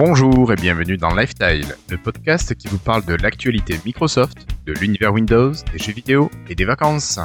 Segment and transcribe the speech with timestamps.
[0.00, 5.12] Bonjour et bienvenue dans Lifestyle, le podcast qui vous parle de l'actualité Microsoft, de l'univers
[5.12, 7.18] Windows, des jeux vidéo et des vacances.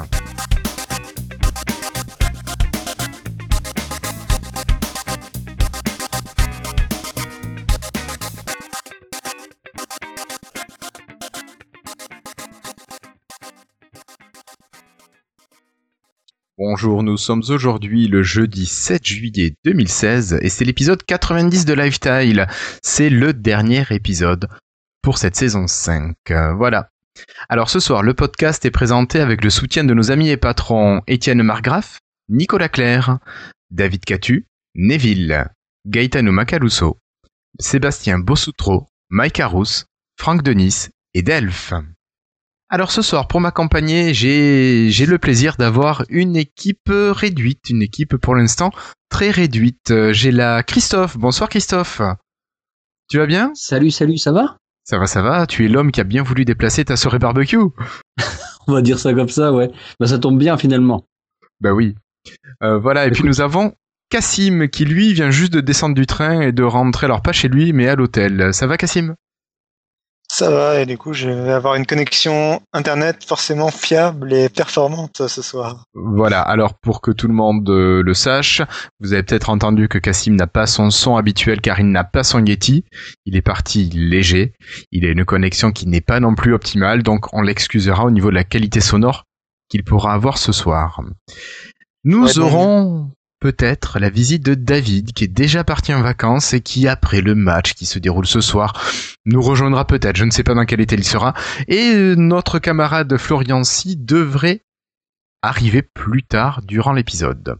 [16.76, 22.48] Bonjour, nous sommes aujourd'hui le jeudi 7 juillet 2016 et c'est l'épisode 90 de Lifestyle.
[22.82, 24.48] C'est le dernier épisode
[25.00, 26.16] pour cette saison 5.
[26.56, 26.88] Voilà.
[27.48, 31.00] Alors ce soir, le podcast est présenté avec le soutien de nos amis et patrons
[31.06, 33.20] Étienne Margraff, Nicolas Claire,
[33.70, 35.46] David Catu, Neville,
[35.86, 36.98] Gaetano Macaluso,
[37.60, 39.84] Sébastien Bossoutro, Mike Arous,
[40.18, 41.72] Franck Denis et Delph.
[42.74, 48.34] Alors ce soir, pour m'accompagner, j'ai le plaisir d'avoir une équipe réduite, une équipe pour
[48.34, 48.72] l'instant
[49.08, 49.94] très réduite.
[50.10, 51.16] J'ai la Christophe.
[51.16, 52.02] Bonsoir Christophe.
[53.08, 53.52] Tu vas bien?
[53.54, 54.56] Salut, salut, ça va?
[54.82, 55.46] Ça va, ça va.
[55.46, 57.56] Tu es l'homme qui a bien voulu déplacer ta soirée barbecue.
[58.66, 59.70] On va dire ça comme ça, ouais.
[60.00, 61.06] Bah ça tombe bien finalement.
[61.60, 61.94] Bah oui.
[62.64, 63.72] Euh, voilà, et puis nous avons
[64.10, 67.46] Cassim qui lui vient juste de descendre du train et de rentrer, alors pas chez
[67.46, 68.52] lui, mais à l'hôtel.
[68.52, 69.14] Ça va Cassim?
[70.34, 75.28] Ça va, et du coup, je vais avoir une connexion Internet forcément fiable et performante
[75.28, 75.84] ce soir.
[75.94, 78.60] Voilà, alors pour que tout le monde euh, le sache,
[78.98, 82.24] vous avez peut-être entendu que Cassim n'a pas son son habituel car il n'a pas
[82.24, 82.84] son Yeti.
[83.26, 84.54] Il est parti léger.
[84.90, 88.30] Il a une connexion qui n'est pas non plus optimale, donc on l'excusera au niveau
[88.30, 89.26] de la qualité sonore
[89.68, 91.00] qu'il pourra avoir ce soir.
[92.02, 93.12] Nous aurons
[93.44, 97.34] peut-être la visite de David qui est déjà parti en vacances et qui après le
[97.34, 98.72] match qui se déroule ce soir
[99.26, 101.34] nous rejoindra peut-être, je ne sais pas dans quel état il sera,
[101.68, 104.62] et euh, notre camarade Florian Si devrait
[105.42, 107.58] arriver plus tard durant l'épisode.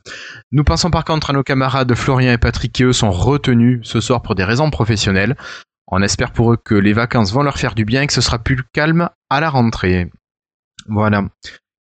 [0.52, 4.00] Nous pensons par contre à nos camarades Florian et Patrick qui eux sont retenus ce
[4.00, 5.36] soir pour des raisons professionnelles.
[5.88, 8.22] On espère pour eux que les vacances vont leur faire du bien et que ce
[8.22, 10.10] sera plus calme à la rentrée.
[10.86, 11.24] Voilà.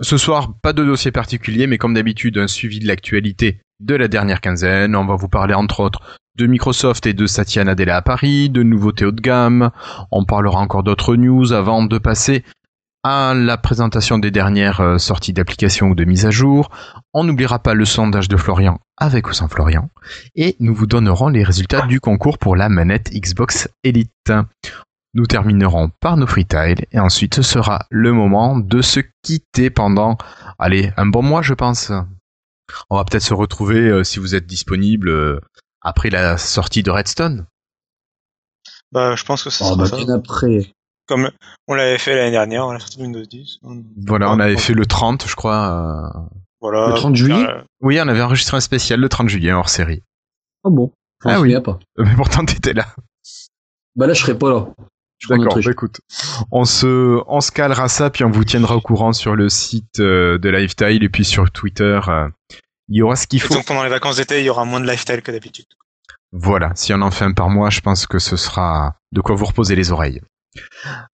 [0.00, 4.08] Ce soir, pas de dossier particulier, mais comme d'habitude, un suivi de l'actualité de la
[4.08, 4.94] dernière quinzaine.
[4.94, 6.00] On va vous parler entre autres
[6.36, 9.70] de Microsoft et de Satya Nadella à Paris, de nouveautés haut de gamme.
[10.12, 12.44] On parlera encore d'autres news avant de passer
[13.02, 16.70] à la présentation des dernières euh, sorties d'applications ou de mises à jour.
[17.14, 19.88] On n'oubliera pas le sondage de Florian avec ou sans Florian.
[20.34, 24.32] Et nous vous donnerons les résultats du concours pour la manette Xbox Elite.
[25.14, 30.16] Nous terminerons par nos freetiles et ensuite ce sera le moment de se quitter pendant,
[30.58, 31.90] allez, un bon mois je pense.
[32.90, 35.40] On va peut-être se retrouver euh, si vous êtes disponible euh,
[35.80, 37.46] après la sortie de Redstone.
[38.92, 39.96] Bah, je pense que ça oh, sera bah, ça.
[39.96, 40.72] bien après.
[41.08, 41.28] Comme
[41.66, 43.58] on l'avait fait l'année dernière, on l'a sorti de Windows 10.
[44.06, 46.12] Voilà, on avait fait le 30, je crois.
[46.16, 46.88] euh, Voilà.
[46.90, 50.04] Le 30 juillet Euh, Oui, on avait enregistré un spécial le 30 juillet hors série.
[50.64, 50.92] Ah bon?
[51.24, 51.60] Ah oui.
[51.60, 51.80] pas.
[51.98, 52.86] Mais pourtant t'étais là.
[53.96, 54.68] Bah là, je serai pas là.
[55.28, 56.00] D'accord, bah écoute,
[56.50, 60.00] on se, on se calera ça, puis on vous tiendra au courant sur le site
[60.00, 62.00] euh, de Lifestyle et puis sur Twitter.
[62.08, 62.28] euh,
[62.88, 63.54] il y aura ce qu'il et faut.
[63.54, 65.66] donc pendant les vacances d'été, il y aura moins de lifestyle que d'habitude.
[66.32, 69.34] Voilà, si on en fait un par mois, je pense que ce sera de quoi
[69.36, 70.20] vous reposer les oreilles.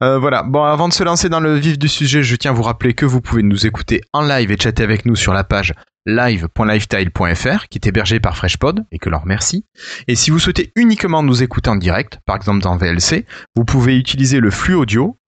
[0.01, 0.43] Voilà.
[0.43, 2.95] Bon, avant de se lancer dans le vif du sujet, je tiens à vous rappeler
[2.95, 5.75] que vous pouvez nous écouter en live et chatter avec nous sur la page
[6.07, 9.67] live.lifestyle.fr qui est hébergée par FreshPod et que l'on remercie.
[10.07, 13.99] Et si vous souhaitez uniquement nous écouter en direct, par exemple dans VLC, vous pouvez
[13.99, 15.19] utiliser le flux audio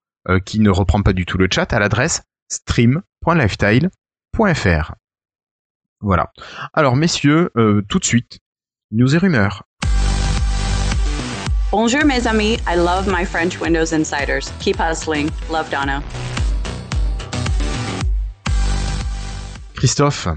[0.44, 4.94] qui ne reprend pas du tout le chat à l'adresse stream.lifestyle.fr.
[6.00, 6.30] Voilà.
[6.74, 7.50] Alors messieurs,
[7.88, 8.38] tout de suite,
[8.92, 9.64] news et rumeurs.
[11.70, 14.50] Bonjour mes amis, I love my French Windows Insiders.
[14.58, 15.28] Keep hustling.
[15.52, 16.00] Love Donna.
[19.74, 20.28] Christophe,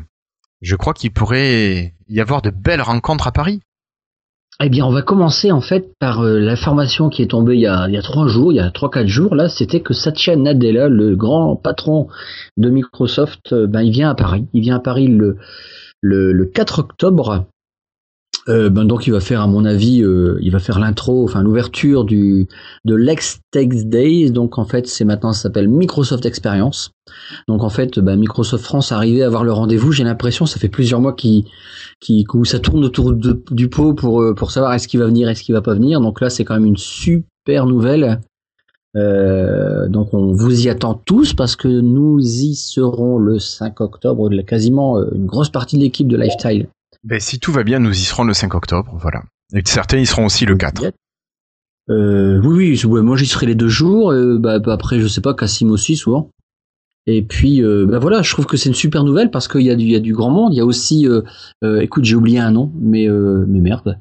[0.62, 3.62] je crois qu'il pourrait y avoir de belles rencontres à Paris.
[4.62, 7.68] Eh bien, on va commencer en fait par euh, l'information qui est tombée il y
[7.68, 9.34] a, il y a trois jours, il y a trois quatre jours.
[9.34, 12.10] Là, c'était que Satya Nadella, le grand patron
[12.58, 14.48] de Microsoft, euh, ben il vient à Paris.
[14.52, 15.38] Il vient à Paris le
[16.02, 17.46] le, le 4 octobre
[18.50, 21.44] euh, ben donc il va faire à mon avis, euh, il va faire l'intro, enfin
[21.44, 22.48] l'ouverture du
[22.86, 24.32] de l'Ex Days.
[24.32, 26.92] Donc en fait c'est maintenant ça s'appelle Microsoft Experience.
[27.48, 29.92] Donc en fait ben, Microsoft France arrivé à avoir le rendez-vous.
[29.92, 31.46] J'ai l'impression ça fait plusieurs mois qui
[32.00, 35.44] qui ça tourne autour du pot pour euh, pour savoir est-ce qu'il va venir, est-ce
[35.44, 36.02] qu'il va pas venir.
[36.02, 38.22] Donc là c'est quand même une super nouvelle.
[38.96, 45.00] donc on vous y attend tous parce que nous y serons le 5 octobre, quasiment
[45.12, 46.68] une grosse partie de l'équipe de Lifestyle
[47.04, 49.24] ben, si tout va bien, nous y serons le 5 octobre, voilà.
[49.54, 50.84] Et certains y seront aussi le 4.
[51.90, 54.12] Euh, oui, oui, moi j'y serai les deux jours.
[54.12, 56.30] Euh, bah, bah, après, je sais pas, Cassim aussi souvent.
[57.08, 59.72] Et puis, euh, bah voilà, je trouve que c'est une super nouvelle parce qu'il y,
[59.72, 60.54] a du, y a du grand monde.
[60.54, 61.24] Il y a aussi, euh,
[61.82, 63.98] écoute, j'ai oublié un nom, mais mais merde.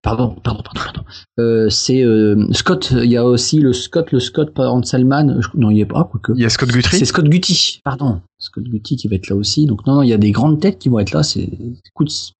[0.00, 1.70] Pardon, pardon, pardon, pardon.
[1.70, 2.04] c'est
[2.52, 2.92] Scott.
[2.92, 5.40] Il y a aussi le Scott, le Scott par Selman.
[5.54, 6.04] Non, il y a pas.
[6.04, 6.32] Quoi que.
[6.36, 6.98] Il y a Scott Guthrie?
[6.98, 8.20] C'est Scott Guthrie, pardon.
[8.56, 9.66] Scott Guthrie qui va être là aussi.
[9.66, 11.22] Donc non, non, il y a des grandes têtes qui vont être là.
[11.22, 11.48] C'est,
[11.86, 12.32] écoute,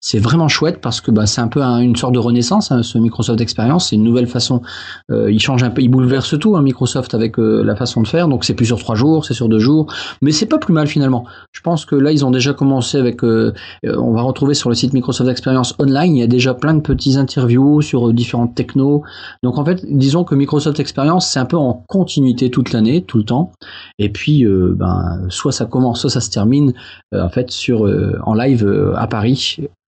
[0.00, 2.98] c'est vraiment chouette parce que bah, c'est un peu une sorte de renaissance hein, ce
[2.98, 4.62] Microsoft Experience c'est une nouvelle façon
[5.10, 8.06] euh, il change un peu il bouleverse tout hein, Microsoft avec euh, la façon de
[8.06, 8.28] faire.
[8.28, 9.92] Donc c'est plus sur trois jours c'est sur deux jours.
[10.22, 11.24] Mais c'est pas plus mal finalement.
[11.52, 13.52] Je pense que là ils ont déjà commencé avec euh,
[13.84, 16.80] on va retrouver sur le site Microsoft Experience online il y a déjà plein de
[16.80, 19.02] petits interviews sur différentes technos.
[19.42, 23.18] Donc en fait disons que Microsoft Experience c'est un peu en continuité toute l'année tout
[23.18, 23.52] le temps.
[23.98, 26.72] Et puis ben soit ça commence soit ça se termine
[27.12, 27.88] en fait sur
[28.24, 29.58] en live à Paris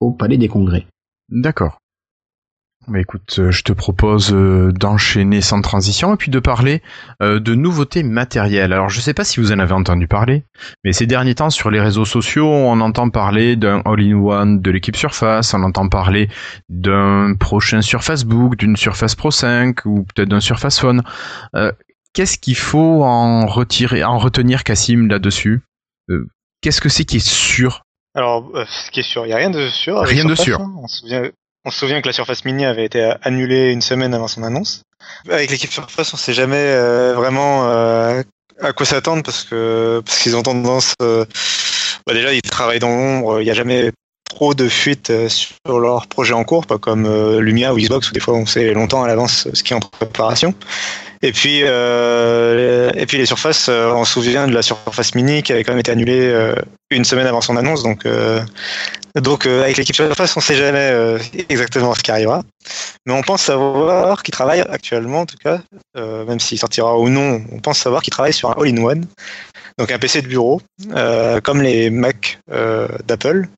[0.00, 0.86] au Palais des Congrès.
[1.30, 1.78] D'accord.
[2.88, 6.82] Mais écoute, euh, je te propose euh, d'enchaîner sans transition et puis de parler
[7.20, 8.72] de nouveautés matérielles.
[8.72, 10.44] Alors je ne sais pas si vous en avez entendu parler,
[10.82, 14.96] mais ces derniers temps sur les réseaux sociaux, on entend parler d'un all-in-one de l'équipe
[14.96, 16.28] Surface, on entend parler
[16.68, 21.02] d'un prochain Surface Book, d'une Surface Pro 5 ou peut-être d'un Surface Phone.
[22.12, 25.62] Qu'est-ce qu'il faut en retirer, en retenir, Cassim, là-dessus?
[26.60, 27.81] Qu'est-ce que c'est qui est sûr
[28.14, 30.00] alors, euh, ce qui est sûr, il n'y a rien de sûr.
[30.00, 30.60] Rien de sûr.
[30.60, 30.72] Hein.
[30.82, 31.22] On, se souvient,
[31.64, 34.82] on se souvient que la Surface Mini avait été annulée une semaine avant son annonce.
[35.30, 38.22] Avec l'équipe Surface, on sait jamais euh, vraiment euh,
[38.60, 40.94] à quoi s'attendre parce que parce qu'ils ont tendance.
[41.00, 43.40] bah déjà, ils travaillent dans l'ombre.
[43.40, 43.92] Il n'y a jamais
[44.26, 48.20] trop de fuites sur leurs projets en cours, pas comme Lumia ou Xbox où des
[48.20, 50.54] fois on sait longtemps à l'avance ce qui est en préparation.
[51.24, 55.44] Et puis, euh, et puis les surfaces, euh, on se souvient de la surface mini
[55.44, 56.56] qui avait quand même été annulée euh,
[56.90, 57.84] une semaine avant son annonce.
[57.84, 58.40] Donc, euh,
[59.14, 60.92] donc avec l'équipe surface, on ne sait jamais
[61.48, 62.42] exactement ce qui arrivera.
[63.06, 65.60] Mais on pense savoir qu'il travaille actuellement, en tout cas,
[65.94, 69.06] même s'il sortira ou non, on pense savoir qu'il travaille sur un all-in-one,
[69.78, 70.60] donc un PC de bureau,
[71.42, 72.38] comme les Mac
[73.04, 73.48] d'Apple.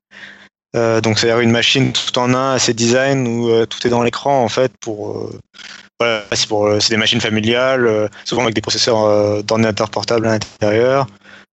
[0.73, 4.49] donc c'est-à-dire une machine tout en un, assez design où tout est dans l'écran en
[4.49, 5.31] fait pour
[5.99, 9.89] voilà, c'est pour euh, c'est des machines familiales, euh, souvent avec des processeurs euh, d'ordinateur
[9.89, 11.07] portable à l'intérieur.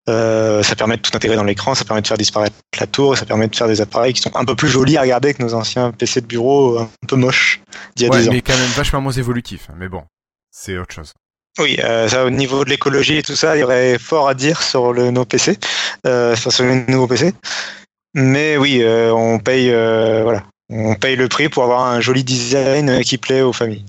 [0.06, 3.24] ça permet de tout intégrer dans l'écran, ça permet de faire disparaître la tour, ça
[3.24, 5.54] permet de faire des appareils qui sont un peu plus jolis à regarder que nos
[5.54, 7.60] anciens PC de bureau un peu moches
[7.94, 8.32] d'il y a ouais, ans.
[8.32, 9.68] mais quand même vachement moins évolutif.
[9.70, 10.02] Hein, mais bon,
[10.50, 11.12] c'est autre chose.
[11.58, 14.34] Oui, euh, ça au niveau de l'écologie et tout ça, il y aurait fort à
[14.34, 15.58] dire sur le nos PC,
[16.06, 17.34] euh, sur les nouveaux PC.
[18.14, 23.02] Mais oui, euh, on paye, voilà, on paye le prix pour avoir un joli design
[23.02, 23.84] qui plaît aux familles.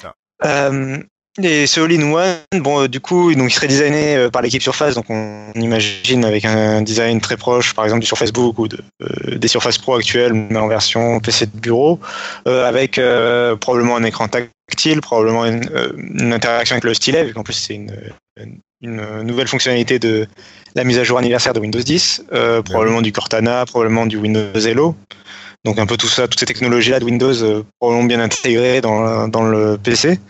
[0.00, 0.14] Ça.
[0.44, 0.98] Euh,
[1.42, 4.94] et ce all-in-one, bon, euh, du coup, donc, il serait designé euh, par l'équipe Surface,
[4.94, 8.78] donc on imagine avec un design très proche, par exemple du Surface Book ou de,
[9.36, 12.00] des Surface Pro actuelles, mais en version PC de bureau,
[12.46, 12.98] avec
[13.60, 17.92] probablement un écran tactile, probablement une, interaction avec le stylet, vu qu'en plus c'est une,
[18.80, 20.26] une, nouvelle fonctionnalité de
[20.74, 22.24] la mise à jour anniversaire de Windows 10,
[22.64, 24.96] probablement du Cortana, probablement du Windows Hello.
[25.66, 29.26] Donc un peu tout ça, toutes ces technologies-là de Windows euh, probablement bien intégrées dans,
[29.26, 30.20] dans le PC.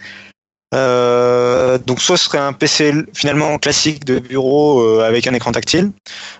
[0.74, 5.52] Euh, donc soit ce serait un PC finalement classique de bureau euh, avec un écran
[5.52, 5.92] tactile,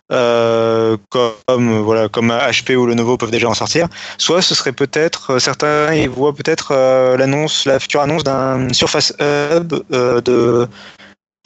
[0.09, 3.87] comme voilà comme HP ou Lenovo peuvent déjà en sortir.
[4.17, 6.73] Soit ce serait peut-être certains voient peut-être
[7.19, 10.67] l'annonce, la future annonce d'un Surface Hub de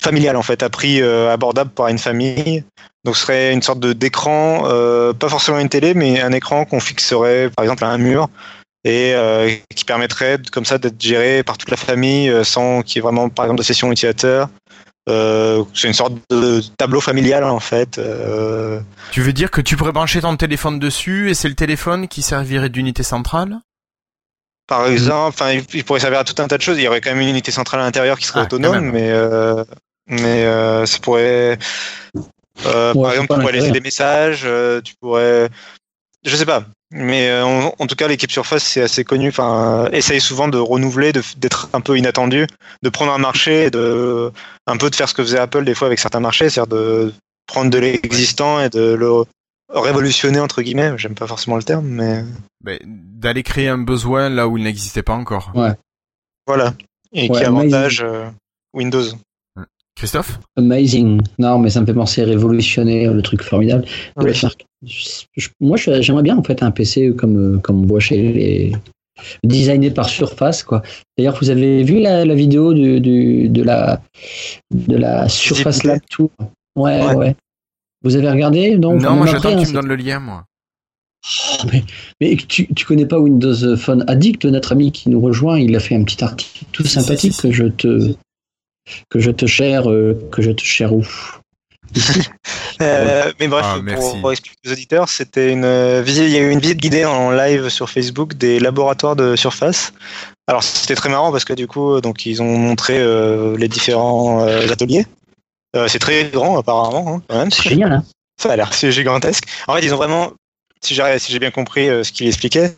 [0.00, 2.64] familial en fait, à prix abordable pour une famille.
[3.04, 4.62] Donc ce serait une sorte de d'écran,
[5.18, 8.28] pas forcément une télé, mais un écran qu'on fixerait par exemple à un mur
[8.84, 12.96] et euh, qui permettrait comme ça d'être géré par toute la famille euh, sans qu'il
[12.96, 14.48] y ait vraiment par exemple de session utilisateur.
[15.08, 17.98] Euh, c'est une sorte de tableau familial en fait.
[17.98, 18.80] Euh...
[19.10, 22.22] Tu veux dire que tu pourrais brancher ton téléphone dessus et c'est le téléphone qui
[22.22, 23.58] servirait d'unité centrale?
[24.66, 26.78] Par exemple, enfin, il pourrait servir à tout un tas de choses.
[26.78, 29.10] Il y aurait quand même une unité centrale à l'intérieur qui serait ah, autonome, mais
[29.10, 29.64] euh,
[30.06, 31.58] mais euh, ça pourrait.
[32.66, 34.46] Euh, par exemple, tu pourrais laisser des messages,
[34.84, 35.48] tu pourrais.
[36.24, 36.64] Je sais pas.
[36.92, 39.28] Mais euh, en, tout cas, l'équipe Surface, c'est assez connu.
[39.28, 42.46] Enfin, euh, essaye souvent de renouveler, d'être un peu inattendu,
[42.82, 44.32] de prendre un marché, de
[44.66, 47.14] un peu de faire ce que faisait Apple des fois avec certains marchés, c'est-à-dire de
[47.46, 49.24] prendre de l'existant et de le
[49.68, 50.92] révolutionner entre guillemets.
[50.96, 55.14] J'aime pas forcément le terme, mais d'aller créer un besoin là où il n'existait pas
[55.14, 55.52] encore.
[55.54, 55.74] Ouais.
[56.46, 56.74] Voilà.
[57.12, 58.28] Et qui avantage euh,
[58.74, 59.04] Windows.
[60.00, 61.20] Christophe Amazing.
[61.38, 63.84] Non, mais ça me fait penser révolutionnaire, le truc formidable.
[65.60, 68.72] moi, j'aimerais bien en fait un PC comme, comme on voit chez les
[69.44, 70.80] designé par Surface quoi.
[71.18, 72.98] D'ailleurs, vous avez vu la, vidéo du,
[73.50, 74.00] de la
[74.74, 76.30] de la Surface Lab Tour
[76.76, 77.36] ouais, ouais,
[78.02, 78.78] Vous avez regardé?
[78.78, 80.46] Non, moi j'attends que tu me donnes le lien, moi.
[81.62, 81.84] Oh, mais,
[82.22, 85.80] mais tu, tu connais pas Windows Phone Addict, notre ami qui nous rejoint, il a
[85.80, 88.14] fait un petit article tout sympathique que je te
[89.08, 91.40] que je te cher, euh, que je te cher ouf.
[92.82, 93.78] euh, mais bref, ah,
[94.20, 97.04] pour, expliquer aux auditeurs, c'était une euh, visite, il y a eu une visite guidée
[97.04, 99.92] en live sur Facebook des laboratoires de surface.
[100.46, 104.44] Alors c'était très marrant parce que du coup, donc ils ont montré euh, les différents
[104.44, 105.06] ateliers.
[105.88, 107.50] c'est très grand apparemment, hein, quand même.
[107.50, 107.92] C'est génial.
[107.92, 108.04] Hein
[108.40, 109.44] ça a l'air c'est gigantesque.
[109.68, 110.32] En fait, ils ont vraiment
[110.80, 112.74] si j'ai si bien compris euh, ce qu'il expliquait,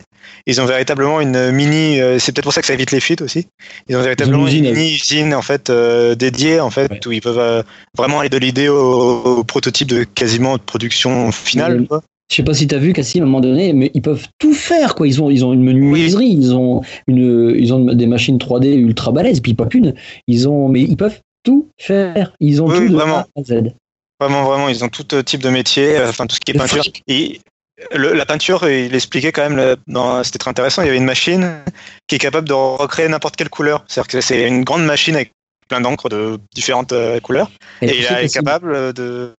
[0.46, 2.00] ils ont véritablement une mini.
[2.00, 3.46] Euh, c'est peut-être pour ça que ça évite les fuites aussi.
[3.88, 7.64] Ils ont véritablement une, mini usine en fait euh, dédiée en fait où ils peuvent
[7.96, 11.86] vraiment aller de l'idée au, prototype de quasiment de production finale.
[11.90, 11.96] Je
[12.30, 14.26] je sais pas si tu as vu Cassie à un moment donné, mais ils peuvent
[14.38, 15.06] tout faire quoi.
[15.06, 19.12] Ils ont ils ont une menuiserie, ils ont une ils ont des machines 3D ultra
[19.12, 19.94] balèzes, puis pas qu'une.
[20.28, 22.32] Ils ont mais ils peuvent tout faire.
[22.40, 23.18] Ils ont tout de vraiment.
[23.18, 23.74] A à Z.
[24.18, 26.84] Vraiment, vraiment, ils ont tout type de métier, enfin tout ce qui est peinture.
[27.08, 27.40] Et
[27.92, 29.76] la peinture, il expliquait quand même,
[30.24, 31.62] c'était très intéressant, il y avait une machine
[32.06, 33.84] qui est capable de recréer n'importe quelle couleur.
[33.88, 35.32] C'est-à-dire que c'est une grande machine avec
[35.68, 37.50] plein d'encre de différentes euh, couleurs.
[37.80, 39.32] Et, il est capable de...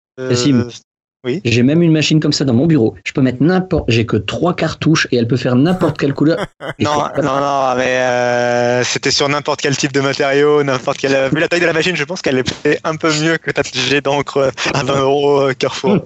[1.26, 1.42] oui.
[1.46, 2.96] J'ai même une machine comme ça dans mon bureau.
[3.06, 6.46] Je peux mettre n'importe, j'ai que trois cartouches et elle peut faire n'importe quelle couleur.
[6.80, 11.30] non, non, non, mais euh, c'était sur n'importe quel type de matériau, n'importe quelle.
[11.34, 13.62] Vu la taille de la machine, je pense qu'elle est un peu mieux que ta
[13.64, 16.06] jet d'encre à 20 euros euh, Carrefour.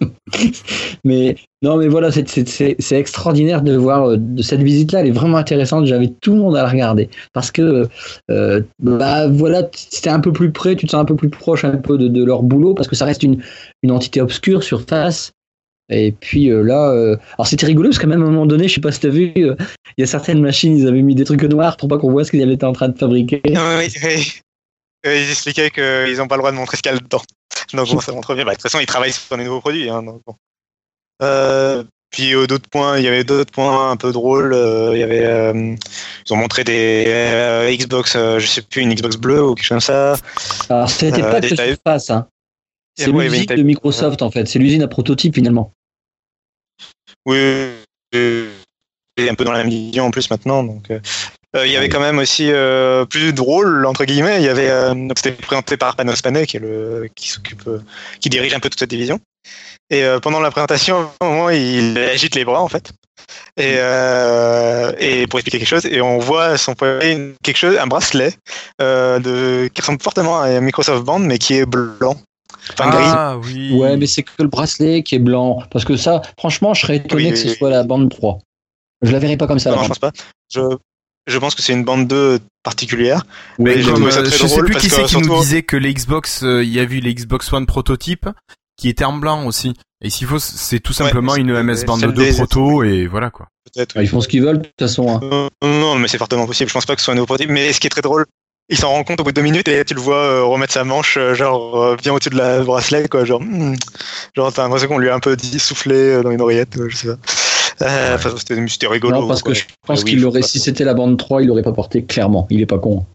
[1.04, 5.00] mais non, mais voilà, c'est extraordinaire de voir euh, de cette visite-là.
[5.00, 5.84] Elle est vraiment intéressante.
[5.84, 7.86] J'invite tout le monde à la regarder parce que
[8.30, 11.64] euh, bah voilà, c'était un peu plus près, tu te sens un peu plus proche
[11.64, 13.42] un peu de, leur boulot parce que ça reste une,
[13.82, 15.32] une entité obscure sur face.
[15.92, 16.92] Et puis euh, là,
[17.34, 19.10] alors c'était rigolo parce qu'à même un moment donné, je sais pas si tu as
[19.10, 19.56] vu, il
[19.98, 22.30] y a certaines machines, ils avaient mis des trucs noirs pour pas qu'on voit ce
[22.30, 23.42] qu'ils étaient en train de fabriquer.
[23.44, 24.40] Oui, oui.
[25.04, 27.22] Ils expliquaient qu'ils n'ont pas le droit de montrer ce qu'il y a dedans.
[27.74, 28.44] Donc bon, ça montre bien.
[28.44, 29.88] Bah, de toute façon, ils travaillent sur des nouveaux produits.
[29.88, 30.04] Hein.
[31.22, 34.52] Euh, puis euh, d'autres points, il y avait d'autres points un peu drôles.
[34.52, 35.52] Euh, il y avait,
[36.26, 39.94] ils ont montré des Xbox, je sais plus, une Xbox bleue ou quelque chose comme
[39.94, 40.16] ça.
[40.68, 42.26] Alors c'était pas que Surface, hein.
[42.96, 44.46] C'est l'usine de Microsoft en fait.
[44.46, 45.72] C'est l'usine à prototype finalement.
[47.24, 47.36] Oui,
[48.12, 50.64] un peu dans la même vision en plus maintenant.
[50.64, 50.90] Donc,
[51.56, 54.36] euh, il y avait quand même aussi euh, plus drôle entre guillemets.
[54.38, 57.68] Il y avait euh, c'était présenté par Panos Panay qui est le qui s'occupe
[58.20, 59.18] qui dirige un peu toute cette division.
[59.90, 62.92] Et pendant la présentation, au moment il agite les bras en fait.
[63.56, 68.34] Et, et pour expliquer quelque chose, et on voit son poignet quelque chose, un bracelet
[68.78, 72.16] de qui ressemble fortement à un Microsoft Band mais qui est blanc.
[72.72, 73.72] Enfin, ah, Oui.
[73.72, 75.62] Ouais, mais c'est que le bracelet qui est blanc.
[75.70, 78.38] Parce que ça, franchement, je serais étonné que ce soit la bande 3.
[79.02, 79.70] Je la verrai pas comme ça.
[79.70, 80.12] Non, je pense pas.
[80.52, 80.60] Je,
[81.26, 83.24] je pense que c'est une bande 2 particulière.
[83.58, 86.62] mais comme, euh, je sais plus qui c'est qui nous disait que les Xbox, euh,
[86.62, 88.28] il y a vu les Xbox One prototype
[88.80, 89.74] qui était en blanc aussi.
[90.02, 93.48] Et s'il faut, c'est tout simplement une MS bande 2 proto et voilà quoi.
[93.64, 93.94] Peut-être.
[93.96, 95.08] Ah, ils font ce qu'ils veulent de toute façon.
[95.08, 95.20] Hein.
[95.22, 96.68] Euh, non, mais c'est fortement possible.
[96.68, 97.50] Je pense pas que ce soit un nouveau prototype.
[97.50, 98.24] Mais ce qui est très drôle,
[98.70, 100.84] il s'en rend compte au bout de deux minutes et tu le vois remettre sa
[100.84, 103.74] manche genre bien au-dessus de la bracelet quoi genre hmm.
[104.36, 107.08] genre t'as l'impression qu'on lui a un peu dit soufflé dans une oreillette je sais
[107.08, 107.16] pas
[107.82, 109.20] euh, c'était rigolo.
[109.20, 111.72] Non, parce que je pense qu'il aurait, si c'était la bande 3, il l'aurait pas
[111.72, 112.46] porté, clairement.
[112.50, 113.06] Il est pas con.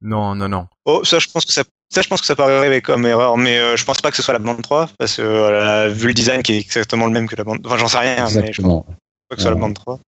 [0.00, 0.66] Non, non, non.
[0.84, 3.36] Oh, ça, je pense que ça, ça, je pense que ça peut arriver comme erreur,
[3.36, 6.08] mais euh, je pense pas que ce soit la bande 3, parce que euh, vu
[6.08, 8.52] le design qui est exactement le même que la bande, enfin, j'en sais rien, mais
[8.52, 8.84] je pense
[9.28, 10.00] pas que ce soit la bande 3.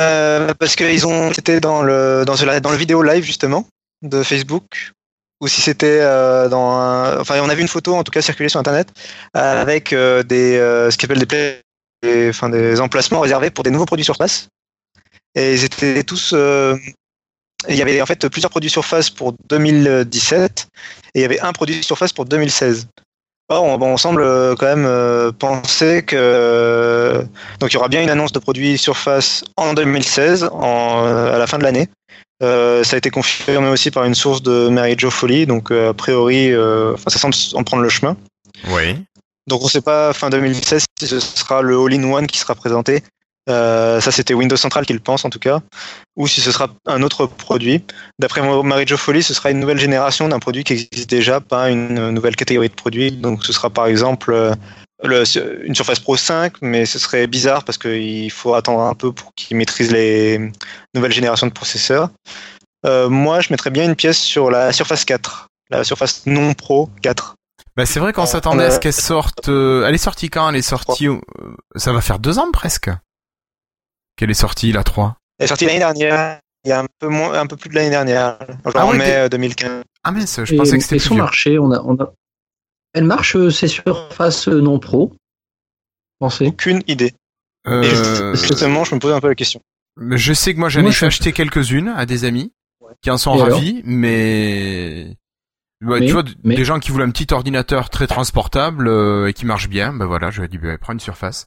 [0.00, 3.66] Euh, parce qu'ils ont, c'était dans le, dans le, dans le vidéo live, justement,
[4.02, 4.92] de Facebook,
[5.40, 6.00] ou si c'était
[6.48, 8.88] dans un, enfin, on a vu une photo, en tout cas, circuler sur Internet,
[9.34, 10.56] avec des,
[10.90, 11.60] ce qu'ils appellent des,
[12.02, 14.48] des, enfin, des emplacements réservés pour des nouveaux produits surface.
[15.34, 16.32] Et ils étaient tous,
[17.68, 20.68] il y avait en fait plusieurs produits surface pour 2017
[21.14, 22.88] et il y avait un produit surface pour 2016.
[23.50, 27.22] Or, on, semble euh, quand même euh, penser que
[27.60, 31.38] donc il y aura bien une annonce de produits surface en 2016, en, euh, à
[31.38, 31.90] la fin de l'année.
[32.42, 35.90] Euh, ça a été confirmé aussi par une source de Mary Jo Foley, donc euh,
[35.90, 38.16] a priori, euh, ça semble en prendre le chemin.
[38.68, 38.96] Oui.
[39.46, 43.02] Donc on ne sait pas fin 2016 si ce sera le all-in-one qui sera présenté.
[43.50, 45.60] Euh, ça c'était Windows Central qui le pense en tout cas,
[46.16, 47.84] ou si ce sera un autre produit.
[48.18, 51.68] D'après Mary Jo Foley, ce sera une nouvelle génération d'un produit qui existe déjà, pas
[51.70, 53.12] une nouvelle catégorie de produits.
[53.12, 54.54] Donc ce sera par exemple euh,
[55.02, 59.12] le- une Surface Pro 5, mais ce serait bizarre parce qu'il faut attendre un peu
[59.12, 60.50] pour qu'ils maîtrisent les
[60.94, 62.08] nouvelles générations de processeurs.
[62.86, 66.88] Euh, moi, je mettrais bien une pièce sur la Surface 4, la Surface non Pro
[67.02, 67.34] 4.
[67.76, 69.48] Bah, c'est vrai qu'on s'attendait à ce qu'elle sorte.
[69.48, 71.08] euh, Elle est sortie quand Elle est sortie.
[71.76, 72.88] Ça va faire deux ans presque.
[74.16, 75.16] Qu'elle est sortie, la 3.
[75.38, 77.74] Elle est sortie l'année dernière, il y a un peu, moins, un peu plus de
[77.74, 79.82] l'année dernière, genre Ah en mai t'es- euh, 2015.
[80.04, 82.12] Ah mince, je Et- pensais que c'était plus son marché, on a, on a...
[82.92, 85.12] Elle marche, euh, c'est surface euh, non pro.
[86.20, 86.46] Pensez.
[86.46, 87.12] Aucune idée.
[87.66, 89.60] Et Euh, justement, je me pose un peu la question.
[89.96, 92.52] mais je sais que moi j'en ai fait acheter quelques-unes à des amis
[93.02, 95.16] qui en sont Et ravis, mais...
[95.84, 99.26] Ouais, Mais- tu vois, mais- des gens qui voulaient un petit ordinateur très transportable euh,
[99.26, 101.46] et qui marche bien, ben voilà, je lui ai dit, ben, prends une surface.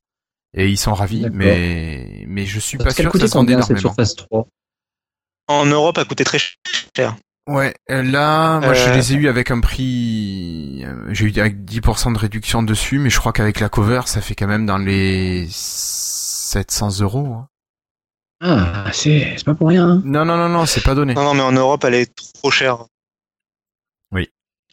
[0.60, 3.80] Et ils sont ravis, mais mais je suis pas Parce sûr que ça cette énormément.
[3.80, 4.48] surface 3
[5.48, 7.16] En Europe, a coûté très cher.
[7.48, 11.40] Ouais, euh, là, moi je Euh, les ai eu avec un prix, euh, j'ai eu
[11.40, 14.66] avec 10% de réduction dessus, mais je crois qu'avec la cover, ça fait quand même
[14.66, 17.26] dans les 700 euros.
[17.36, 17.48] hein.
[18.42, 19.88] Ah, c'est c'est pas pour rien.
[19.90, 20.02] hein.
[20.04, 21.14] Non, non, non, non, c'est pas donné.
[21.14, 22.86] Non, non, mais en Europe, elle est trop chère.
[24.12, 24.30] Oui.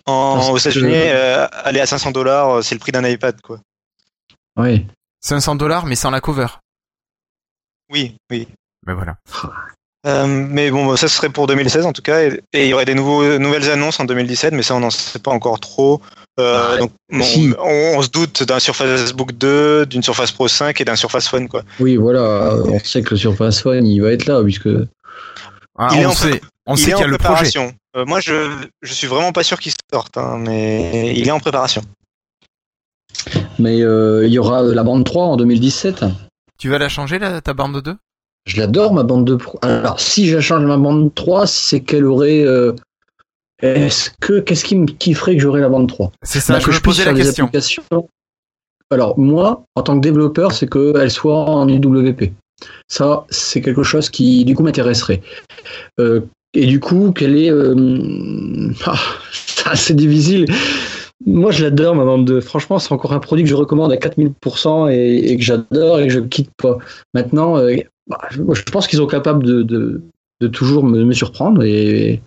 [0.07, 3.61] En, aux États-Unis, euh, elle est à 500 dollars, c'est le prix d'un iPad, quoi.
[4.57, 4.87] Oui.
[5.25, 6.47] 500 dollars, mais sans la cover.
[7.91, 8.47] Oui, oui.
[8.87, 9.17] Ben voilà.
[10.07, 12.75] Euh, mais bon, bah, ça serait pour 2016 en tout cas, et et il y
[12.75, 16.03] aurait des nouveaux, nouvelles annonces en 2017, mais ça on n'en sait pas encore trop.
[16.39, 17.55] Euh, Ah, donc, bon, si.
[17.59, 21.29] on, on se doute d'un Surface Book 2, d'une Surface Pro 5 et d'un Surface
[21.29, 21.63] Phone quoi.
[21.81, 22.57] Oui, voilà.
[22.67, 24.69] On sait que le Surface One, il va être là, puisque.
[25.79, 27.35] Ah, Il est on en sait, on il sait est qu'il y a le projet.
[27.35, 27.73] préparation.
[27.97, 28.51] Euh, moi, je
[28.83, 31.83] je suis vraiment pas sûr qu'il sorte, hein, mais il est en préparation.
[33.59, 36.05] Mais euh, il y aura la bande 3 en 2017.
[36.59, 37.95] Tu vas la changer, là, ta bande 2
[38.47, 39.59] Je l'adore, ma bande 2 Pro.
[39.63, 42.43] Alors, si je change ma bande 3, c'est qu'elle aurait.
[42.45, 42.73] euh,
[43.63, 44.41] Est-ce que.
[44.41, 46.81] Qu'est-ce qui me kifferait que j'aurais la bande 3 C'est ça, Bah, je que je
[46.81, 47.49] posais la question.
[48.91, 52.33] Alors, moi, en tant que développeur, c'est qu'elle soit en UWP.
[52.89, 55.21] Ça, c'est quelque chose qui, du coup, m'intéresserait.
[55.99, 56.21] Euh,
[56.53, 57.51] et du coup, quelle est.
[57.51, 57.75] euh,
[58.87, 60.47] ah, c'est difficile.
[61.27, 62.41] Moi, je l'adore, ma bande 2.
[62.41, 66.09] Franchement, c'est encore un produit que je recommande à 4000% et, et que j'adore et
[66.09, 66.79] que je quitte pas.
[67.15, 67.77] Maintenant, euh,
[68.09, 70.03] bah, je, je pense qu'ils sont capables de, de,
[70.41, 72.21] de toujours me, me surprendre et,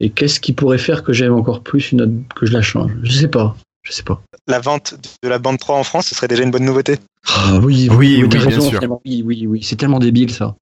[0.00, 2.92] et qu'est-ce qui pourrait faire que j'aime encore plus une autre, que je la change?
[3.02, 3.56] Je sais pas.
[3.82, 4.20] Je sais pas.
[4.46, 6.96] La vente de la bande 3 en France, ce serait déjà une bonne nouveauté?
[7.26, 8.80] Ah oui, Oui, oui, t'as bien raison, sûr.
[9.04, 9.62] Oui, oui, oui.
[9.62, 10.56] C'est tellement débile ça.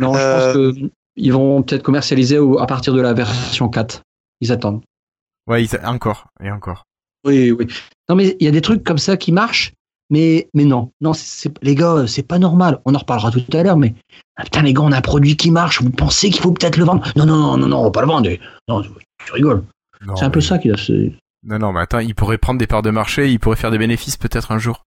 [0.00, 4.02] Non, je Euh, pense que ils vont peut-être commercialiser à partir de la version 4.
[4.40, 4.82] Ils attendent.
[5.48, 6.84] Ouais, encore, et encore.
[7.24, 7.66] Oui, oui.
[8.08, 9.72] Non, mais il y a des trucs comme ça qui marchent,
[10.10, 10.92] mais, mais non.
[11.00, 12.80] Non, c'est, les gars, c'est pas normal.
[12.84, 13.94] On en reparlera tout à l'heure, mais
[14.36, 15.82] ah, putain, les gars, on a un produit qui marche.
[15.82, 17.10] Vous pensez qu'il faut peut-être le vendre?
[17.16, 18.30] Non, non, non, non, non, on va pas le vendre.
[18.68, 18.90] Non, tu,
[19.24, 19.64] tu rigoles.
[20.16, 20.76] C'est un peu ça qui a.
[21.44, 23.78] Non, non, mais attends, il pourrait prendre des parts de marché, il pourrait faire des
[23.78, 24.84] bénéfices peut-être un jour.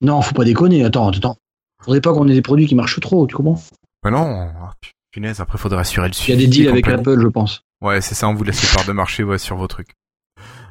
[0.00, 0.84] Non, faut pas déconner.
[0.84, 1.36] Attends, attends.
[1.84, 3.60] Faudrait pas qu'on ait des produits qui marchent trop, tu comprends?
[4.02, 4.72] Ben non, ah,
[5.10, 6.32] punaise, après faudrait assurer le Il y suivi.
[6.32, 6.88] a des deals avec.
[6.88, 7.62] Apple, je pense.
[7.82, 9.90] Ouais, c'est ça, on vous laisse les parts de marché ouais, sur vos trucs.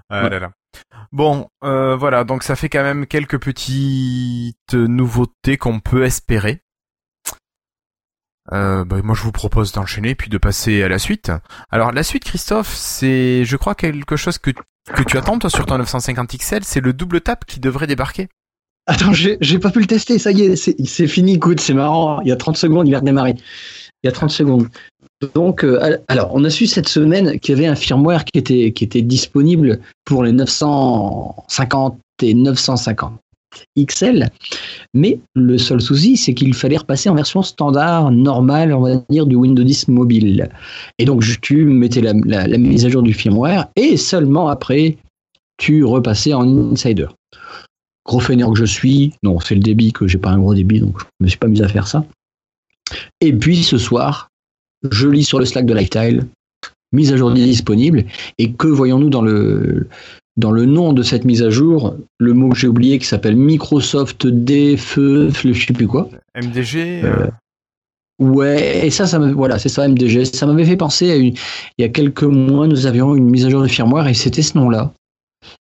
[0.09, 0.29] Ah Ouais.
[0.29, 0.51] là là.
[1.11, 6.61] Bon, euh, voilà, donc ça fait quand même quelques petites nouveautés qu'on peut espérer.
[8.51, 11.31] Euh, bah, moi, je vous propose d'enchaîner puis de passer à la suite.
[11.69, 15.65] Alors, la suite, Christophe, c'est, je crois, quelque chose que, que tu attends, toi, sur
[15.65, 18.29] ton 950 XL, c'est le double tap qui devrait débarquer.
[18.87, 21.75] Attends, j'ai j'ai pas pu le tester, ça y est, c'est c'est fini, écoute, c'est
[21.75, 22.19] marrant.
[22.21, 23.35] Il y a 30 secondes, il vient de démarrer.
[24.03, 24.69] Il y a 30 secondes.
[25.35, 28.39] Donc, euh, al- alors, on a su cette semaine qu'il y avait un firmware qui
[28.39, 33.13] était, qui était disponible pour les 950 et 950.
[33.77, 34.29] XL.
[34.93, 39.25] Mais le seul souci, c'est qu'il fallait repasser en version standard, normale, on va dire,
[39.25, 40.49] du Windows 10 mobile.
[40.97, 42.13] Et donc, tu mettais la,
[42.57, 44.97] mise à jour du firmware et seulement après,
[45.57, 47.07] tu repassais en insider.
[48.05, 50.79] Gros fainéant que je suis, non, c'est le débit que j'ai pas un gros débit,
[50.79, 52.03] donc je me suis pas mis à faire ça.
[53.19, 54.30] Et puis ce soir,
[54.89, 56.25] je lis sur le Slack de Lifetile,
[56.91, 58.05] mise à jour disponible,
[58.37, 59.87] et que voyons-nous dans le,
[60.37, 63.35] dans le nom de cette mise à jour, le mot que j'ai oublié qui s'appelle
[63.35, 66.09] Microsoft DFE, je sais plus quoi.
[66.35, 67.27] MDG euh,
[68.19, 70.25] Ouais, et ça, ça voilà, c'est ça, MDG.
[70.25, 71.33] Ça m'avait fait penser à une,
[71.77, 74.43] il y a quelques mois, nous avions une mise à jour de firmware et c'était
[74.43, 74.93] ce nom-là.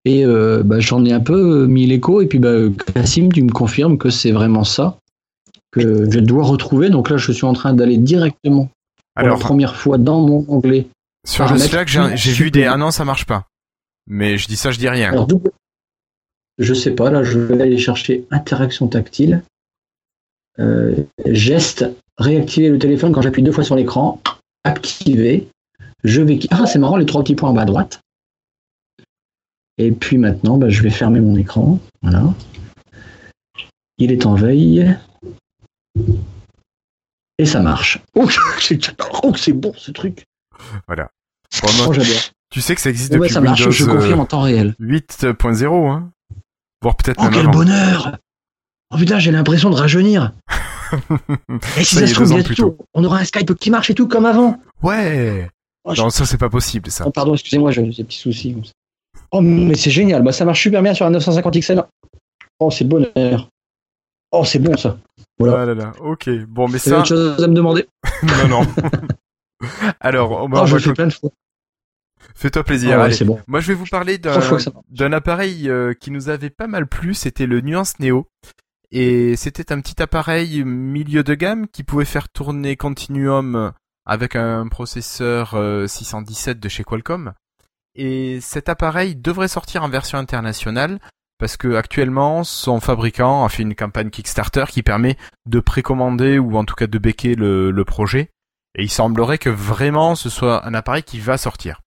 [0.06, 2.56] Et euh, bah, j'en ai un peu mis l'écho, et puis bah,
[2.96, 4.98] Cassim, tu me confirmes que c'est vraiment ça
[5.72, 6.90] que je dois retrouver.
[6.90, 8.70] Donc là, je suis en train d'aller directement
[9.18, 10.88] pour la première fois dans mon onglet.
[11.26, 13.48] Sur le Slack, j'ai vu des ah non, ça marche pas.
[14.08, 15.12] Mais je dis ça, je dis rien.
[15.12, 15.28] Alors,
[16.58, 19.44] je sais pas, là, je vais aller chercher interaction tactile.
[20.60, 21.86] Euh, geste,
[22.18, 24.22] réactiver le téléphone quand j'appuie deux fois sur l'écran,
[24.64, 25.48] activer.
[26.04, 26.40] Je vais.
[26.50, 28.00] Ah, c'est marrant, les trois petits points en bas à droite.
[29.78, 31.80] Et puis maintenant, bah, je vais fermer mon écran.
[32.02, 32.34] Voilà.
[34.00, 34.96] Il est en veille.
[37.38, 38.00] Et ça marche.
[38.16, 38.28] Oh,
[39.24, 40.26] oh c'est bon ce truc.
[40.88, 41.10] Voilà.
[41.64, 41.94] oh,
[42.50, 44.76] tu sais que ça existe depuis ça marche, je confirme en temps réel.
[44.80, 46.12] 8.0, hein.
[46.82, 48.18] Voire peut-être oh, quel bonheur
[48.92, 50.34] Oh putain, j'ai l'impression de rajeunir.
[51.78, 54.62] et si ça, se trouve, on aura un Skype qui marche et tout comme avant.
[54.82, 55.50] Ouais.
[55.84, 57.04] Oh, non, ça c'est pas possible, ça.
[57.06, 58.56] Oh, pardon, excusez-moi, j'ai des petits soucis.
[59.32, 60.24] Oh, mais c'est génial.
[60.24, 61.84] Bah, ça marche super bien sur un 950 XL.
[62.60, 63.50] Oh, c'est le bonheur.
[64.40, 64.98] Oh, c'est bon ça.
[65.40, 65.62] Voilà.
[65.62, 65.92] Ah là là.
[66.00, 66.30] Ok.
[66.48, 67.00] Bon, mais ça.
[67.00, 67.88] autre chose à me demander
[68.24, 68.62] Non, non.
[70.00, 70.64] Alors, on va.
[70.64, 71.32] Oh, je fais plein de fois.
[72.36, 73.00] Fais-toi plaisir.
[73.02, 73.40] Ah bon.
[73.48, 77.14] Moi, je vais vous parler d'un appareil euh, qui nous avait pas mal plu.
[77.16, 78.28] C'était le Nuance Neo.
[78.92, 83.74] Et c'était un petit appareil milieu de gamme qui pouvait faire tourner Continuum
[84.06, 87.34] avec un processeur 617 euh, de chez Qualcomm.
[87.96, 91.00] Et cet appareil devrait sortir en version internationale
[91.38, 96.58] parce que actuellement son fabricant a fait une campagne Kickstarter qui permet de précommander ou
[96.58, 98.32] en tout cas de becquer le, le projet.
[98.76, 101.82] Et il semblerait que vraiment ce soit un appareil qui va sortir.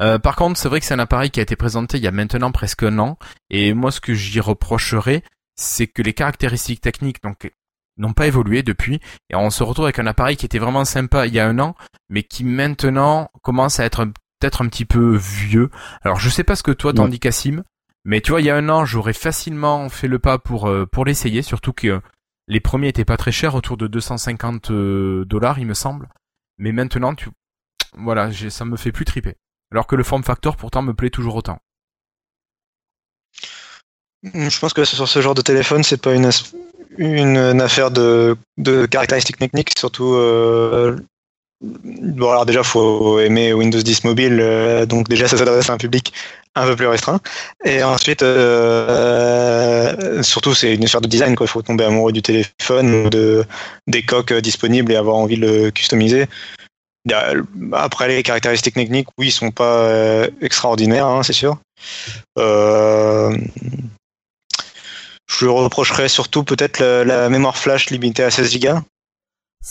[0.00, 2.08] Euh, par contre, c'est vrai que c'est un appareil qui a été présenté il y
[2.08, 3.16] a maintenant presque un an,
[3.50, 5.22] et moi ce que j'y reprocherais,
[5.56, 7.52] c'est que les caractéristiques techniques donc
[7.96, 11.26] n'ont pas évolué depuis, et on se retrouve avec un appareil qui était vraiment sympa
[11.26, 11.76] il y a un an,
[12.08, 14.04] mais qui maintenant commence à être
[14.40, 15.70] peut-être un petit peu vieux.
[16.02, 17.62] Alors je sais pas ce que toi t'en dis Cassim,
[18.04, 20.86] mais tu vois il y a un an j'aurais facilement fait le pas pour euh,
[20.86, 22.00] pour l'essayer, surtout que
[22.46, 26.08] les premiers étaient pas très chers, autour de 250 euh, dollars il me semble,
[26.58, 27.28] mais maintenant tu
[27.96, 29.36] voilà ça me fait plus triper
[29.70, 31.58] alors que le form factor pourtant me plaît toujours autant.
[34.22, 36.30] Je pense que sur ce genre de téléphone, c'est pas une,
[36.96, 38.36] une, affaire de,
[38.90, 40.14] caractéristiques techniques, surtout.
[40.14, 40.96] Euh,
[41.60, 45.78] bon, alors déjà, faut aimer Windows 10 mobile, euh, donc déjà, ça s'adresse à un
[45.78, 46.12] public
[46.54, 47.20] un peu plus restreint.
[47.64, 51.46] Et ensuite, euh, surtout, c'est une affaire de design, quoi.
[51.46, 53.44] Il faut tomber amoureux du téléphone, de,
[53.86, 56.26] des coques disponibles et avoir envie de le customiser.
[57.72, 61.58] Après, les caractéristiques techniques, oui, ils sont pas euh, extraordinaires, hein, c'est sûr.
[62.38, 63.36] Euh,
[65.26, 68.68] je reprocherais surtout peut-être la, mémoire flash limitée à 16 Go,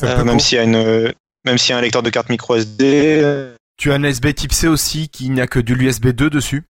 [0.03, 1.13] euh, même s'il y a une,
[1.45, 3.55] même s'il y a un lecteur de carte micro SD.
[3.77, 6.63] Tu as un USB Type C aussi qui n'a que de l'USB 2 dessus.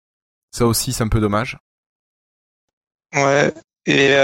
[0.52, 1.58] Ça aussi, c'est un peu dommage.
[3.16, 3.54] Ouais.
[3.86, 4.16] Et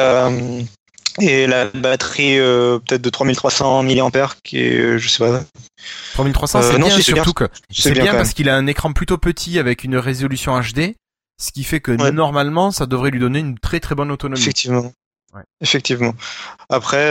[1.21, 5.43] et la batterie euh, peut-être de 3300 mAh qui est, euh, je sais pas.
[6.13, 9.59] 3300 c'est euh, bien, surtout que c'est bien, parce qu'il a un écran plutôt petit
[9.59, 10.95] avec une résolution HD,
[11.41, 14.41] ce qui fait que normalement ça devrait lui donner une très très bonne autonomie.
[14.41, 14.91] Effectivement.
[15.33, 15.43] Ouais.
[15.61, 16.13] Effectivement.
[16.69, 17.09] Après,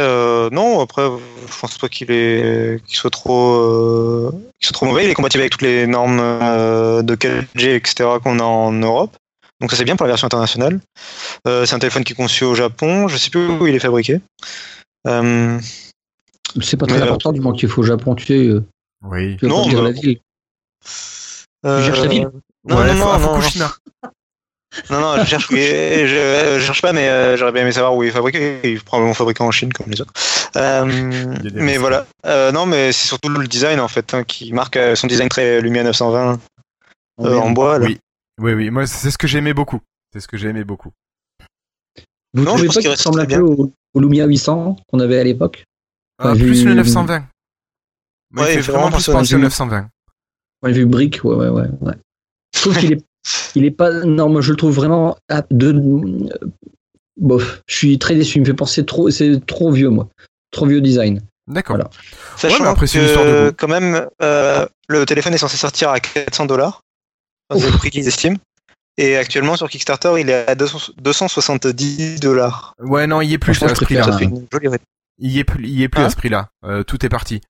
[0.51, 5.05] non, après, je pense pas qu'il est, qu'il soit trop, qu'il soit trop mauvais.
[5.05, 8.09] Il est compatible avec toutes les normes de 4G, etc.
[8.23, 9.17] qu'on a en Europe.
[9.61, 10.81] Donc ça c'est bien pour la version internationale.
[11.47, 13.09] Euh, c'est un téléphone qui est conçu au Japon.
[13.09, 14.21] Je sais plus où il est fabriqué.
[15.07, 15.59] Euh,
[16.61, 18.47] c'est pas très important du moment qu'il faut au Japon, tu sais.
[18.47, 18.65] Euh,
[19.03, 19.37] oui.
[19.37, 20.21] Tu non, dire la ville.
[20.85, 22.31] Tu cherches la ville
[22.65, 23.69] Non, non, non, non, non,
[24.91, 28.61] non, je cherche, je, cherche pas, mais j'aurais bien aimé savoir où il est fabriqué.
[28.65, 30.13] Il est probablement fabriqué en Chine comme les autres.
[31.55, 32.07] mais voilà.
[32.53, 35.83] non, mais c'est surtout le design en fait hein, qui marque son design très Lumia
[35.83, 36.39] 920
[37.19, 37.79] en bois.
[37.79, 37.87] Là.
[37.87, 37.99] Oui.
[38.41, 39.81] Oui, oui, moi c'est ce que j'aimais beaucoup.
[40.13, 40.91] C'est ce que j'ai aimé beaucoup.
[42.35, 45.65] Vous non, trouvez pas qu'il ressemble un peu au, Lumia 800 qu'on avait à l'époque
[46.19, 47.25] ah, Plus le 920.
[48.37, 49.89] Ouais, il fait vraiment plus penser au 920.
[50.63, 51.69] Ouais, vu brique, ouais, ouais, ouais.
[51.81, 51.95] ouais.
[52.55, 53.05] Je trouve qu'il est,
[53.55, 53.91] il est pas.
[54.05, 55.17] Non, moi je le trouve vraiment
[55.51, 55.73] de,
[57.17, 58.39] bof, je suis très déçu.
[58.39, 60.09] Il me fait penser trop, c'est trop vieux moi,
[60.51, 61.21] trop vieux design.
[61.47, 61.77] D'accord.
[61.77, 61.91] Voilà.
[62.37, 63.55] Sachant Ouais, après, de que goût.
[63.57, 66.83] quand même, euh, le téléphone est censé sortir à 400 dollars.
[67.51, 68.37] C'est le prix qu'ils estiment.
[68.99, 72.75] Et actuellement, sur Kickstarter, il est à 200 270 dollars.
[72.81, 74.19] Ouais, non, il y est plus à ce prix-là.
[75.21, 76.49] Il y est plus, il y est plus Hein à ce prix-là.
[76.65, 77.41] Euh, tout est parti.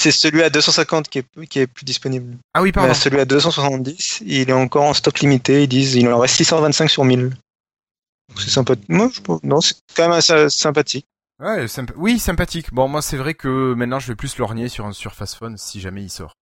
[0.00, 2.36] C'est celui à 250 qui est, qui est plus disponible.
[2.54, 2.90] Ah oui, pardon.
[2.90, 5.64] Mais celui à 270, il est encore en stock limité.
[5.64, 7.30] Ils disent il en reste 625 sur 1000.
[7.30, 8.88] Donc C'est sympathique.
[8.88, 11.04] Moi, je non, c'est quand même assez sympathique.
[11.42, 12.72] Ouais, oui, sympathique.
[12.72, 15.80] Bon, moi, c'est vrai que maintenant, je vais plus lorgner sur un Surface Phone si
[15.80, 16.32] jamais il sort.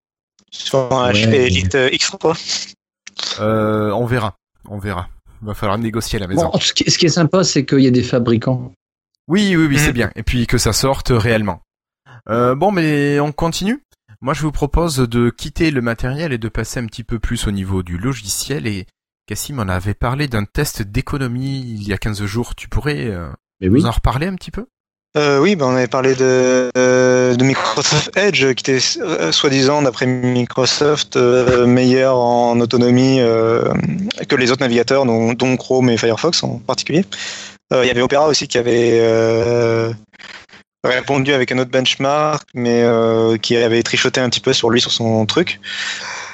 [0.51, 1.15] Sur un Ouais.
[1.15, 2.75] HP Elite euh, X3.
[3.41, 4.37] Euh, on verra.
[4.69, 5.09] On verra.
[5.41, 6.51] Va falloir négocier à la maison.
[6.53, 8.71] Bon, ce, qui, est sympa, c'est qu'il y a des fabricants.
[9.29, 9.93] Oui, oui, oui, c'est Mhm.
[9.95, 10.11] bien.
[10.15, 11.63] Et puis que ça sorte réellement.
[12.29, 13.83] Euh, bon, mais on continue.
[14.21, 17.47] Moi, je vous propose de quitter le matériel et de passer un petit peu plus
[17.47, 18.67] au niveau du logiciel.
[18.67, 18.87] Et
[19.27, 22.55] Cassim en avait parlé d'un test d'économie il y a 15 jours.
[22.55, 23.29] Tu pourrais euh,
[23.61, 23.81] Mais oui.
[23.81, 24.67] nous en reparler un petit peu?
[25.17, 29.81] Euh, oui, ben on avait parlé de, euh, de Microsoft Edge, qui était euh, soi-disant,
[29.81, 33.73] d'après Microsoft, euh, meilleur en autonomie euh,
[34.29, 37.07] que les autres navigateurs, dont, dont Chrome et Firefox en particulier.
[37.73, 39.91] Euh, Il y avait Opera aussi qui avait euh,
[40.89, 44.81] répondu avec un autre benchmark, mais euh, qui avait trichoté un petit peu sur lui,
[44.81, 45.61] sur son truc.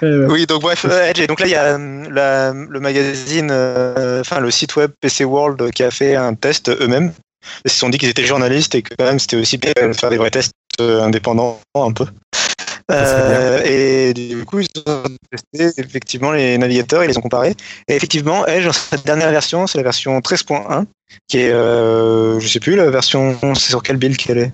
[0.02, 1.20] Euh, Oui, donc bref, Edge.
[1.20, 4.90] Et donc là, il y a euh, la- le magazine, euh, enfin le site web
[5.00, 7.12] PC World qui a fait un test eux-mêmes.
[7.64, 9.92] Ils se sont dit qu'ils étaient journalistes et que quand même c'était aussi bien de
[9.92, 12.06] faire des vrais tests indépendants un peu.
[12.90, 13.81] Euh, et
[14.42, 17.54] du coup, ils ont testé effectivement les navigateurs, ils les ont comparés.
[17.88, 20.84] Et effectivement, Edge, dans sa dernière version, c'est la version 13.1,
[21.28, 24.52] qui est, euh, je sais plus, la version, c'est sur quelle build qu'elle est?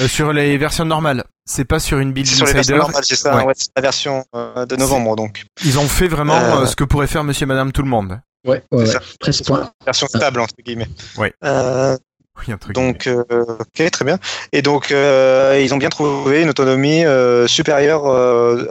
[0.00, 1.24] Euh, Sur les versions normales.
[1.48, 3.44] C'est pas sur une build C'est sur les versions normales, c'est ça, Ouais.
[3.44, 5.44] ouais, c'est la version euh, de novembre donc.
[5.64, 8.20] Ils ont fait vraiment Euh, ce que pourrait faire Monsieur, Madame, tout le monde.
[8.46, 8.86] ouais, ouais, ouais.
[8.86, 9.00] ça.
[9.20, 9.70] 13 points.
[9.84, 10.88] Version stable, entre guillemets.
[11.16, 11.32] Ouais.
[11.44, 11.96] Euh,
[12.38, 12.74] Oui, un truc.
[12.74, 14.18] Donc, euh, ok, très bien.
[14.52, 18.64] Et donc, euh, ils ont bien trouvé une autonomie euh, supérieure euh,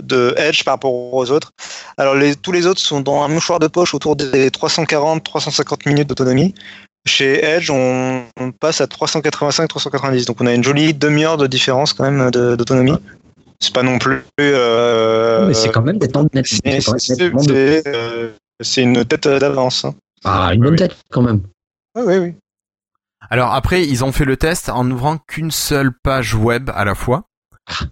[0.00, 1.50] de Edge par rapport aux autres.
[1.98, 6.08] Alors, les, tous les autres sont dans un mouchoir de poche autour des 340-350 minutes
[6.08, 6.54] d'autonomie.
[7.06, 10.26] Chez Edge, on, on passe à 385-390.
[10.26, 12.94] Donc, on a une jolie demi-heure de différence quand même d'autonomie.
[13.60, 14.24] C'est pas non plus.
[14.40, 16.10] Euh, mais c'est quand même net.
[16.46, 19.84] c'est- nettement de- c'est, euh, c'est une tête d'avance.
[19.84, 19.94] hein.
[20.24, 20.78] Ah, une bonne Oui.
[20.78, 21.42] tête quand même.
[21.96, 22.34] Oui, oui, oui.
[23.32, 26.94] Alors après, ils ont fait le test en n'ouvrant qu'une seule page web à la
[26.94, 27.30] fois.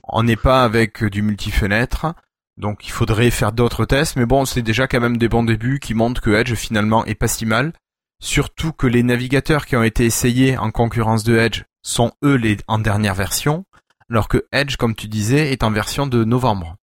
[0.02, 2.12] On n'est pas avec du multi-fenêtre.
[2.58, 4.16] Donc il faudrait faire d'autres tests.
[4.16, 7.14] Mais bon, c'est déjà quand même des bons débuts qui montrent que Edge finalement est
[7.14, 7.72] pas si mal.
[8.22, 12.58] Surtout que les navigateurs qui ont été essayés en concurrence de Edge sont eux les
[12.68, 13.64] en dernière version.
[14.10, 16.76] Alors que Edge, comme tu disais, est en version de novembre.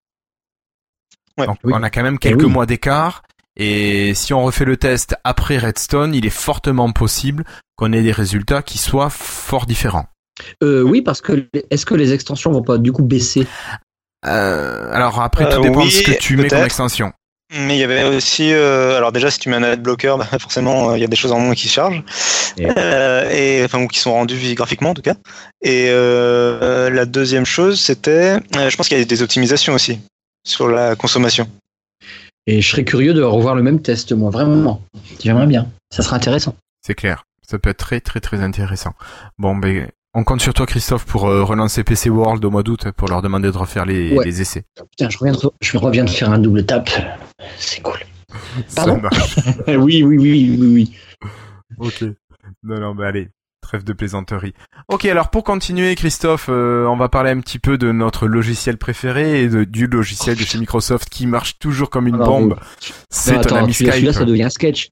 [1.38, 1.46] Ouais.
[1.46, 1.74] Donc Oui.
[1.76, 2.50] on a quand même quelques oui.
[2.50, 3.22] mois d'écart.
[3.56, 7.44] Et si on refait le test après Redstone, il est fortement possible
[7.78, 10.08] qu'on ait des résultats qui soient fort différents.
[10.64, 13.48] Euh, oui, parce que est-ce que les extensions vont pas du coup baisser?
[14.26, 17.12] Euh, alors après, tout Euh, dépend de ce que tu mets comme extension.
[17.54, 20.90] Mais il y avait aussi, euh, alors déjà si tu mets un adblocker, bah, forcément
[20.92, 22.04] euh, il y a des choses en moins qui se chargent,
[22.58, 25.16] Et- Euh, et enfin ou qui sont rendues graphiquement en tout cas.
[25.62, 30.00] Et euh, la deuxième chose c'était, euh, je pense qu'il y a des optimisations aussi
[30.46, 31.48] sur la consommation.
[32.48, 34.82] Et je serais curieux de revoir le même test, moi, vraiment.
[35.22, 35.68] J'aimerais bien.
[35.94, 36.56] Ça sera intéressant.
[36.86, 37.24] C'est clair.
[37.50, 38.94] Ça peut être très très très intéressant.
[39.38, 42.92] Bon, ben, on compte sur toi, Christophe, pour euh, relancer PC World au mois d'août
[42.98, 44.26] pour leur demander de refaire les, Ouais.
[44.26, 44.64] les essais.
[44.92, 46.90] Putain, je reviens, de, je reviens de faire un double tap.
[47.58, 48.00] C'est cool.
[48.68, 49.36] Ça Pardon marche.
[49.68, 50.98] oui, oui, oui, oui, oui.
[51.78, 52.04] Ok.
[52.64, 53.30] Non, non, mais allez.
[53.62, 54.54] Trêve de plaisanterie.
[54.88, 58.78] Ok, alors pour continuer, Christophe, euh, on va parler un petit peu de notre logiciel
[58.78, 62.52] préféré et de- du logiciel de chez Microsoft qui marche toujours comme une bombe.
[62.52, 62.56] Non,
[63.10, 64.12] C'est ton attends, ami celui-là, Skype.
[64.14, 64.90] ça devient un sketch.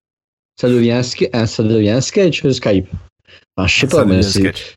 [0.60, 2.88] Ça devient un, ske- un- ça devient un sketch, euh, Skype.
[3.58, 4.22] Enfin, je sais Ça pas, mais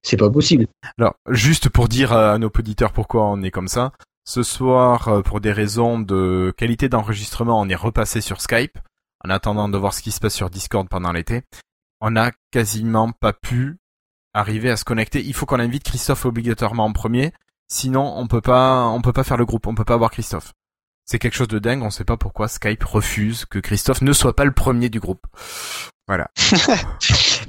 [0.02, 0.66] c'est pas possible.
[0.98, 3.92] Alors, juste pour dire à nos auditeurs pourquoi on est comme ça,
[4.24, 8.78] ce soir, euh, pour des raisons de qualité d'enregistrement, on est repassé sur Skype,
[9.24, 11.42] en attendant de voir ce qui se passe sur Discord pendant l'été.
[12.00, 13.78] On n'a quasiment pas pu
[14.34, 15.22] arriver à se connecter.
[15.24, 17.32] Il faut qu'on invite Christophe obligatoirement en premier,
[17.68, 20.52] sinon on peut pas, on peut pas faire le groupe, on peut pas avoir Christophe.
[21.10, 24.36] C'est quelque chose de dingue, on sait pas pourquoi Skype refuse que Christophe ne soit
[24.36, 25.26] pas le premier du groupe.
[26.06, 26.28] Voilà.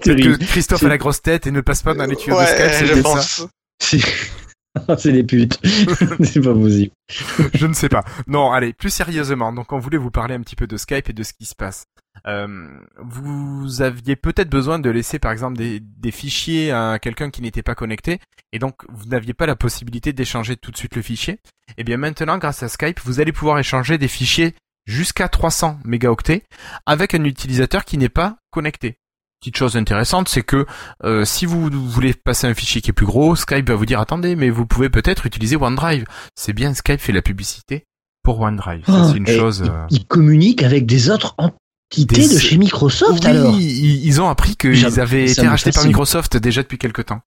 [0.01, 2.45] Que Christophe C'est- a la grosse tête et ne passe pas dans les tuyaux de
[2.45, 3.01] Skype, je c'était ça.
[3.01, 3.47] pense.
[3.81, 3.99] C'est
[4.97, 5.59] c'est des putes.
[6.23, 6.91] c'est pas possible.
[7.53, 8.05] je ne sais pas.
[8.27, 9.51] Non, allez, plus sérieusement.
[9.51, 11.55] Donc, on voulait vous parler un petit peu de Skype et de ce qui se
[11.55, 11.83] passe.
[12.27, 12.67] Euh,
[12.97, 17.63] vous aviez peut-être besoin de laisser, par exemple, des, des fichiers à quelqu'un qui n'était
[17.63, 18.19] pas connecté,
[18.51, 21.39] et donc vous n'aviez pas la possibilité d'échanger tout de suite le fichier.
[21.77, 26.43] Et bien maintenant, grâce à Skype, vous allez pouvoir échanger des fichiers jusqu'à 300 mégaoctets
[26.85, 28.97] avec un utilisateur qui n'est pas connecté.
[29.39, 30.65] petite chose intéressante, c'est que
[31.03, 33.99] euh, si vous voulez passer un fichier qui est plus gros, Skype va vous dire
[33.99, 36.05] attendez, mais vous pouvez peut-être utiliser OneDrive.
[36.35, 37.85] C'est bien, Skype fait la publicité
[38.23, 38.83] pour OneDrive.
[38.87, 39.71] Oh, c'est une chose.
[39.91, 41.35] Ils, ils, communiquent avec des autres
[41.91, 43.55] entités de chez Microsoft oui, alors.
[43.59, 47.21] Ils, ont appris qu'ils avaient été rachetés par Microsoft déjà depuis quelque temps.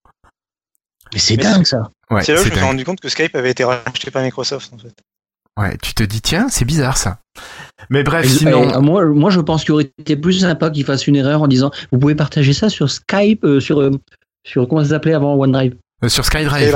[1.13, 1.91] Mais c'est dingue ça.
[2.11, 4.23] Ouais, c'est là où je me suis rendu compte que Skype avait été racheté par
[4.23, 4.95] Microsoft en fait.
[5.61, 7.19] Ouais, tu te dis tiens, c'est bizarre ça.
[7.91, 8.73] Mais bref, Et- sinon.
[8.73, 11.49] et, moi, moi, je pense qu'il aurait été plus sympa qu'ils fassent une erreur en
[11.49, 13.91] disant vous pouvez partager ça sur Skype, euh, sur, euh,
[14.47, 15.77] sur comment ça s'appait avant OneDrive?
[16.03, 16.75] Euh, Sur SkyDrive.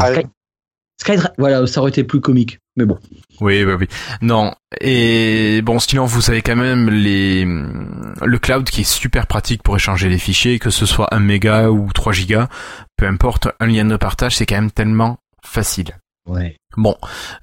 [1.00, 2.58] SkyDrive, voilà, ça aurait été plus comique.
[2.76, 2.98] Mais bon.
[3.40, 3.88] Oui, oui, oui.
[4.20, 4.54] Non.
[4.80, 9.76] Et bon, sinon, vous avez quand même les le cloud qui est super pratique pour
[9.76, 12.48] échanger les fichiers, que ce soit 1 méga ou 3 gigas,
[12.96, 15.98] peu importe, un lien de partage, c'est quand même tellement facile.
[16.28, 16.56] Ouais.
[16.76, 16.96] Bon,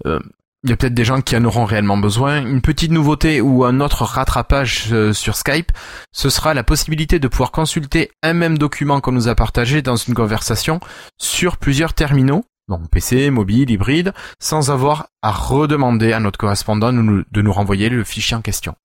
[0.06, 0.19] euh,
[0.63, 2.41] il y a peut-être des gens qui en auront réellement besoin.
[2.41, 5.72] Une petite nouveauté ou un autre rattrapage euh, sur Skype,
[6.12, 9.96] ce sera la possibilité de pouvoir consulter un même document qu'on nous a partagé dans
[9.96, 10.80] une conversation
[11.19, 17.41] sur plusieurs terminaux, donc PC, mobile, hybride, sans avoir à redemander à notre correspondant de
[17.41, 18.76] nous, renvoyer le fichier en question.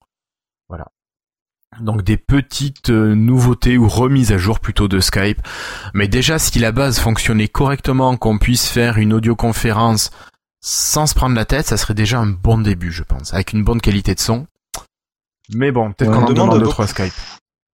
[0.69, 0.87] Voilà.
[1.81, 5.41] Donc des petites euh, nouveautés ou remises à jour plutôt de Skype.
[5.95, 10.11] Mais déjà, si la base fonctionnait correctement, qu'on puisse faire une audioconférence
[10.61, 13.65] sans se prendre la tête, ça serait déjà un bon début, je pense, avec une
[13.65, 14.47] bonne qualité de son.
[15.55, 17.13] Mais bon, peut-être Ouais, qu'on on en demande d'autres à Skype.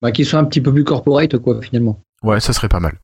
[0.02, 2.02] Bah, qu'ils soient un petit peu plus corporate, quoi, finalement.
[2.22, 2.98] Ouais, ça serait pas mal.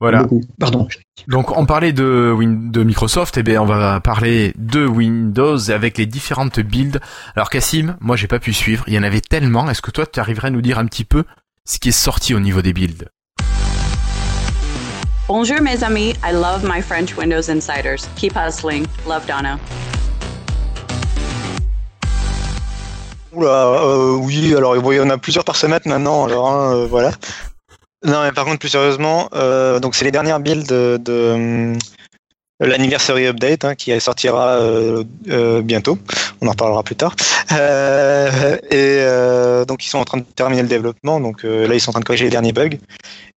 [0.00, 0.22] Voilà.
[0.24, 0.42] Beaucoup.
[0.58, 0.88] Pardon.
[1.28, 5.96] Donc on parlait de, Win- de Microsoft, et bien on va parler de Windows avec
[5.98, 7.00] les différentes builds.
[7.36, 9.70] Alors Cassim, moi j'ai pas pu suivre, il y en avait tellement.
[9.70, 11.24] Est-ce que toi tu arriverais à nous dire un petit peu
[11.64, 13.08] ce qui est sorti au niveau des builds?
[15.26, 16.10] Bonjour, mes amis.
[16.22, 18.06] I love my French Windows Insiders.
[18.16, 18.84] Keep hustling.
[19.08, 19.58] Love Donna.
[23.32, 26.86] Oula, euh, oui, alors il y en a plusieurs par semaine maintenant, alors hein, euh,
[26.86, 27.10] voilà.
[28.04, 31.78] Non, mais par contre, plus sérieusement, euh, donc c'est les dernières builds de, hum,
[32.60, 35.98] l'anniversary update hein, qui sortira euh, euh, bientôt.
[36.42, 37.16] On en reparlera plus tard.
[37.52, 41.74] Euh, et euh, donc ils sont en train de terminer le développement, donc euh, là
[41.74, 42.78] ils sont en train de corriger les derniers bugs.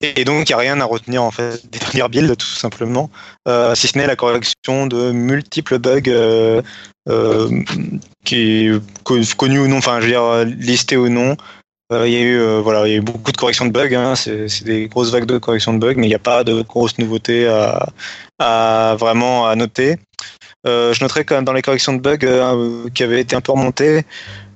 [0.02, 3.10] Et, donc il n'y a rien à retenir en fait des dernières builds tout simplement,
[3.48, 6.02] euh, si ce n'est la correction de multiples bugs.
[6.10, 6.62] euh,
[7.10, 7.50] euh,
[8.26, 8.70] qui
[9.04, 11.38] co- connu ou non, enfin je veux dire euh, listé ou non.
[11.94, 13.72] Euh, Il y a eu euh, voilà, il y a eu beaucoup de corrections de
[13.72, 13.94] bugs.
[13.94, 16.62] Hein, c'est des grosses vagues de corrections de bugs, mais il n'y a pas de
[16.62, 17.88] grosses nouveautés à,
[18.40, 19.98] à vraiment à noter.
[20.66, 23.42] Euh, je noterai quand même dans les corrections de bugs euh, qui avaient été un
[23.42, 24.04] peu remontées,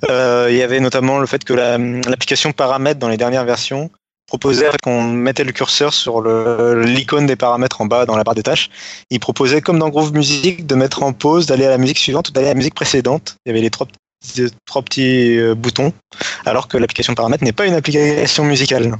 [0.10, 3.90] euh, il y avait notamment le fait que la- l'application paramètres dans les dernières versions
[4.28, 8.44] proposait qu'on mettait le curseur sur l'icône des paramètres en bas dans la barre des
[8.44, 8.70] tâches.
[9.10, 12.30] Il proposait, comme dans Groove Music, de mettre en pause, d'aller à la musique suivante
[12.30, 13.36] ou d'aller à la musique précédente.
[13.46, 13.88] Il y avait les trois
[14.66, 15.94] trois petits euh, boutons,
[16.46, 18.96] alors que l'application paramètres n'est pas une application musicale.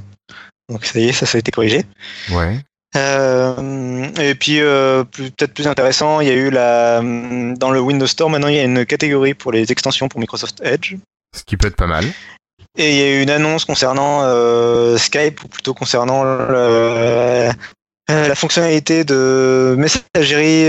[0.68, 1.84] Donc ça y est, ça, ça a été corrigé.
[2.30, 2.58] Ouais.
[2.94, 8.06] Euh, et puis euh, peut-être plus intéressant, il y a eu la dans le Windows
[8.06, 10.96] Store maintenant il y a une catégorie pour les extensions pour Microsoft Edge.
[11.34, 12.04] Ce qui peut être pas mal.
[12.76, 17.50] Et il y a eu une annonce concernant euh, Skype, ou plutôt concernant le-
[18.08, 20.66] la fonctionnalité de messagerie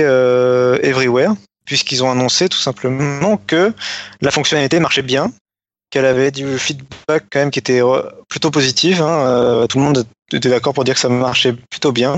[0.81, 1.33] Everywhere,
[1.65, 3.73] puisqu'ils ont annoncé tout simplement que
[4.21, 5.31] la fonctionnalité marchait bien,
[5.89, 8.99] qu'elle avait du feedback quand même qui était euh, plutôt positif.
[8.99, 12.17] hein, euh, tout le monde était d'accord pour dire que ça marchait plutôt bien.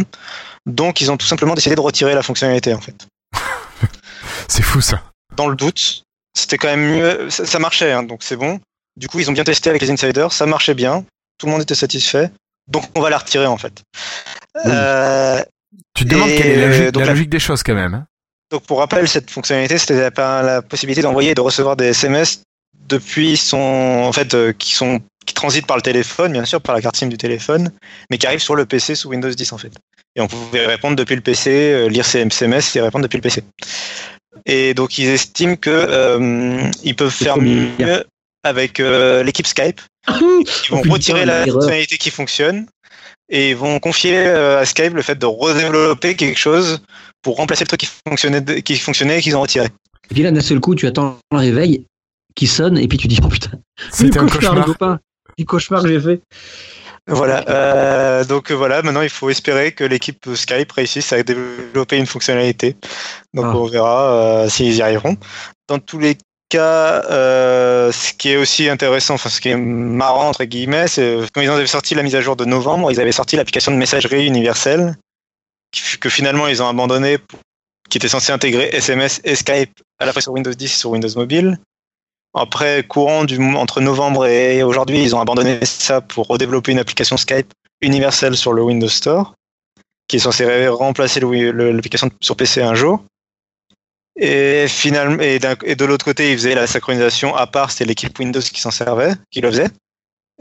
[0.65, 3.05] Donc ils ont tout simplement décidé de retirer la fonctionnalité en fait.
[4.47, 5.03] C'est fou ça.
[5.35, 6.03] Dans le doute,
[6.37, 8.59] c'était quand même mieux, ça, ça marchait, hein, donc c'est bon.
[8.95, 11.03] Du coup, ils ont bien testé avec les insiders, ça marchait bien,
[11.37, 12.31] tout le monde était satisfait,
[12.67, 13.83] donc on va la retirer en fait.
[14.55, 14.61] Oui.
[14.67, 15.43] Euh,
[15.93, 18.05] Tu te demandes quelle est la, logique- la des choses quand même.
[18.51, 22.43] Donc pour rappel, cette fonctionnalité, c'était la, possibilité d'envoyer et de recevoir des SMS
[22.87, 26.75] depuis son, en fait, euh, qui sont qui transitent par le téléphone, bien sûr, par
[26.75, 27.71] la carte SIM du téléphone,
[28.09, 29.71] mais qui arrivent sur le PC sous Windows 10 en fait.
[30.15, 33.21] Et on pouvait répondre depuis le PC, euh, lire ses SMS et répondre depuis le
[33.21, 33.43] PC.
[34.45, 38.05] Et donc ils estiment que euh, ils peuvent faire mieux
[38.43, 39.81] avec euh, l'équipe Skype.
[40.07, 42.67] Ils vont retirer la fonctionnalité qui fonctionne
[43.29, 46.81] et ils vont confier euh, à Skype le fait de redévelopper quelque chose
[47.21, 49.67] pour remplacer le truc qui fonctionnait, qui fonctionnait et qu'ils ont retiré.
[50.09, 51.85] Et puis là, d'un seul coup, tu attends le réveil
[52.35, 53.51] qui sonne et puis tu dis oh putain,
[53.91, 54.99] C'était un le cauchemar, cauchemar.
[55.37, 56.21] Le cauchemar que j'ai fait.
[57.07, 57.45] Voilà.
[57.49, 62.07] Euh, donc euh, voilà, maintenant il faut espérer que l'équipe Skype réussisse à développer une
[62.07, 62.75] fonctionnalité.
[63.33, 63.57] Donc Ah.
[63.57, 65.15] on verra euh, s'ils y arriveront.
[65.67, 66.17] Dans tous les
[66.49, 71.17] cas, euh, ce qui est aussi intéressant, enfin ce qui est marrant entre guillemets, c'est
[71.33, 73.77] quand ils avaient sorti la mise à jour de novembre, ils avaient sorti l'application de
[73.77, 74.95] messagerie universelle
[75.99, 77.17] que finalement ils ont abandonné,
[77.89, 80.91] qui était censé intégrer SMS et Skype à la fois sur Windows 10 et sur
[80.91, 81.59] Windows Mobile.
[82.33, 83.25] Après, courant
[83.55, 88.51] entre novembre et aujourd'hui, ils ont abandonné ça pour redévelopper une application Skype universel sur
[88.51, 89.33] le Windows Store,
[90.07, 93.01] qui est censé remplacer l'application sur PC un jour.
[94.17, 98.17] Et finalement, et, et de l'autre côté, il faisait la synchronisation à part, c'était l'équipe
[98.17, 99.69] Windows qui s'en servait, qui le faisait.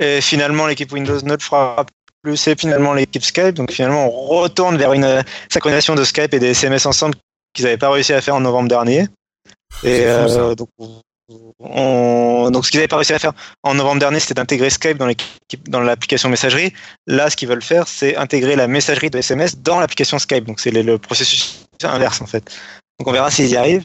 [0.00, 1.84] Et finalement, l'équipe Windows ne le fera
[2.22, 3.54] plus, c'est finalement l'équipe Skype.
[3.54, 7.16] Donc finalement, on retourne vers une synchronisation de Skype et des SMS ensemble
[7.52, 9.08] qu'ils n'avaient pas réussi à faire en novembre dernier.
[9.82, 10.68] Et euh, donc,
[11.58, 12.50] on...
[12.50, 15.10] donc, ce qu'ils n'avaient pas réussi à faire en novembre dernier, c'était d'intégrer Skype dans,
[15.68, 16.72] dans l'application messagerie.
[17.06, 20.44] Là, ce qu'ils veulent faire, c'est intégrer la messagerie de SMS dans l'application Skype.
[20.44, 22.56] Donc, c'est le processus inverse, en fait.
[22.98, 23.84] Donc, on verra s'ils y arrivent.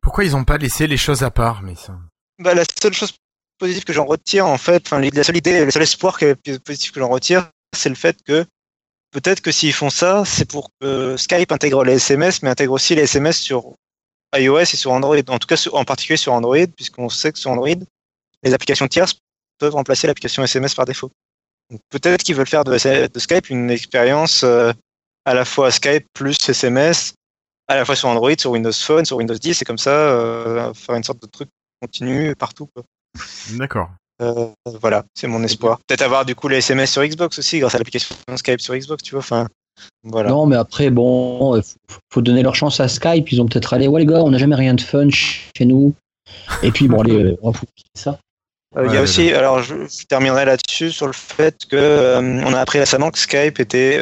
[0.00, 1.96] Pourquoi ils n'ont pas laissé les choses à part mais ça...
[2.38, 3.14] bah, La seule chose
[3.58, 6.18] positive que j'en retire, en fait, enfin, la seule idée, le seul espoir
[6.64, 8.44] positif que j'en retire, c'est le fait que
[9.12, 12.94] peut-être que s'ils font ça, c'est pour que Skype intègre les SMS, mais intègre aussi
[12.94, 13.74] les SMS sur
[14.34, 15.16] iOS et sur Android.
[15.28, 17.68] En tout cas, en particulier sur Android, puisqu'on sait que sur Android,
[18.42, 19.16] les applications tierces
[19.58, 21.10] peuvent remplacer l'application SMS par défaut.
[21.90, 24.72] Peut-être qu'ils veulent faire de, Skype une expérience euh,
[25.24, 27.14] à la fois Skype plus SMS,
[27.68, 30.74] à la fois sur Android, sur Windows Phone, sur Windows 10, et comme ça, euh,
[30.74, 31.48] faire une sorte de truc
[31.80, 32.68] continu partout.
[33.52, 33.90] D'accord.
[34.22, 34.48] Euh,
[34.80, 35.78] voilà, c'est mon espoir.
[35.86, 39.02] Peut-être avoir du coup les SMS sur Xbox aussi, grâce à l'application Skype sur Xbox,
[39.02, 39.20] tu vois.
[39.20, 39.48] Enfin,
[40.04, 40.30] voilà.
[40.30, 41.60] Non, mais après, bon,
[42.12, 43.32] faut donner leur chance à Skype.
[43.32, 45.94] Ils ont peut-être allé, ouais les gars, on n'a jamais rien de fun chez nous.
[46.62, 47.60] Et puis bon, allez, on va
[47.94, 48.18] ça.
[48.76, 49.74] Euh, il y a aussi, alors je,
[50.08, 54.00] terminerai là-dessus sur le fait que euh, on a appris récemment que Skype était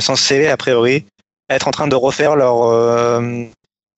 [0.00, 1.04] censé a priori
[1.50, 3.48] être en train de refaire leur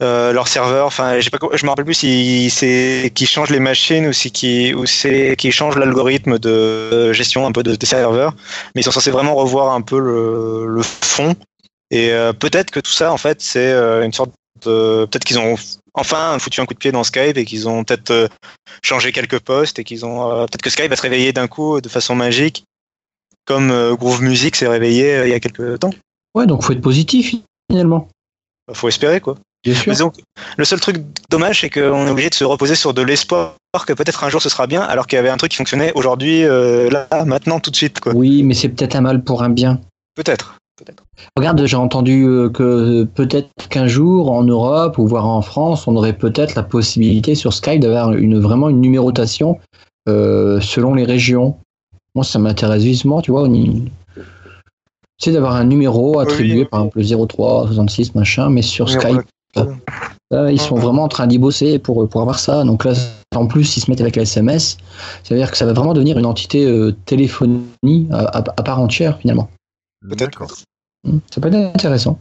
[0.02, 0.86] euh, leur serveur.
[0.86, 4.74] Enfin, pas, je me rappelle plus si c'est qui change les machines ou si qui
[4.74, 8.34] ou c'est qui change l'algorithme de gestion un peu de, des serveurs.
[8.74, 11.36] Mais ils sont censés vraiment revoir un peu le, le fond.
[11.92, 14.32] Et euh, peut-être que tout ça, en fait, c'est euh, une sorte
[14.64, 15.54] de peut-être qu'ils ont
[15.94, 18.28] enfin foutu un coup de pied dans Skype et qu'ils ont peut-être
[18.82, 21.88] changé quelques postes et qu'ils ont peut-être que Skype va se réveiller d'un coup de
[21.88, 22.64] façon magique,
[23.44, 25.92] comme Groove Music s'est réveillé il y a quelques temps.
[26.34, 27.36] Ouais, donc faut être positif
[27.70, 28.08] finalement.
[28.72, 29.36] Faut espérer quoi
[30.56, 30.96] le seul truc
[31.30, 33.56] dommage, c'est qu'on est obligé de se reposer sur de l'espoir
[33.86, 35.92] que peut-être un jour ce sera bien, alors qu'il y avait un truc qui fonctionnait
[35.94, 38.00] aujourd'hui, euh, là, maintenant, tout de suite.
[38.00, 38.14] Quoi.
[38.14, 39.80] Oui, mais c'est peut-être un mal pour un bien.
[40.14, 40.56] Peut-être.
[41.36, 45.96] Regarde, j'ai entendu euh, que peut-être qu'un jour en Europe ou voire en France, on
[45.96, 49.58] aurait peut-être la possibilité sur Skype d'avoir une, vraiment une numérotation
[50.08, 51.56] euh, selon les régions.
[52.14, 53.48] Moi, ça m'intéresse vivement, tu vois.
[55.18, 59.22] C'est d'avoir un numéro attribué, par exemple 03, 66, machin, mais sur Skype
[60.50, 62.64] ils sont vraiment en train d'y bosser pour, pour avoir ça.
[62.64, 62.92] Donc là,
[63.34, 64.78] en plus, ils se mettent avec la SMS.
[65.22, 69.18] Ça veut dire que ça va vraiment devenir une entité euh, téléphonie à, part entière,
[69.18, 69.48] finalement.
[70.08, 70.44] Peut-être.
[71.04, 72.18] Hmm, ça peut être intéressant.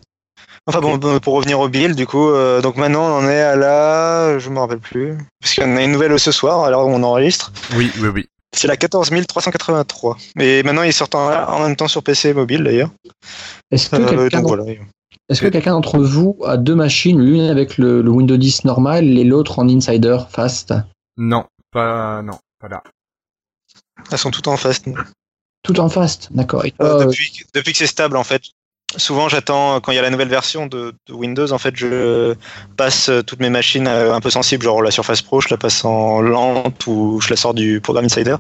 [0.66, 3.58] Enfin bon, pour revenir au build, du coup, euh, donc maintenant on en est à
[3.58, 7.52] la, je me rappelle plus, parce qu'on a une nouvelle ce soir, alors on enregistre.
[7.76, 8.30] Oui, oui, oui.
[8.54, 10.18] C'est la 14383.
[10.40, 12.92] Et maintenant il sort en, en, même temps sur PC et mobile d'ailleurs.
[13.72, 14.44] Est-ce que euh, quelqu'un
[15.30, 19.24] est-ce que quelqu'un d'entre vous a deux machines, l'une avec le, Windows 10 normal et
[19.24, 20.74] l'autre en Insider Fast?
[21.18, 22.84] Non, pas non, pas là.
[24.12, 24.88] Elles sont toutes en fast.
[25.64, 26.66] Tout en fast, d'accord.
[26.82, 28.44] Euh, depuis, depuis, que c'est stable, en fait.
[28.98, 31.52] Souvent, j'attends quand il y a la nouvelle version de, Windows.
[31.52, 32.36] En fait, je
[32.78, 35.84] passe toutes mes machines euh, un peu sensibles, genre la Surface Pro, je la passe
[35.86, 38.36] en lente ou je la sors du programme Insider.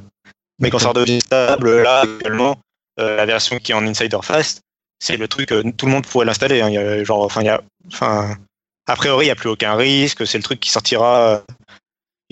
[0.60, 2.60] Mais quand ça redevient stable, là, actuellement,
[2.99, 4.62] euh, la version qui est en Insider Fast,
[4.99, 6.62] c'est le truc, tout le monde pourrait l'installer.
[6.62, 6.70] Hein.
[6.70, 8.38] Il y a, genre, enfin, il y a, enfin,
[8.88, 10.26] a priori, il n'y a plus aucun risque.
[10.28, 11.43] C'est le truc qui sortira.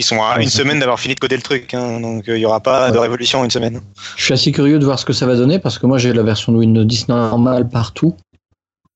[0.02, 2.00] Ils sont à une semaine d'avoir fini de coder le truc, hein.
[2.00, 3.82] donc euh, il n'y aura pas de révolution en une semaine.
[4.18, 6.12] Je suis assez curieux de voir ce que ça va donner parce que moi j'ai
[6.12, 8.16] la version de Windows 10 normale partout.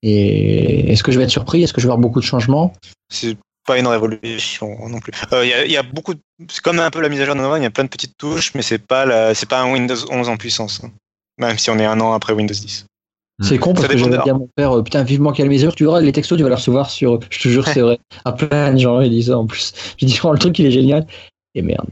[0.02, 1.62] Et est-ce que je vais être surpris?
[1.62, 2.74] Est-ce que je vais avoir beaucoup de changements?
[3.08, 3.38] C'est
[3.68, 5.14] pas une révolution non plus.
[5.32, 6.16] Euh, il y, a, beaucoup,
[6.50, 7.90] c'est comme un peu la mise à jour de Nova, il y a plein de
[7.90, 10.90] petites touches, mais c'est pas c'est pas un Windows 11 en puissance, hein.
[11.38, 12.88] même si on est un an après Windows 10.
[13.42, 15.50] C'est con parce que j'avais dit à mon père, euh, putain, vivement qu'il y a
[15.50, 17.82] mes heures, tu verras, les textos, tu vas les recevoir sur, je te jure, c'est
[17.82, 18.00] vrai.
[18.24, 19.74] À plein de gens, ils disent ça en plus.
[19.98, 21.06] J'ai dit, oh, le truc, il est génial.
[21.54, 21.90] Et merde.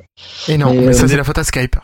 [0.48, 1.76] Et non, mais, ça, euh, c'est la faute à Skype.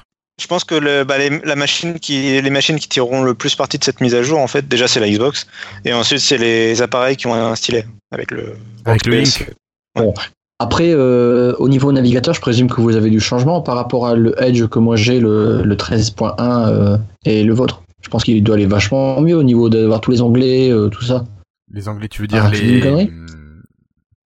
[0.42, 3.56] Je pense que le, bah, les, la machine qui, les machines qui tireront le plus
[3.56, 5.48] parti de cette mise à jour, en fait, déjà, c'est la Xbox.
[5.84, 8.56] Et ensuite, c'est les appareils qui ont un stylet avec le,
[8.86, 9.52] avec le Link.
[9.96, 10.14] Bon.
[10.60, 14.16] Après, euh, au niveau navigateur, je présume que vous avez du changement par rapport à
[14.16, 17.84] le Edge que moi j'ai, le, le 13.1 et le vôtre.
[18.02, 21.04] Je pense qu'il doit aller vachement mieux au niveau d'avoir tous les onglets, euh, tout
[21.04, 21.26] ça.
[21.72, 23.12] Les onglets, tu veux dire ah, les.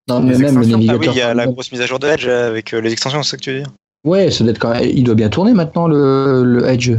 [0.08, 1.02] non, mais même le navigateur.
[1.02, 2.92] Ah oui, il y a la grosse mise à jour de Edge avec euh, les
[2.92, 3.72] extensions, c'est ça que tu veux dire
[4.06, 4.84] Ouais, ça doit être quand même...
[4.84, 6.92] il doit bien tourner maintenant le, le Edge.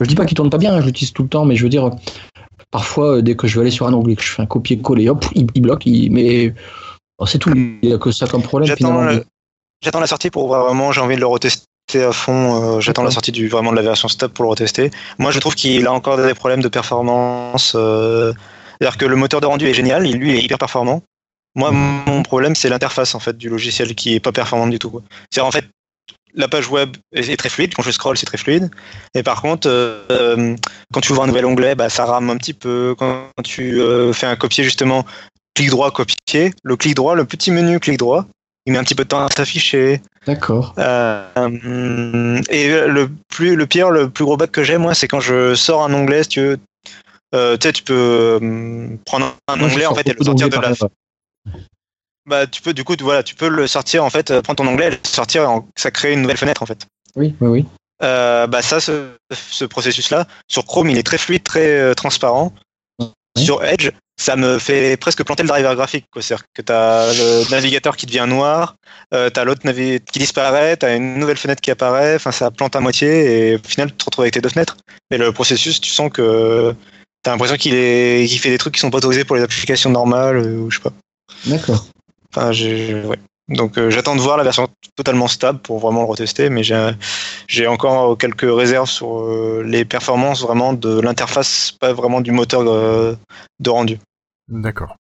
[0.00, 1.68] Je dis pas qu'il tourne pas bien, je l'utilise tout le temps, mais je veux
[1.68, 1.90] dire,
[2.70, 5.08] parfois, euh, dès que je vais aller sur un onglet, que je fais un copier-coller,
[5.08, 6.54] hop, il, bloque, mais
[7.18, 8.74] oh, c'est tout, il n'y a que ça comme problème
[9.80, 11.64] J'attends la sortie pour voir vraiment, j'ai envie de le retester
[11.96, 12.80] à fond.
[12.80, 14.90] J'attends la sortie du vraiment de la version stable pour le retester.
[15.18, 17.70] Moi, je trouve qu'il a encore des problèmes de performance.
[17.72, 21.02] C'est-à-dire que le moteur de rendu est génial, il, lui est hyper performant.
[21.54, 25.02] Moi, mon problème, c'est l'interface en fait du logiciel qui est pas performante du tout.
[25.30, 25.64] C'est en fait
[26.34, 27.74] la page web est très fluide.
[27.74, 28.70] Quand je scroll, c'est très fluide.
[29.14, 30.56] Et par contre, euh,
[30.92, 32.94] quand tu ouvres un nouvel onglet, bah, ça rame un petit peu.
[32.98, 35.04] Quand tu euh, fais un copier, justement,
[35.54, 36.52] clic droit, copier.
[36.62, 38.26] Le clic droit, le petit menu clic droit,
[38.68, 40.02] il met un petit peu de temps à s'afficher.
[40.26, 40.74] D'accord.
[40.78, 45.20] Euh, et le plus, le pire, le plus gros bug que j'ai, moi, c'est quand
[45.20, 46.58] je sors un onglet, si tu veux,
[47.32, 48.38] tu sais, tu peux
[49.06, 50.72] prendre un onglet en fait et le sortir de la.
[52.26, 54.90] Bah, tu peux, du coup, voilà, tu peux le sortir, en fait, prendre ton onglet,
[54.90, 56.86] le sortir, ça crée une nouvelle fenêtre, en fait.
[57.16, 57.66] Oui, oui, oui.
[58.02, 62.52] Euh, bah, ça, ce, ce processus-là, sur Chrome, il est très fluide, très euh, transparent.
[63.38, 66.06] Sur Edge, ça me fait presque planter le driver graphique.
[66.20, 68.74] C'est-à-dire que tu as le navigateur qui devient noir,
[69.14, 72.50] euh, tu as l'autre qui disparaît, tu as une nouvelle fenêtre qui apparaît, enfin ça
[72.50, 74.76] plante à moitié et au final tu te retrouves avec tes deux fenêtres.
[75.10, 76.74] Mais le processus, tu sens que
[77.22, 78.26] tu as l'impression qu'il est...
[78.28, 80.82] qu'il fait des trucs qui sont pas autorisés pour les applications normales ou je sais
[80.82, 80.92] pas.
[81.46, 81.86] D'accord.
[82.34, 83.18] Enfin, ouais.
[83.48, 87.66] Donc euh, j'attends de voir la version totalement stable pour vraiment le retester, mais j'ai
[87.66, 93.14] encore quelques réserves sur euh, les performances vraiment de l'interface, pas vraiment du moteur euh,
[93.60, 93.98] de rendu.
[94.48, 94.96] D'accord.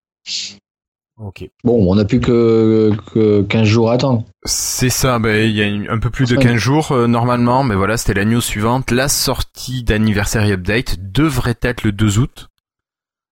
[1.18, 1.50] Ok.
[1.64, 4.26] Bon, on n'a plus que, que 15 jours à attendre.
[4.44, 7.96] C'est ça, ben, il y a un peu plus de 15 jours normalement, mais voilà,
[7.96, 8.92] c'était la news suivante.
[8.92, 12.50] La sortie d'Anniversary Update devrait être le 2 août.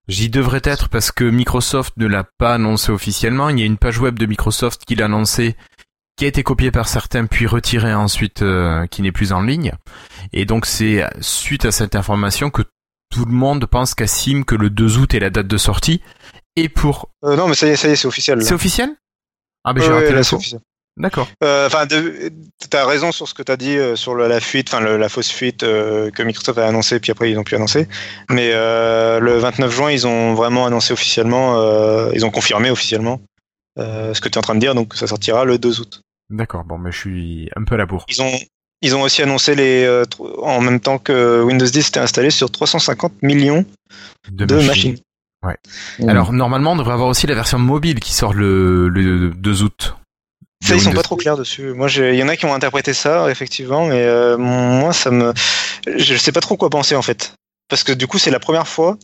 [0.06, 3.48] J'y devrais être parce que Microsoft ne l'a pas annoncé officiellement.
[3.48, 5.56] Il y a une page web de Microsoft qui l'a annoncé,
[6.16, 9.72] qui a été copiée par certains puis retirée ensuite, euh, qui n'est plus en ligne.
[10.32, 12.62] Et donc c'est suite à cette information que
[13.10, 16.02] tout le monde pense qu'à Sim que le 2 août est la date de sortie.
[16.56, 17.10] Et pour...
[17.24, 18.42] Euh, non mais ça y est, ça y est, c'est officiel.
[18.42, 18.90] C'est officiel?
[19.64, 20.22] Ah ben j'ai raté la
[20.96, 21.28] D'accord.
[21.42, 22.30] Euh, enfin, tu
[22.72, 25.30] as raison sur ce que tu as dit euh, sur la fuite, enfin la fausse
[25.30, 27.88] fuite euh, que Microsoft a annoncé, puis après ils ont pu annoncer.
[28.30, 33.20] Mais le 29 juin, ils ont vraiment annoncé officiellement, ils ont confirmé officiellement
[33.76, 36.00] ce que tu es en train de dire, donc ça sortira le 2 août.
[36.30, 36.64] D'accord.
[36.64, 38.06] Bon, mais je suis un peu à la bourre.
[38.08, 38.38] Ils ont
[38.82, 40.02] ils ont aussi annoncé les
[40.42, 43.64] en même temps que Windows 10 était installé sur 350 millions
[44.30, 44.98] de, machines.
[45.44, 45.56] Ouais.
[46.08, 49.94] Alors normalement, on devrait avoir aussi la version mobile qui sort le, le 2 août.
[50.64, 51.74] Ça, ils sont pas trop clairs dessus.
[51.74, 55.34] Moi, il y en a qui ont interprété ça, effectivement, mais euh, moi, ça me,
[55.86, 57.34] je sais pas trop quoi penser en fait,
[57.68, 58.96] parce que du coup, c'est la première fois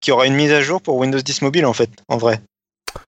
[0.00, 2.40] qu'il y aura une mise à jour pour Windows 10 mobile en fait, en vrai,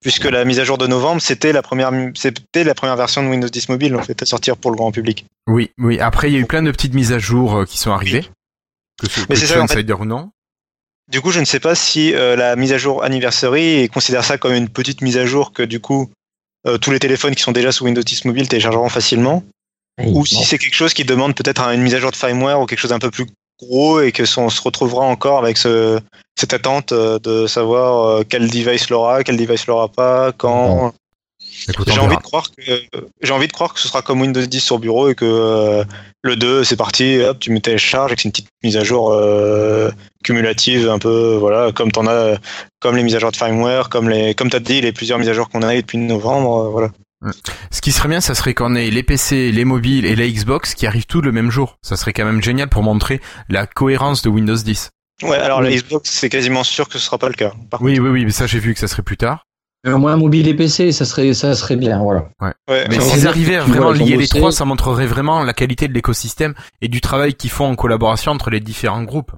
[0.00, 3.28] puisque la mise à jour de novembre, c'était la première, c'était la première version de
[3.28, 5.26] Windows 10 mobile en fait à sortir pour le grand public.
[5.46, 5.98] Oui, oui.
[6.00, 8.28] Après, il y a eu plein de petites mises à jour euh, qui sont arrivées.
[9.00, 9.82] Que, mais c'est ça, en fait.
[9.82, 10.30] dire ou non.
[11.08, 14.38] Du coup, je ne sais pas si euh, la mise à jour anniversary considère ça
[14.38, 16.10] comme une petite mise à jour que du coup
[16.66, 19.42] euh, tous les téléphones qui sont déjà sous Windows 10 Mobile téléchargeront facilement.
[19.98, 22.66] ou si c'est quelque chose qui demande peut-être une mise à jour de firmware ou
[22.66, 23.26] quelque chose d'un peu plus
[23.60, 26.00] gros et que on se retrouvera encore avec ce,
[26.38, 30.92] cette attente euh, de savoir euh, quel device l'aura, quel device l'aura pas, quand.
[31.86, 32.62] J'ai envie de croire que
[33.20, 35.84] j'ai envie de croire que ce sera comme Windows 10 sur bureau et que euh,
[36.22, 38.84] le 2 c'est parti, hop, tu mets télécharge et que c'est une petite mise à
[38.84, 39.90] jour euh,
[40.24, 42.36] cumulative un peu voilà, comme t'en as
[42.80, 45.28] comme les mises à jour de firmware, comme les comme as dit les plusieurs mises
[45.28, 46.88] à jour qu'on a eu depuis novembre, euh, voilà.
[47.70, 50.74] Ce qui serait bien, ça serait qu'on ait les PC, les mobiles et la Xbox
[50.74, 51.78] qui arrivent tous le même jour.
[51.82, 54.90] Ça serait quand même génial pour montrer la cohérence de Windows 10.
[55.22, 57.52] Ouais, alors la Xbox, c'est quasiment sûr que ce sera pas le cas.
[57.80, 59.44] oui, oui, oui, mais ça j'ai vu que ça serait plus tard.
[59.86, 62.28] Au moins mobile et PC, ça serait, ça serait bien, voilà.
[62.40, 62.86] Ouais.
[62.88, 66.54] mais s'ils arrivaient à vraiment lier les trois, ça montrerait vraiment la qualité de l'écosystème
[66.82, 69.32] et du travail qu'ils font en collaboration entre les différents groupes.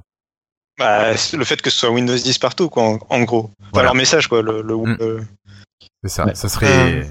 [0.79, 3.51] Bah, le fait que ce soit Windows 10 partout, quoi, en, gros.
[3.73, 3.87] Voilà.
[3.87, 4.43] leur message, quoi.
[4.43, 5.27] Le, le, mm.
[6.03, 6.27] C'est ça.
[6.35, 7.05] Ça serait, euh,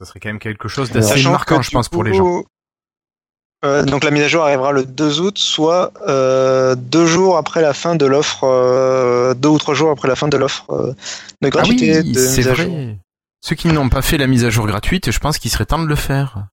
[0.00, 2.42] ça serait quand même quelque chose d'assez marquant, je pense, pour les gens.
[3.62, 7.60] Euh, donc la mise à jour arrivera le 2 août, soit euh, deux jours après
[7.60, 10.94] la fin de l'offre, euh, deux ou trois jours après la fin de l'offre euh,
[11.42, 12.74] de ah gratuité ah oui, de mise à jour.
[13.42, 15.78] Ceux qui n'ont pas fait la mise à jour gratuite, je pense qu'il serait temps
[15.78, 16.46] de le faire.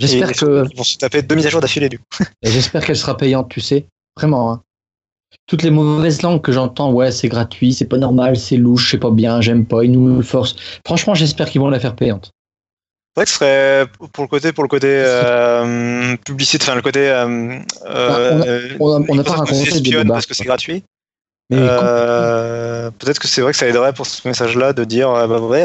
[0.00, 2.24] J'espère que ils vont se taper deux mises à jour d'affilée du coup.
[2.42, 3.86] J'espère qu'elle sera payante, tu sais,
[4.16, 4.52] vraiment.
[4.52, 4.62] Hein.
[5.46, 8.98] Toutes les mauvaises langues que j'entends, ouais, c'est gratuit, c'est pas normal, c'est louche, c'est
[8.98, 10.56] pas bien, j'aime pas, ils nous le forcent.
[10.86, 12.30] Franchement, j'espère qu'ils vont la faire payante.
[13.14, 16.80] C'est vrai que ce serait pour le côté pour le côté euh, publicité, enfin le
[16.80, 17.10] côté.
[17.10, 20.82] Euh, euh on n'a pas raconté de parce que c'est gratuit.
[21.52, 25.64] Euh, peut-être que c'est vrai que ça aiderait pour ce message-là de dire bah ouais,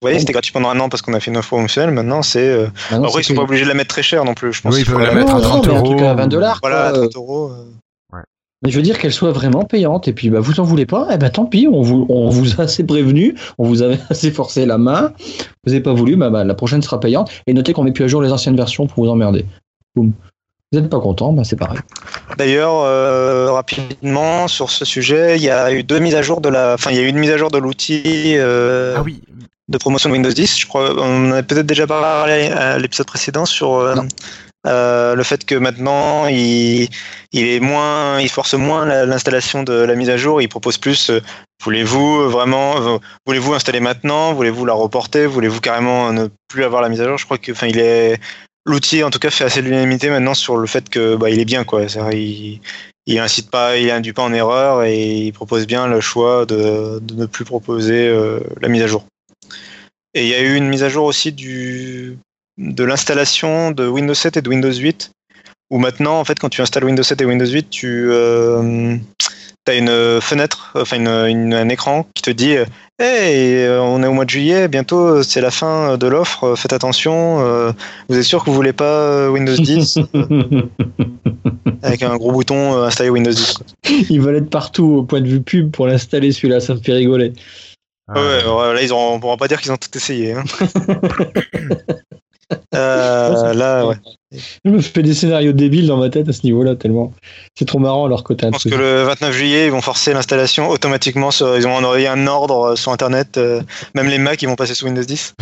[0.00, 1.90] vous voyez, c'était gratuit pendant un an parce qu'on a fait une offre promotionnelle.
[1.90, 2.48] Maintenant, c'est.
[2.48, 2.68] Euh...
[2.90, 4.52] Après, ils sont pas obligés de la mettre très cher non plus.
[4.52, 6.00] Je pense oui, ils peuvent la mettre à 30 euros.
[6.04, 6.58] À 20 dollars.
[6.62, 7.52] Voilà, à 30 euros.
[8.64, 10.08] Mais je veux dire qu'elle soit vraiment payante.
[10.08, 11.68] Et puis, bah, vous en voulez pas Eh ben, tant pis.
[11.70, 13.36] On vous, on vous a assez prévenu.
[13.58, 15.12] On vous avait assez forcé la main.
[15.64, 16.16] Vous n'avez pas voulu.
[16.16, 17.30] Bah, bah, la prochaine sera payante.
[17.46, 19.44] Et notez qu'on met plus à jour les anciennes versions pour vous emmerder.
[19.94, 20.12] boum.
[20.70, 21.78] Vous n'êtes pas content, bah c'est pareil.
[22.36, 26.50] D'ailleurs, euh, rapidement sur ce sujet, il y a eu deux mises à jour de
[26.50, 29.22] la, enfin il y a eu une mise à jour de l'outil euh, Ah oui.
[29.68, 30.58] de promotion de Windows 10.
[30.60, 33.94] Je crois, on en a peut-être déjà parlé à l'épisode précédent sur euh.
[34.66, 36.88] Euh, le fait que maintenant il,
[37.32, 40.42] est moins, il force moins la- l'installation de la mise à jour.
[40.42, 41.10] Il propose plus.
[41.10, 41.20] euh,
[41.62, 47.00] voulez-vous vraiment, voulez-vous installer maintenant, voulez-vous la reporter, voulez-vous carrément ne plus avoir la mise
[47.00, 47.18] à jour?
[47.18, 48.20] Je crois que, enfin, il est
[48.66, 51.44] l'outil en tout cas fait assez l'unanimité maintenant sur le fait que bah, il est
[51.44, 51.86] bien quoi.
[52.12, 52.60] Il,
[53.06, 56.98] il incite pas, il induit pas en erreur et il propose bien le choix de,
[57.00, 59.06] de ne plus proposer euh, la mise à jour.
[60.14, 62.18] Et il y a eu une mise à jour aussi du
[62.58, 65.10] de l'installation de Windows 7 et de Windows 8
[65.70, 70.20] où maintenant en fait quand tu installes Windows 7 et Windows 8 tu as une
[70.20, 72.56] fenêtre enfin une, une- un écran qui te dit
[73.00, 76.56] Hey, euh, on est au mois de juillet, bientôt c'est la fin de l'offre, euh,
[76.56, 77.70] faites attention, euh,
[78.08, 79.98] vous êtes sûr que vous voulez pas euh, Windows 10
[81.82, 83.66] avec un gros bouton euh, installer Windows 10 quoi.
[84.10, 86.92] Ils veulent être partout au point de vue pub pour l'installer celui-là, ça me fait
[86.94, 87.34] rigoler.
[88.08, 90.32] Ah, Ouais, ouais, là, ils auront, on pourra pas dire qu'ils ont tout essayé.
[90.32, 90.42] hein.
[92.74, 93.96] Euh, là, ouais.
[94.64, 97.12] Je me fais des scénarios débiles dans ma tête à ce niveau-là, tellement.
[97.58, 100.68] C'est trop marrant leur côté Je pense que le 29 juillet, ils vont forcer l'installation
[100.68, 101.30] automatiquement.
[101.30, 103.36] Sur, ils ont envoyé un ordre sur Internet.
[103.36, 103.62] euh,
[103.94, 105.34] même les Mac, ils vont passer sous Windows 10.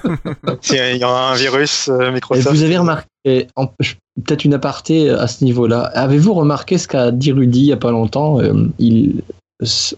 [0.60, 2.48] S'il y aura un virus euh, Et Microsoft.
[2.54, 7.60] vous avez remarqué, peut-être une aparté à ce niveau-là, avez-vous remarqué ce qu'a dit Rudy
[7.60, 9.22] il y a pas longtemps euh, il,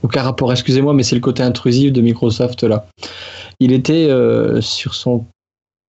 [0.03, 2.87] Aucun rapport, excusez-moi, mais c'est le côté intrusif de Microsoft là.
[3.61, 5.25] Il était euh, sur son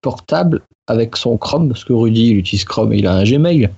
[0.10, 3.70] portable avec son Chrome, parce que Rudy il utilise Chrome et il a un Gmail.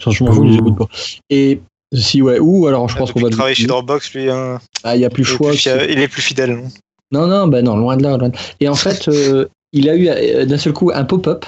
[0.00, 0.86] Franchement, je les pas.
[1.30, 1.60] Et
[1.92, 4.94] si ouais, ou alors je pense qu'on va qu'il travaille chez Dropbox, lui, hein, Ah,
[4.94, 5.48] il y a plus il, est choix.
[5.50, 6.54] plus fia- il est plus fidèle.
[6.54, 6.68] non?
[7.10, 8.16] Non, non, bah non, loin de là.
[8.16, 11.44] loin de- Et en fait, euh, il a eu euh, d'un seul coup un pop-up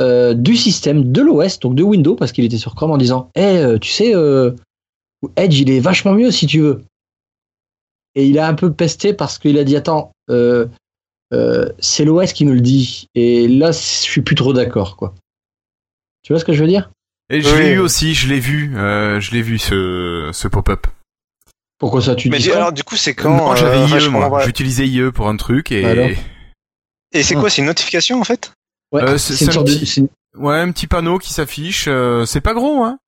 [0.00, 3.28] euh, du système, de l'OS, donc de Windows, parce qu'il était sur Chrome, en disant
[3.34, 4.52] Eh, euh, tu sais, euh,
[5.36, 6.82] Edge, il est vachement mieux si tu veux.
[8.14, 10.66] Et il a un peu pesté parce qu'il a dit Attends, euh,
[11.32, 13.06] euh, c'est l'OS qui me le dit.
[13.14, 15.14] Et là, je suis plus trop d'accord, quoi.
[16.22, 16.90] Tu vois ce que je veux dire?
[17.30, 17.58] Et je Oui.
[17.60, 20.86] l'ai eu aussi, je l'ai vu, euh, je l'ai vu ce, ce pop-up.
[21.78, 24.08] Pourquoi ça, tu Mais dis du- alors, du coup, c'est quand euh, j'avais enfin, IE,
[24.08, 24.44] moi.
[24.44, 26.08] J'utilisais IE pour un truc et Alors
[27.12, 28.52] Et c'est quoi C'est une notification en fait?
[28.92, 31.84] Ouais, Euh, c'est- c'est une c'est un sorte petit- ouais, un petit panneau qui s'affiche.
[31.88, 32.98] euh, c'est pas gros, hein.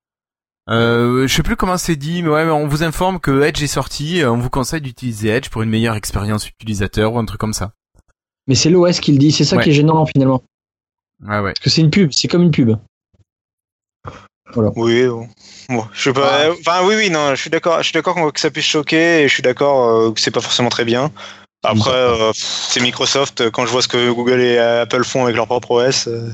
[0.68, 3.60] Euh, je sais plus comment c'est dit, mais ouais, mais on vous informe que Edge
[3.62, 4.22] est sorti.
[4.22, 7.54] euh, On vous conseille d'utiliser Edge pour une meilleure expérience utilisateur ou un truc comme
[7.54, 7.72] ça.
[8.50, 9.62] Mais c'est l'OS qui le dit, c'est ça Ouais.
[9.62, 10.42] qui est gênant finalement.
[11.24, 11.52] Ouais, ouais.
[11.52, 12.76] Parce que c'est une pub, c'est comme une pub.
[14.56, 15.28] Oui, bon.
[15.68, 16.46] Bon, je sais pas.
[16.48, 16.50] Ah.
[16.58, 17.78] Enfin, oui, oui, non, je suis d'accord.
[17.78, 20.40] Je suis d'accord que ça puisse choquer et je suis d'accord euh, que c'est pas
[20.40, 21.12] forcément très bien.
[21.62, 23.50] Après, euh, c'est Microsoft.
[23.52, 26.32] Quand je vois ce que Google et Apple font avec leur propre OS, euh,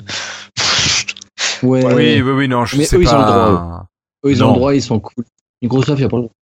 [1.63, 1.85] Ouais.
[1.85, 3.15] Oui, oui, oui, non, je Mais sais eux, ils pas.
[3.15, 3.87] ont le droit,
[4.25, 5.25] Eux, ils ont le droit, ils sont cool.
[5.61, 6.33] Microsoft, il a pas le droit.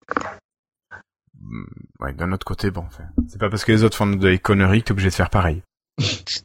[1.54, 1.64] Hmm,
[2.00, 4.80] Ouais, d'un autre côté, bon, enfin, c'est pas parce que les autres font des conneries
[4.80, 5.62] que t'es obligé de faire pareil.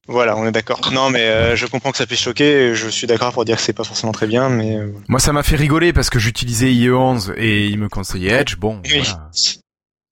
[0.08, 0.80] voilà, on est d'accord.
[0.94, 2.76] Non, mais euh, je comprends que ça puisse choquer.
[2.76, 5.34] Je suis d'accord pour dire que c'est pas forcément très bien, mais euh, Moi, ça
[5.34, 8.58] m'a fait rigoler parce que j'utilisais IE11 et il me conseillait Edge.
[8.58, 9.02] Bon, Oui.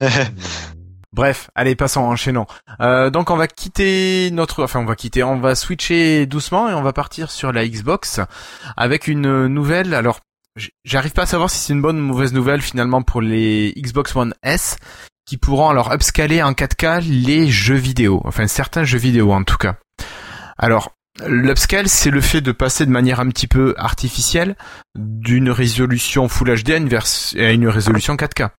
[0.01, 0.25] voilà.
[1.13, 2.45] Bref, allez, passons, enchaînons.
[2.79, 6.73] Euh, donc on va quitter notre, enfin on va quitter, on va switcher doucement et
[6.73, 8.19] on va partir sur la Xbox
[8.75, 9.93] avec une nouvelle.
[9.95, 10.19] Alors,
[10.83, 14.15] j'arrive pas à savoir si c'est une bonne ou mauvaise nouvelle finalement pour les Xbox
[14.15, 14.77] One S
[15.25, 19.57] qui pourront alors upscaler en 4K les jeux vidéo, enfin certains jeux vidéo en tout
[19.57, 19.75] cas.
[20.57, 20.91] Alors,
[21.25, 24.55] l'upscale, c'est le fait de passer de manière un petit peu artificielle
[24.95, 27.05] d'une résolution Full HD à une, vers-
[27.37, 28.49] à une résolution 4K.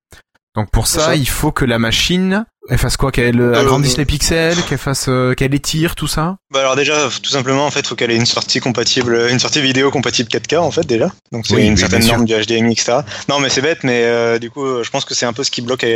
[0.55, 1.17] Donc pour ça, ça.
[1.17, 4.57] il faut que la machine elle fasse quoi Qu'elle euh, Euh, agrandisse euh, les pixels,
[4.69, 6.37] qu'elle fasse, euh, qu'elle étire tout ça?
[6.53, 9.61] Bah alors déjà, tout simplement, en fait, faut qu'elle ait une sortie compatible, une sortie
[9.61, 11.11] vidéo compatible 4K en fait déjà.
[11.33, 12.99] Donc c'est Oui, une oui, certaine norme du HDMI, etc.
[13.29, 15.51] Non, mais c'est bête, mais euh, du coup, je pense que c'est un peu ce
[15.51, 15.87] qui bloque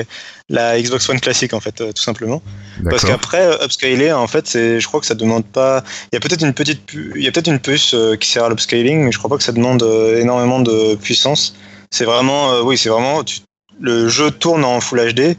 [0.48, 2.42] la Xbox One classique en fait, euh, tout simplement.
[2.88, 5.82] Parce qu'après, upscaler, en fait, c'est, je crois que ça demande pas.
[6.12, 8.28] Il y a peut-être une petite, pu- il y a peut-être une puce euh, qui
[8.28, 11.54] sert à l'upscaling, mais je crois pas que ça demande euh, énormément de puissance.
[11.90, 13.40] C'est vraiment, euh, oui, c'est vraiment, tu-
[13.80, 15.36] le jeu tourne en Full HD.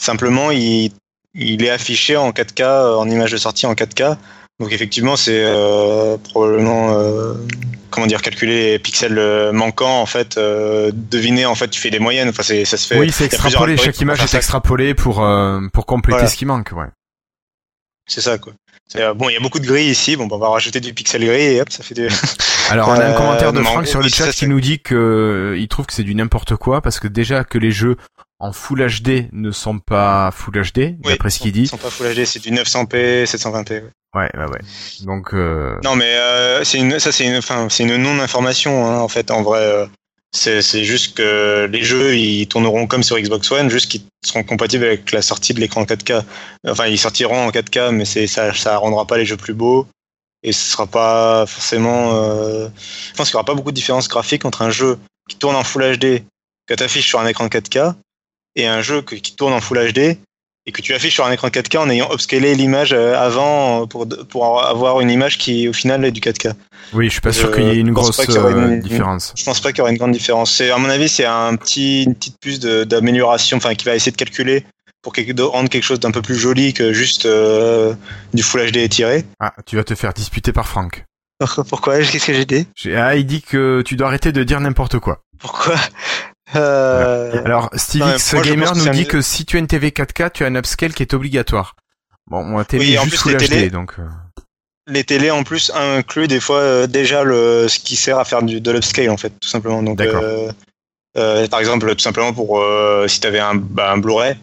[0.00, 0.92] Simplement, il,
[1.34, 4.16] il est affiché en 4K, euh, en image de sortie en 4K.
[4.60, 7.34] Donc effectivement, c'est euh, probablement, euh,
[7.90, 11.90] comment dire, calculer les pixels euh, manquants, en fait, euh, deviner, en fait, tu fais
[11.90, 12.28] des moyennes.
[12.28, 12.98] Enfin, c'est, ça se fait.
[12.98, 13.76] Oui, c'est extrapolé.
[13.76, 16.28] Chaque image est extrapolée pour euh, pour compléter Voilà.
[16.28, 16.72] ce qui manque.
[16.74, 16.86] Ouais.
[18.08, 18.52] C'est ça, quoi.
[19.14, 20.16] Bon, il y a beaucoup de gris ici.
[20.16, 22.08] Bon, bah, on va rajouter du pixel gris et hop, ça fait du.
[22.70, 25.68] Alors, on a un commentaire de Franck sur le chat qui nous dit que il
[25.68, 27.96] trouve que c'est du n'importe quoi parce que déjà que les jeux
[28.40, 31.62] en Full HD ne sont pas Full HD, d'après ce qu'il dit.
[31.62, 33.70] Ils sont pas Full HD, c'est du 900p, 720p.
[33.72, 34.44] Ouais, ouais, ouais.
[34.46, 34.60] ouais.
[35.04, 35.34] Donc.
[35.34, 35.76] Euh...
[35.84, 39.30] Non, mais euh, c'est une, ça c'est une, enfin, c'est une non-information hein, en fait.
[39.30, 39.86] En vrai, euh,
[40.32, 44.44] c'est, c'est juste que les jeux ils tourneront comme sur Xbox One, juste qu'ils seront
[44.44, 46.22] compatibles avec la sortie de l'écran 4K.
[46.66, 49.86] Enfin, ils sortiront en 4K, mais c'est ça, ça rendra pas les jeux plus beaux
[50.42, 52.14] et ce sera pas forcément.
[52.14, 52.68] Euh...
[53.10, 55.56] Je pense qu'il y aura pas beaucoup de différence graphique entre un jeu qui tourne
[55.56, 56.22] en Full HD
[56.66, 57.94] que tu affiches sur un écran 4K
[58.58, 60.18] et un jeu qui tourne en Full HD
[60.66, 64.06] et que tu affiches sur un écran 4K en ayant upscalé l'image euh, avant pour,
[64.28, 66.52] pour avoir une image qui au final est du 4K.
[66.92, 69.32] Oui, je suis pas sûr qu'il y ait une grosse euh, différence.
[69.34, 70.54] Je pense pas qu'il y aurait une grande différence.
[70.54, 74.12] C'est à mon avis, c'est un petit une petite puce d'amélioration, enfin qui va essayer
[74.12, 74.66] de calculer
[75.00, 75.14] pour
[75.52, 77.94] rendre quelque chose d'un peu plus joli que juste euh,
[78.34, 79.24] du Full HD étiré.
[79.40, 81.04] Ah, tu vas te faire disputer par Franck.
[81.68, 81.98] Pourquoi?
[81.98, 82.66] Qu'est-ce que j'ai dit?
[82.94, 85.22] Ah, il dit que tu dois arrêter de dire n'importe quoi.
[85.38, 85.76] Pourquoi?
[86.56, 87.44] Euh...
[87.44, 90.54] Alors, SteveX Gamer nous dit que si tu as une TV 4K, tu as un
[90.54, 91.76] upscale qui est obligatoire.
[92.26, 93.94] Bon, moi, télé oui, juste Full HD, donc.
[93.98, 94.04] Euh.
[94.86, 98.42] Les télés en plus incluent des fois euh, déjà le ce qui sert à faire
[98.42, 99.82] du, de l'upscale en fait, tout simplement.
[99.82, 100.50] Donc, euh,
[101.48, 102.62] par exemple, tout simplement pour
[103.06, 104.36] si tu avais un, bah, un Blu-ray,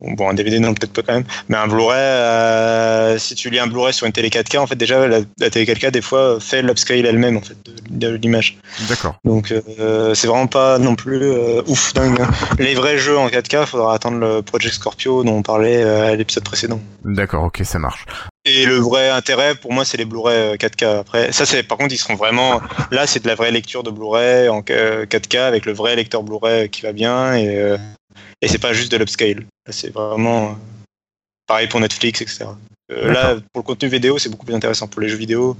[0.00, 1.24] Bon, un DVD, non, peut-être pas quand même.
[1.48, 4.74] Mais un Blu-ray, euh, si tu lis un Blu-ray sur une télé 4K, en fait,
[4.74, 7.56] déjà, la, télé 4K, des fois, fait l'upscale elle-même, en fait,
[7.88, 8.58] de, l'image.
[8.88, 9.16] D'accord.
[9.24, 12.20] Donc, euh, c'est vraiment pas non plus euh, ouf, dingue.
[12.20, 12.28] Hein.
[12.58, 16.16] Les vrais jeux en 4K, il faudra attendre le Project Scorpio dont on parlait à
[16.16, 16.80] l'épisode précédent.
[17.04, 18.04] D'accord, ok, ça marche.
[18.44, 20.98] Et le vrai intérêt, pour moi, c'est les Blu-ray 4K.
[20.98, 23.90] Après, ça, c'est, par contre, ils seront vraiment, là, c'est de la vraie lecture de
[23.90, 27.76] Blu-ray en 4K avec le vrai lecteur Blu-ray qui va bien et,
[28.40, 29.44] et c'est pas juste de l'upscale.
[29.70, 30.54] C'est vraiment euh,
[31.46, 32.46] pareil pour Netflix, etc.
[32.92, 34.88] Euh, là, pour le contenu vidéo, c'est beaucoup plus intéressant.
[34.88, 35.56] Pour les jeux vidéo,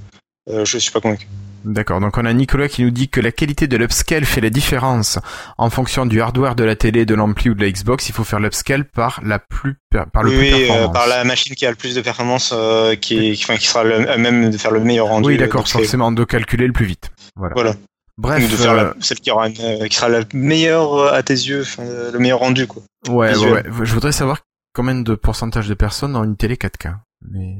[0.49, 1.27] euh, je suis pas convaincu.
[1.65, 4.51] D'accord, donc on a Nicolas qui nous dit que la qualité de l'upscale fait la
[4.51, 5.17] différence
[5.57, 8.07] en fonction du hardware de la télé, de l'ampli ou de la Xbox.
[8.07, 11.55] Il faut faire l'upscale par la plus par le oui, plus euh, par la machine
[11.55, 14.57] qui a le plus de performance, euh, qui, qui, enfin, qui sera le, même de
[14.57, 15.27] faire le meilleur rendu.
[15.27, 17.09] Oui, d'accord, forcément de calculer le plus vite.
[17.35, 17.53] Voilà.
[17.55, 17.73] voilà.
[18.17, 22.39] Bref, de faire celle qui aura qui sera la meilleure à tes yeux, le meilleur
[22.39, 22.81] rendu quoi.
[23.09, 24.39] Ouais, ouais, Je voudrais savoir
[24.73, 26.95] combien de pourcentage de personnes ont une télé 4K.
[27.29, 27.57] Mais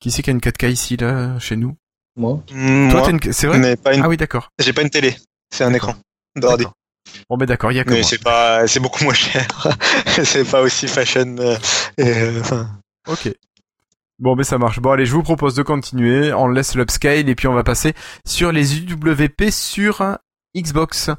[0.00, 1.76] qui c'est qui a une 4K ici là chez nous?
[2.16, 2.42] Moi?
[2.52, 3.32] Mm, Toi, une...
[3.32, 3.76] c'est vrai?
[3.84, 4.50] Ah oui, d'accord.
[4.58, 5.16] J'ai pas une télé,
[5.50, 5.94] c'est un écran
[6.36, 6.66] d'ordi.
[7.28, 9.46] Bon ben d'accord, il y a que Mais c'est pas, c'est beaucoup moins cher.
[10.06, 11.36] c'est pas aussi fashion.
[11.38, 11.56] Euh,
[12.00, 12.64] euh,
[13.06, 13.30] ok.
[14.20, 14.80] Bon, mais ça marche.
[14.80, 16.32] Bon, allez, je vous propose de continuer.
[16.32, 17.94] On laisse l'upscale et puis on va passer
[18.24, 20.18] sur les UWP sur
[20.56, 21.10] Xbox.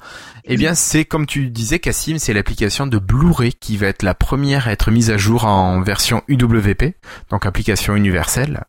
[0.45, 4.13] Eh bien, c'est comme tu disais, Cassim, c'est l'application de Blu-ray qui va être la
[4.13, 6.95] première à être mise à jour en version UWP,
[7.29, 8.63] donc application universelle.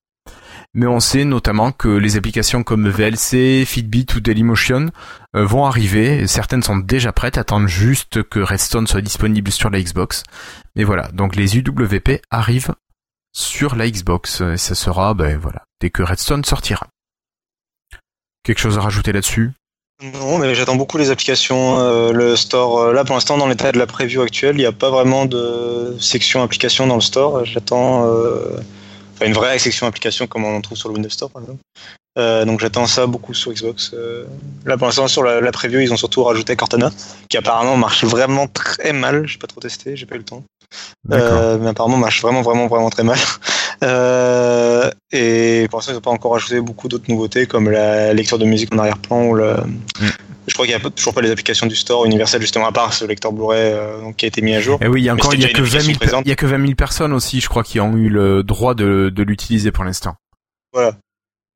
[0.75, 4.91] Mais on sait notamment que les applications comme VLC, Fitbit ou Dailymotion
[5.35, 6.27] euh, vont arriver.
[6.27, 10.25] Certaines sont déjà prêtes, attendent juste que Redstone soit disponible sur la Xbox.
[10.75, 12.75] Mais voilà, donc les UWP arrivent
[13.37, 14.41] sur la Xbox.
[14.41, 16.89] Et ça sera, ben voilà, dès que Redstone sortira.
[18.43, 19.53] Quelque chose à rajouter là-dessus?
[20.03, 21.79] Non, mais j'attends beaucoup les applications.
[21.81, 24.67] Euh, le store, euh, là pour l'instant, dans l'état de la preview actuelle, il n'y
[24.67, 27.45] a pas vraiment de section application dans le store.
[27.45, 28.59] J'attends euh,
[29.25, 31.63] une vraie section application comme on en trouve sur le Windows Store par exemple.
[32.47, 33.95] donc j'attends ça beaucoup sur Xbox.
[34.67, 36.91] là pour l'instant, sur la, la, preview, ils ont surtout rajouté Cortana,
[37.31, 39.27] qui apparemment marche vraiment très mal.
[39.27, 40.45] J'ai pas trop testé, j'ai pas eu le temps.
[41.13, 43.19] Euh, mais apparemment marche vraiment vraiment vraiment très mal.
[43.85, 48.39] Euh, et pour l'instant ils n'ont pas encore ajouté beaucoup d'autres nouveautés comme la lecture
[48.39, 49.53] de musique en arrière-plan ou le...
[49.53, 50.09] Mm.
[50.47, 52.95] Je crois qu'il n'y a toujours pas les applications du store universel justement à part
[52.95, 54.79] ce lecteur Blu-ray euh, qui a été mis à jour.
[54.81, 56.37] Et eh oui, il y a encore y a que 20 000 il y a
[56.37, 59.73] que 20 000 personnes aussi, je crois, qui ont eu le droit de, de l'utiliser
[59.73, 60.15] pour l'instant.
[60.73, 60.97] Voilà.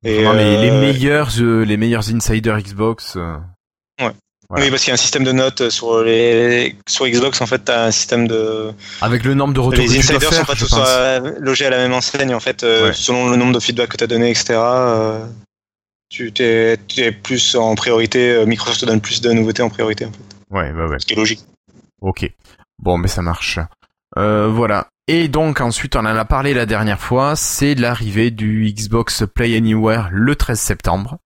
[0.04, 3.16] Et les, meilleurs les meilleurs insiders Xbox.
[4.50, 7.40] Oui, parce qu'il y a un système de notes sur les sur Xbox.
[7.40, 9.80] En fait, tu as un système de avec le nombre de retours.
[9.80, 12.34] Les insiders faire, sont pas tous euh, logés à la même enseigne.
[12.34, 14.54] En fait, euh, selon le nombre de feedback que tu as donné, etc.
[14.58, 15.24] Euh,
[16.08, 18.44] tu es, es, plus en priorité.
[18.44, 20.06] Microsoft te donne plus de nouveautés en priorité.
[20.06, 20.18] En fait.
[20.50, 20.98] Ouais, bah ouais.
[20.98, 21.44] Ce qui est logique.
[22.00, 22.28] Ok.
[22.80, 23.60] Bon, mais ça marche.
[24.16, 24.88] voilà.
[25.06, 29.56] Et donc ensuite, on en a parlé la dernière fois, c'est l'arrivée du Xbox Play
[29.56, 31.18] Anywhere le 13 septembre.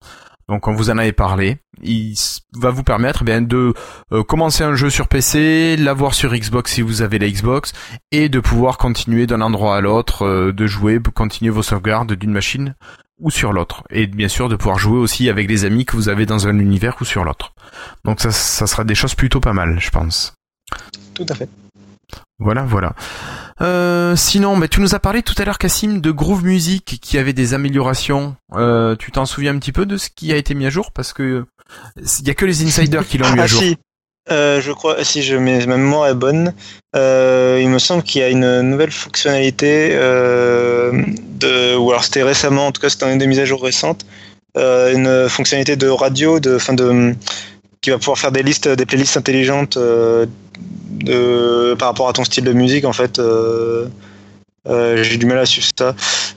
[0.48, 1.58] Donc on vous en avait parlé.
[1.82, 2.14] Il
[2.54, 3.74] va vous permettre eh bien de
[4.12, 7.72] euh, commencer un jeu sur PC, l'avoir sur Xbox si vous avez la Xbox,
[8.12, 12.32] et de pouvoir continuer d'un endroit à l'autre, euh, de jouer, continuer vos sauvegardes d'une
[12.32, 12.74] machine
[13.18, 13.84] ou sur l'autre.
[13.90, 16.58] Et bien sûr de pouvoir jouer aussi avec des amis que vous avez dans un
[16.58, 17.54] univers ou sur l'autre.
[18.04, 20.34] Donc ça, ça sera des choses plutôt pas mal, je pense.
[21.14, 21.48] Tout à fait.
[22.38, 22.94] Voilà, voilà.
[23.60, 27.18] Euh, sinon, mais tu nous as parlé tout à l'heure, Cassim, de Groove Music qui
[27.18, 28.36] avait des améliorations.
[28.54, 30.90] Euh, tu t'en souviens un petit peu de ce qui a été mis à jour?
[30.92, 31.44] Parce que
[31.96, 33.60] il y a que les insiders qui l'ont mis à Ah jour.
[33.60, 33.76] si,
[34.30, 36.54] Euh, je crois, si je mets ma mémoire est bonne,
[36.96, 40.92] euh, il me semble qu'il y a une nouvelle fonctionnalité euh,
[41.40, 43.62] de, ou alors c'était récemment, en tout cas c'était dans une des mises à jour
[43.62, 44.06] récentes,
[44.56, 47.14] une fonctionnalité de radio, de, fin de,
[47.84, 50.24] qui va pouvoir faire des listes, des playlists intelligentes euh,
[50.90, 53.18] de, par rapport à ton style de musique en fait.
[53.18, 53.86] euh,
[54.66, 55.94] euh, j'ai du mal à suivre ça,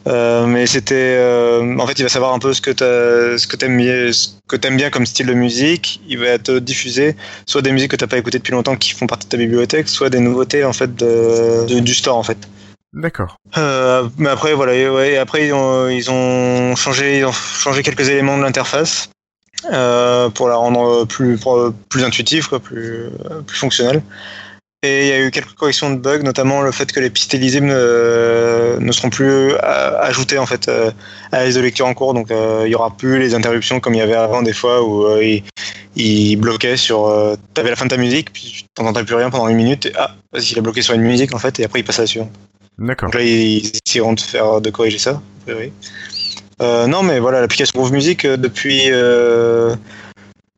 [0.07, 3.45] Euh, mais c'était, euh, en fait, il va savoir un peu ce que t'as- ce
[3.47, 6.01] que t'aimes bien, ce que t'aimes bien comme style de musique.
[6.09, 9.07] Il va te diffuser soit des musiques que t'as pas écoutées depuis longtemps qui font
[9.07, 12.37] partie de ta bibliothèque, soit des nouveautés en fait de, de- du store en fait.
[12.93, 13.37] D'accord.
[14.17, 17.31] Mais après voilà, ouais, après ils ont, ils ont changé, ils ont
[17.63, 19.09] changé quelques éléments de l'interface
[19.71, 21.39] euh, pour la rendre plus
[21.89, 23.09] plus intuitive, quoi, plus
[23.45, 24.01] plus fonctionnelle.
[24.83, 27.33] Et il y a eu quelques corrections de bugs, notamment le fait que les pistes
[27.33, 30.91] illisibles ne, ne seront plus euh, ajoutées en fait euh,
[31.31, 32.13] à la liste de lecture en cours.
[32.13, 34.83] Donc euh, il y aura plus les interruptions comme il y avait avant des fois
[34.83, 35.43] où euh, ils,
[35.95, 37.07] ils bloquaient sur.
[37.07, 39.87] Euh, T'avais la fin de ta musique, puis tu t'entendais plus rien pendant une minute.
[39.87, 41.97] Et, ah, vas-y, il a bloqué sur une musique en fait, et après il passe
[41.97, 42.31] à la suivante.
[42.77, 43.07] D'accord.
[43.09, 45.09] Donc là, ils essaieront de faire de corriger ça.
[45.09, 45.71] a priori.
[46.61, 49.75] Euh, non, mais voilà, l'application Groove Music euh, depuis, euh,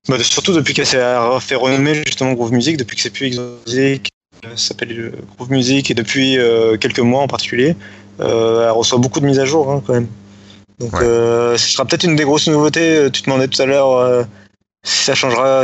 [0.07, 1.03] bah, surtout depuis qu'elle s'est
[1.41, 3.97] fait renommer justement Groove Music, depuis que c'est plus euh,
[4.55, 7.75] ça s'appelle Groove Music et depuis euh, quelques mois en particulier,
[8.21, 10.07] euh, elle reçoit beaucoup de mises à jour hein, quand même.
[10.79, 11.03] Donc, Ouais.
[11.03, 13.09] euh, ce sera peut-être une des grosses nouveautés.
[13.11, 14.23] Tu demandais tout à l'heure euh,
[14.83, 15.63] si ça changera.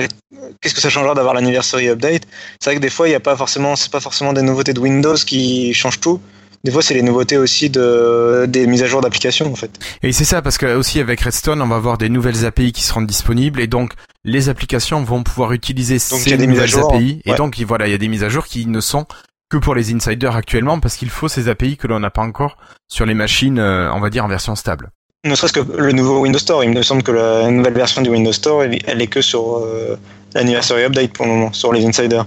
[0.59, 2.23] Qu'est-ce que ça changera d'avoir l'anniversary update
[2.59, 4.73] C'est vrai que des fois, il y a pas forcément, c'est pas forcément des nouveautés
[4.73, 6.19] de Windows qui changent tout.
[6.66, 9.70] Des fois, c'est les nouveautés aussi de, des mises à jour d'applications, en fait.
[10.01, 12.82] Et c'est ça parce que aussi avec Redstone, on va avoir des nouvelles API qui
[12.82, 13.93] seront disponibles et donc
[14.24, 16.93] les applications vont pouvoir utiliser Donc, il y ces a des mises à nouvelles jour.
[16.95, 17.38] API et Ouais.
[17.38, 19.05] donc il- voilà, il y a des mises à jour qui ne sont
[19.51, 22.57] que pour les insiders actuellement parce qu'il faut ces API que l'on n'a pas encore
[22.88, 24.89] sur les machines, euh, on va dire en version stable.
[25.24, 26.63] Ne serait-ce que le nouveau Windows Store.
[26.63, 29.57] Il me semble que la nouvelle version du Windows Store, elle, elle est que sur
[29.57, 29.95] euh,
[30.34, 32.26] l'anniversary update pour le moment, sur les insiders.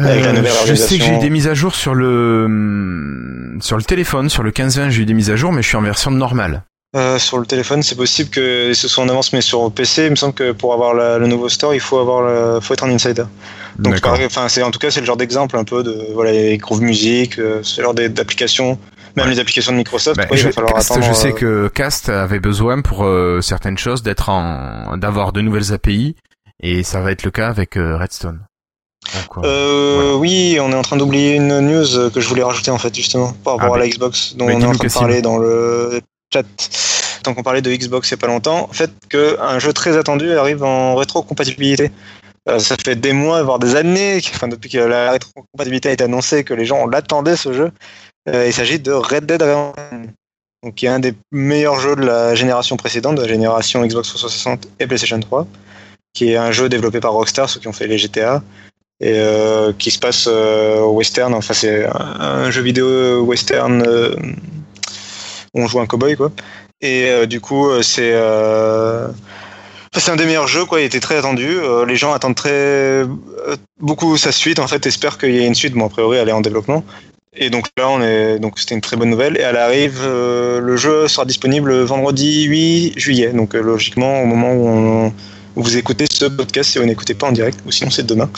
[0.00, 3.58] Avec la nouvelle je sais que j'ai eu des mises à jour sur le hum,
[3.60, 5.76] sur le téléphone, sur le 15-20, j'ai eu des mises à jour, mais je suis
[5.76, 6.62] en version normale.
[6.96, 10.10] Euh, sur le téléphone, c'est possible que ce soit en avance, mais sur PC, il
[10.10, 12.82] me semble que pour avoir la- le nouveau store, il faut avoir le, faut être
[12.82, 13.22] un insider.
[13.78, 16.58] Donc, enfin, c'est en tout cas, c'est le genre d'exemple un peu de voilà, les
[16.58, 18.76] Groove Music, euh, ce genre d'applications,
[19.16, 19.32] même Ouais.
[19.34, 20.16] les applications de Microsoft.
[20.16, 21.06] Bah, quoi, il je, va falloir Cast, attendre.
[21.06, 25.42] je sais euh, que Cast avait besoin pour euh, certaines choses d'être en d'avoir de
[25.42, 26.16] nouvelles API
[26.60, 28.40] et ça va être le cas avec euh, Redstone.
[29.38, 30.16] Euh, Euh, Voilà.
[30.18, 33.32] Oui, on est en train d'oublier une news que je voulais rajouter en fait justement
[33.44, 36.00] par rapport Ah, à la Xbox dont on est en train de parler dans le
[36.32, 36.44] chat.
[37.22, 39.72] Tant qu'on parlait de Xbox il y a pas longtemps, en fait que un jeu
[39.74, 41.90] très attendu arrive en rétrocompatibilité.
[42.48, 46.04] Euh, ça fait des mois, voire des années, enfin depuis que la rétrocompatibilité a été
[46.04, 47.70] annoncée, que les gens l'attendaient ce jeu.
[48.28, 49.74] Euh, il s'agit de Red Dead Redemption,
[50.62, 54.08] donc qui est un des meilleurs jeux de la génération précédente, de la génération Xbox
[54.08, 55.46] 360 et PlayStation 3,
[56.14, 58.42] qui est un jeu développé par Rockstar, ceux qui ont fait les GTA
[59.00, 61.32] et euh, qui se passe euh, au western.
[61.34, 64.14] Enfin, c'est un, jeu vidéo western euh,
[65.54, 66.30] où on joue un cowboy, quoi.
[66.82, 68.14] Et du coup, c'est
[69.92, 70.80] c'est un des meilleurs jeux, quoi.
[70.80, 71.58] Il était très attendu.
[71.86, 73.04] Les gens attendent très
[73.80, 74.86] beaucoup sa suite, en fait.
[74.86, 75.74] Espèrent qu'il y ait une suite.
[75.74, 76.82] Bon, a priori, elle est en développement.
[77.36, 79.36] Et donc là, on est donc c'était une très bonne nouvelle.
[79.36, 80.00] Et elle arrive.
[80.06, 83.32] le jeu sera disponible vendredi 8 juillet.
[83.34, 85.12] Donc logiquement, au moment où on
[85.56, 88.30] vous écoutez ce podcast si vous n'écoutez pas en direct, ou sinon c'est demain.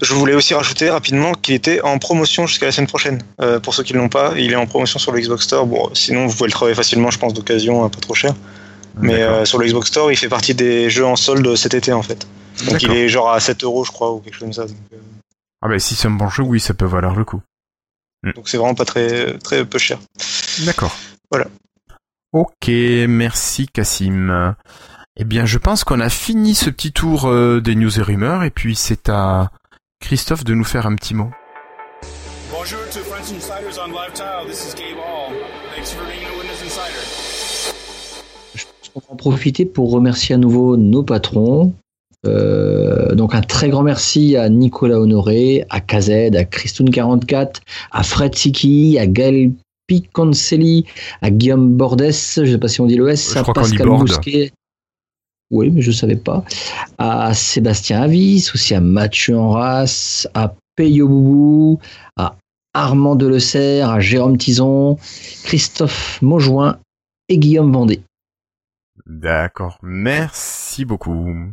[0.00, 3.22] Je voulais aussi rajouter rapidement qu'il était en promotion jusqu'à la semaine prochaine.
[3.40, 5.66] Euh, pour ceux qui ne l'ont pas, il est en promotion sur le Xbox Store.
[5.66, 8.34] Bon, sinon vous pouvez le trouver facilement, je pense, d'occasion, hein, pas trop cher.
[8.96, 11.92] Mais euh, sur le Xbox Store, il fait partie des jeux en solde cet été
[11.92, 12.26] en fait.
[12.66, 14.66] Donc il est genre à 7 euros, je crois, ou quelque chose comme ça.
[14.66, 14.96] Donc euh,
[15.62, 17.40] Ah bah si c'est un bon jeu, oui, ça peut valoir le coup.
[18.36, 19.98] donc c'est vraiment pas très très peu cher.
[20.60, 20.94] D'accord.
[21.30, 21.46] Voilà.
[22.32, 24.54] Ok, merci Cassim.
[25.18, 28.44] Eh bien, je pense qu'on a fini ce petit tour euh, des news et rumeurs,
[28.44, 29.50] et puis c'est à
[30.00, 31.28] Christophe de nous faire un petit mot.
[32.50, 34.48] Bonjour to French Insiders on Live Tile.
[34.48, 35.34] This is Gabe Hall.
[35.76, 37.04] Thanks for being a Windows Insider.
[38.94, 41.74] On va en profiter pour remercier à nouveau nos patrons.
[42.24, 47.56] Euh, donc un très grand merci à Nicolas Honoré, à KZ, à Christoun44,
[47.90, 49.52] à Fred Siki, à Gaël
[49.88, 50.86] Piconcelli,
[51.20, 53.52] à Guillaume Bordès, je ne sais pas si on dit le S, Je à qu'on
[53.52, 54.08] Pascal Borde.
[55.52, 56.44] Oui, mais je ne savais pas.
[56.98, 61.78] À Sébastien Avis, aussi à Mathieu Enras, à Peyo Boubou,
[62.16, 62.36] à
[62.74, 64.96] Armand Delecerre, à Jérôme Tison,
[65.44, 66.78] Christophe Maujoin
[67.28, 68.02] et Guillaume Vendée.
[69.06, 71.52] D'accord, merci beaucoup.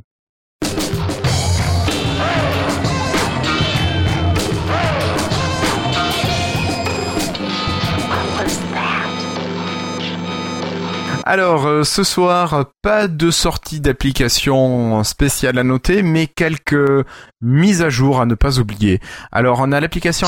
[11.29, 17.05] Alors, euh, ce soir, pas de sortie d'application spéciale à noter, mais quelques
[17.39, 18.99] mises à jour à ne pas oublier.
[19.31, 20.25] Alors, on a l'application.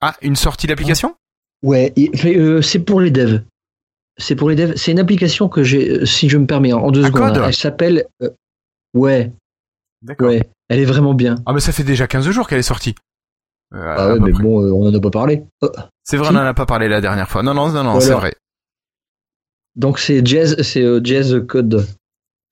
[0.00, 1.14] Ah, une sortie d'application?
[1.62, 1.94] Ouais,
[2.24, 3.42] euh, c'est pour les devs.
[4.18, 4.72] C'est pour les devs.
[4.74, 7.38] C'est une application que j'ai, euh, si je me permets, en- deux Un secondes.
[7.38, 7.44] hein.
[7.46, 8.04] Elle s'appelle.
[8.22, 8.30] euh,
[8.94, 9.30] ouais,
[10.02, 10.30] D'accord.
[10.30, 10.42] ouais.
[10.68, 11.36] Elle est vraiment bien.
[11.46, 12.96] Ah, mais ça fait déjà 15 jours qu'elle est sortie.
[13.72, 14.42] Euh, Ah ouais, mais près.
[14.42, 15.44] bon, on en a pas parlé.
[15.60, 15.70] Oh.
[16.02, 16.32] C'est vrai, si.
[16.32, 17.44] on n'en a pas parlé la dernière fois.
[17.44, 18.34] Non, non, non, non, c'est vrai.
[19.76, 21.84] Donc c'est Jazz, c'est euh, Jazz Code,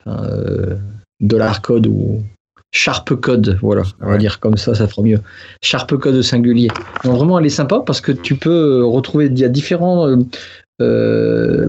[0.07, 0.77] enfin, euh,
[1.21, 2.23] Dollar Code ou
[2.73, 4.19] Sharp Code, voilà, on va Ouais.
[4.19, 5.21] dire comme ça, ça fera mieux.
[5.63, 6.69] Sharp Code singulier.
[7.05, 10.07] Donc vraiment, elle est sympa parce que tu peux euh, retrouver, il y a différents.
[10.09, 10.17] euh,
[10.81, 11.69] euh,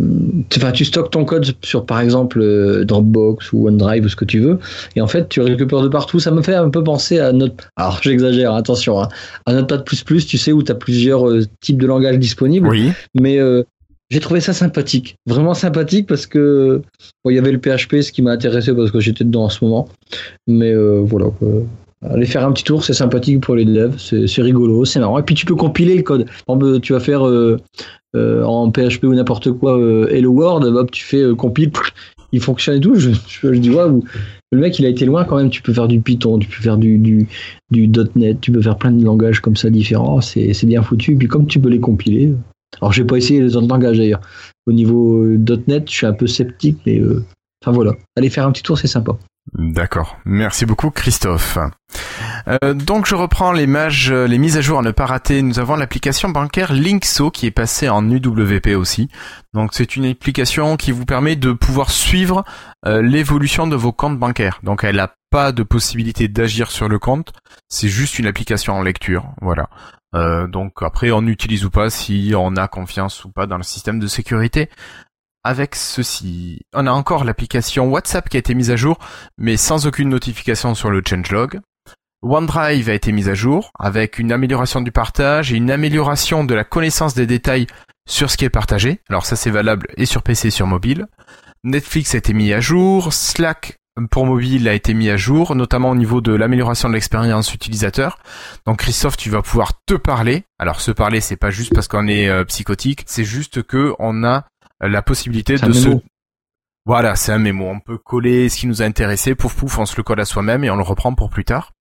[0.50, 2.40] tu- tu stockes ton code sur, par exemple,
[2.86, 4.58] Dropbox ou OneDrive ou ce que tu veux,
[4.96, 6.20] et en fait, tu récupères de partout.
[6.22, 7.68] Ça me fait un peu penser à notre.
[7.76, 9.10] Alors, j'exagère, attention, hein,
[9.46, 9.84] à Notepad++,
[10.26, 11.26] tu sais, où tu as plusieurs
[11.60, 12.92] types de langages disponibles Oui.
[13.20, 13.64] mais euh,
[14.12, 16.82] j'ai trouvé ça sympathique, vraiment sympathique parce que
[17.26, 19.64] il y avait le PHP, ce qui m'a intéressé parce que j'étais dedans en ce
[19.64, 19.88] moment.
[20.48, 21.48] Mais euh, voilà, quoi.
[22.10, 25.18] aller faire un petit tour, c'est sympathique pour les devs, c'est rigolo, c'est marrant.
[25.18, 26.28] Et puis tu peux compiler le code.
[26.84, 27.58] Tu vas faire euh,
[28.16, 31.72] euh, en PHP ou n'importe quoi euh, Hello World, hop, tu fais euh, compile,
[32.34, 32.96] il fonctionne et tout.
[32.96, 34.04] Je, dis waouh.
[34.52, 35.50] Le mec, il a été loin quand même.
[35.50, 37.28] Tu peux faire du Python, tu peux faire du,
[37.72, 40.20] .NET, tu peux faire plein de langages comme ça différents.
[40.20, 41.14] C'est bien foutu.
[41.14, 42.34] Et puis comme tu peux les compiler,
[42.80, 44.22] alors, j'ai pas essayé les autres langages d'ailleurs.
[44.66, 47.26] Au niveau euh, .NET, je suis un peu sceptique, mais euh,
[47.62, 47.94] enfin voilà.
[48.16, 49.18] Allez faire un petit tour, c'est sympa.
[49.54, 50.18] D'accord.
[50.24, 51.58] Merci beaucoup, Christophe.
[52.48, 55.42] Euh, donc, je reprends les mages, euh, les mises à jour à ne pas rater.
[55.42, 59.10] Nous avons l'application bancaire Linkso qui est passée en UWP aussi.
[59.54, 62.46] Donc, c'est une application qui vous permet de pouvoir suivre
[62.86, 64.60] l'évolution de vos comptes bancaires.
[64.64, 67.34] Donc, elle n'a pas de possibilité d'agir sur le compte.
[67.68, 69.26] C'est juste une application en lecture.
[69.42, 69.70] Voilà.
[70.16, 73.64] Euh, donc après, on utilise ou pas si on a confiance ou pas dans le
[73.64, 74.70] système de sécurité.
[75.44, 79.00] Avec ceci, on a encore l'application WhatsApp qui a été mise à jour,
[79.38, 81.60] mais sans aucune notification sur le changelog.
[82.22, 86.54] OneDrive a été mise à jour avec une amélioration du partage et une amélioration de
[86.54, 87.66] la connaissance des détails
[88.08, 89.02] sur ce qui est partagé.
[89.10, 91.08] Alors ça c'est valable et sur PC et sur mobile.
[91.64, 93.78] Netflix a été mis à jour, Slack
[94.10, 98.20] pour mobile a été mis à jour, notamment au niveau de l'amélioration de l'expérience utilisateur.
[98.66, 100.44] Donc Christophe, tu vas pouvoir te parler.
[100.60, 104.24] Alors se parler, c'est pas juste parce qu'on est euh, psychotique, c'est juste que on
[104.24, 104.46] a
[104.80, 105.90] la possibilité de se.
[106.86, 107.68] Voilà, c'est un mémo.
[107.68, 110.26] On peut coller ce qui nous a intéressé, pouf pouf, on se le colle à
[110.26, 111.74] soi-même et on le reprend pour plus tard.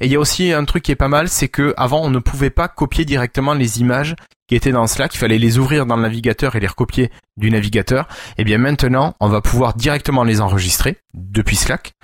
[0.00, 2.10] Et il y a aussi un truc qui est pas mal, c'est que avant on
[2.10, 4.14] ne pouvait pas copier directement les images
[4.46, 7.50] qui étaient dans Slack, il fallait les ouvrir dans le navigateur et les recopier du
[7.50, 8.06] navigateur.
[8.38, 11.94] Et bien maintenant, on va pouvoir directement les enregistrer depuis Slack.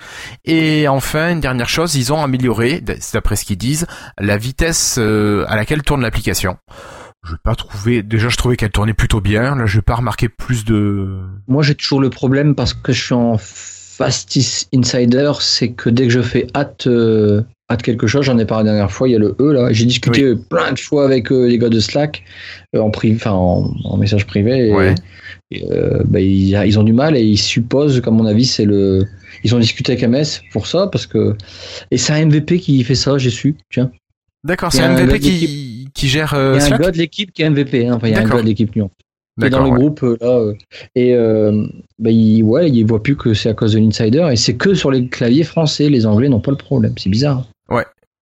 [0.43, 2.83] Et enfin, une dernière chose, ils ont amélioré,
[3.13, 3.87] d'après ce qu'ils disent,
[4.17, 6.57] la vitesse euh, à laquelle tourne l'application.
[7.25, 9.95] Je vais pas trouvé, déjà je trouvais qu'elle tournait plutôt bien, là je vais pas
[9.95, 11.19] remarquer plus de...
[11.47, 16.05] Moi, j'ai toujours le problème parce que je suis en Fastest Insider, c'est que dès
[16.07, 19.11] que je fais hâte, euh, hâte quelque chose, j'en ai parlé la dernière fois, il
[19.11, 19.71] y a le E là.
[19.71, 22.23] J'ai discuté plein de fois avec euh, les gars de Slack,
[22.75, 24.69] euh, en, enfin, en, en message privé.
[24.69, 24.95] Et, Ouais.
[25.51, 28.65] et, euh, bah, ils, ils ont du mal et ils supposent, comme mon avis, c'est
[28.65, 29.05] le.
[29.43, 31.35] Ils ont discuté avec MS pour ça parce que.
[31.91, 33.55] Et c'est un MVP qui fait ça, j'ai su.
[33.71, 33.91] Tiens.
[34.43, 37.31] D'accord, c'est un MVP qui, qui gère euh, Il y a un gars de l'équipe
[37.31, 37.95] qui est MVP, hein.
[37.95, 38.89] enfin, il y a un gars de l'équipe Lyon
[39.39, 39.77] qui est dans le ouais.
[39.77, 40.53] groupe euh, là euh,
[40.95, 41.65] et euh,
[41.99, 44.73] bah, il, ouais, il voit plus que c'est à cause de l'insider et c'est que
[44.73, 47.45] sur les claviers français, les Anglais n'ont pas le problème, c'est bizarre.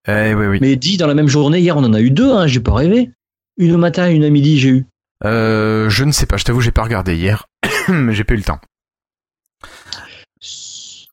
[0.07, 0.57] Eh oui, oui.
[0.61, 2.73] Mais dit dans la même journée, hier on en a eu deux, hein, j'ai pas
[2.73, 3.11] rêvé.
[3.57, 4.85] Une au matin, une à midi, j'ai eu.
[5.25, 7.45] Euh, je ne sais pas, je t'avoue, j'ai pas regardé hier.
[8.09, 8.59] j'ai pas eu le temps.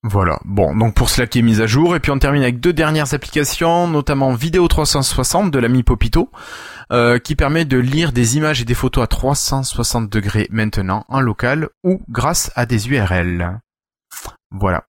[0.09, 0.39] Voilà.
[0.45, 2.73] Bon, donc pour Slack qui est mise à jour, et puis on termine avec deux
[2.73, 6.31] dernières applications, notamment Vidéo 360 de l'ami Popito,
[6.93, 11.21] euh, qui permet de lire des images et des photos à 360 degrés maintenant en
[11.21, 13.59] local ou grâce à des URL.
[14.53, 14.85] Voilà.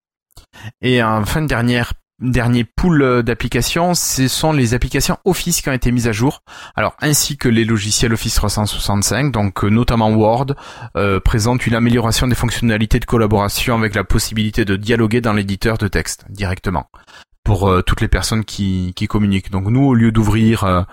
[0.82, 5.92] Et enfin dernière dernier pool euh, d'applications, ce sont les applications Office qui ont été
[5.92, 6.42] mises à jour.
[6.76, 10.48] Alors ainsi que les logiciels Office 365, donc euh, notamment Word,
[10.96, 15.78] euh, présente une amélioration des fonctionnalités de collaboration avec la possibilité de dialoguer dans l'éditeur
[15.78, 16.88] de texte directement
[17.44, 19.52] pour euh, toutes les personnes qui, communiquent.
[19.52, 20.86] Donc nous, au lieu d'ouvrir,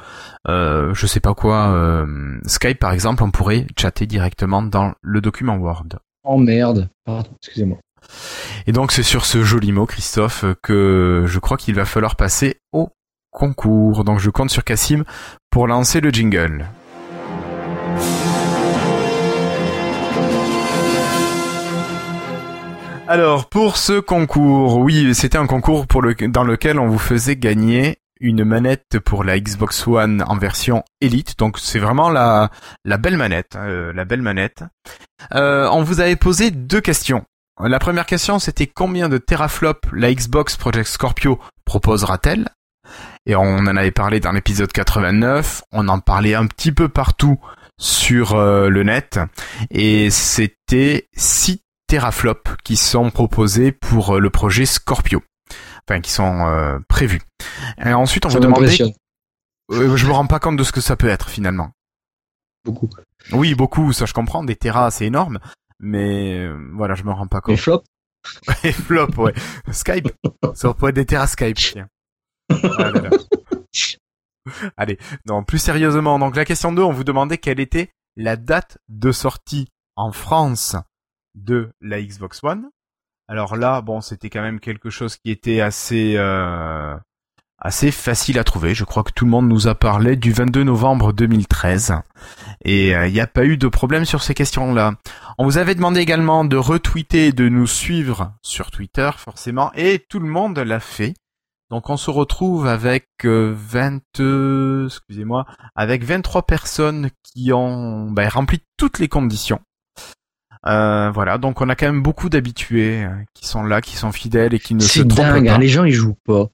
[0.47, 2.07] euh, je sais pas quoi,
[2.47, 5.99] Skype par exemple, on pourrait chatter directement dans le document Word.
[6.23, 7.79] Oh merde, pardon, excusez-moi.
[8.67, 12.61] Et donc c'est sur ce joli mot, Christophe, que je crois qu'il va falloir passer
[12.73, 12.91] au
[13.31, 14.05] concours.
[14.05, 15.05] Donc je compte sur Cassim
[15.51, 16.67] pour lancer le jingle.
[23.07, 28.45] Alors pour ce concours, oui, c'était un concours dans lequel on vous faisait gagner une
[28.45, 31.39] manette pour la Xbox One en version Elite.
[31.39, 32.51] Donc c'est vraiment la
[32.85, 34.65] belle manette, euh, la belle manette.
[35.35, 37.27] Euh, on vous avait posé deux questions.
[37.61, 42.49] La première question c'était combien de teraflops la Xbox Project Scorpio proposera-t-elle?
[43.27, 45.63] Et on en avait parlé dans l'épisode 89.
[45.73, 47.39] On en parlait un petit peu partout
[47.79, 49.19] sur euh, le net
[49.71, 55.23] et c'était 6 teraflops qui sont proposés pour le projet Scorpio
[55.89, 57.21] enfin qui sont euh, prévus.
[57.85, 58.77] Et ensuite, on va demander.
[59.71, 61.71] Euh, je me rends pas compte de ce que ça peut être finalement.
[62.65, 62.89] Beaucoup.
[63.33, 63.93] Oui, beaucoup.
[63.93, 64.45] Ça, je comprends.
[64.45, 65.39] Des terras, c'est énorme,
[65.81, 67.55] mais euh, voilà, je me rends pas compte.
[67.55, 67.83] Et flop.
[68.65, 69.35] Et flop, ouais.
[69.71, 70.09] Skype.
[70.55, 71.57] ça pourrait être des terras Skype.
[71.57, 71.89] Tiens.
[72.51, 72.93] Ah
[74.77, 76.19] Allez, non, plus sérieusement.
[76.19, 80.77] Donc la question 2, on vous demandait quelle était la date de sortie en France
[81.35, 82.71] de la Xbox One.
[83.27, 86.95] Alors là, bon, c'était quand même quelque chose qui était assez euh,
[87.65, 88.75] assez facile à trouver.
[88.75, 91.95] Je crois que tout le monde nous a parlé du 22 novembre 2013
[92.65, 94.93] et euh, il n'y a pas eu de problème sur ces questions-là.
[95.39, 100.21] On vous avait demandé également de retweeter, de nous suivre sur Twitter forcément et tout
[100.21, 101.15] le monde l'a fait.
[101.71, 108.61] Donc on se retrouve avec 20, euh, excusez-moi, avec 23 personnes qui ont ben, rempli
[108.77, 109.61] toutes les conditions.
[110.67, 114.13] Euh, voilà, donc on a quand même beaucoup d'habitués euh, qui sont là, qui sont
[114.13, 115.55] fidèles et qui ne se trompent dingue, pas.
[115.55, 116.49] Hein, les gens ils jouent pas.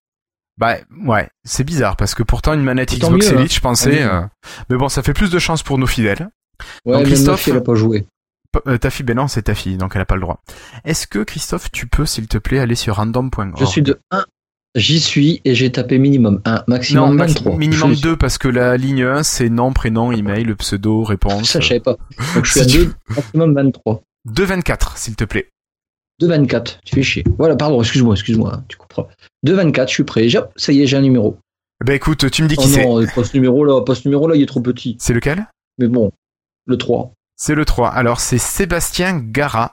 [0.61, 3.47] Bah ouais, c'est bizarre parce que pourtant une manette Xbox Elite, hein.
[3.51, 4.03] je pensais.
[4.03, 4.21] Euh,
[4.69, 6.29] mais bon, ça fait plus de chance pour nos fidèles.
[6.85, 8.07] Ouais, donc, Christophe, elle a pas joué.
[8.81, 10.43] Ta fille, ben non, c'est ta fille, donc elle a pas le droit.
[10.85, 14.25] Est-ce que Christophe, tu peux, s'il te plaît, aller sur random.org Je suis de 1
[14.77, 17.57] J'y suis et j'ai tapé minimum 1, maximum non, 23.
[17.57, 21.51] Minimum 2 parce que la ligne 1 c'est nom, prénom, email, pseudo, réponse.
[21.51, 21.97] Ça je savais pas.
[22.35, 24.03] Donc je suis à 2, maximum 23.
[24.29, 25.49] 2,24 s'il te plaît.
[26.21, 27.25] 2,24, tu fais chier.
[27.39, 29.09] Voilà, pardon, excuse-moi, excuse-moi, tu comprends.
[29.47, 30.29] 2,24, je suis prêt.
[30.57, 31.39] Ça y est, j'ai un numéro.
[31.85, 32.85] Ben écoute, tu me dis qui oh c'est.
[32.85, 34.97] Non, pas ce numéro là, pas ce numéro là, il est trop petit.
[35.01, 35.47] C'est lequel?
[35.79, 36.13] Mais bon,
[36.67, 37.13] le 3.
[37.37, 37.89] C'est le 3.
[37.89, 39.73] Alors c'est Sébastien Gara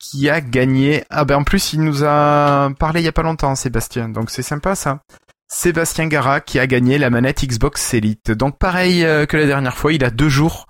[0.00, 1.04] qui a gagné.
[1.08, 4.30] Ah ben en plus il nous a parlé il y a pas longtemps Sébastien, donc
[4.30, 5.00] c'est sympa ça.
[5.48, 8.32] Sébastien Gara qui a gagné la manette Xbox Elite.
[8.32, 10.66] Donc pareil euh, que la dernière fois, il a deux jours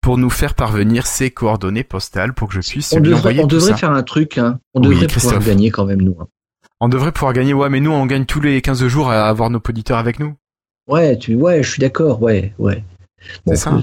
[0.00, 3.40] pour nous faire parvenir ses coordonnées postales pour que je puisse on lui devrait, envoyer
[3.44, 3.76] On devrait ça.
[3.76, 4.58] faire un truc, hein.
[4.74, 6.16] On devrait pouvoir gagner quand même nous.
[6.20, 6.26] Hein.
[6.80, 9.50] On devrait pouvoir gagner, ouais, mais nous on gagne tous les 15 jours à avoir
[9.50, 10.34] nos auditeurs avec nous.
[10.88, 12.82] Ouais, tu, ouais, je suis d'accord, ouais, ouais.
[13.44, 13.82] Bon, c'est ça.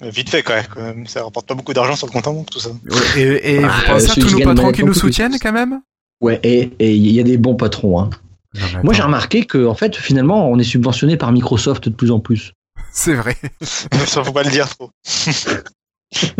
[0.00, 1.06] Vite fait, quand même.
[1.06, 2.70] Ça rapporte pas beaucoup d'argent sur le compte en banque, tout ça.
[3.16, 5.80] Et, et ah, vous pensez à tous nos patrons qui nous soutiennent quand même?
[6.20, 8.10] Ouais, et il y a des bons patrons, hein.
[8.54, 12.10] Non, Moi, j'ai remarqué que, en fait, finalement, on est subventionné par Microsoft de plus
[12.10, 12.52] en plus.
[12.92, 13.36] C'est vrai.
[13.60, 14.90] ça faut pas le dire trop.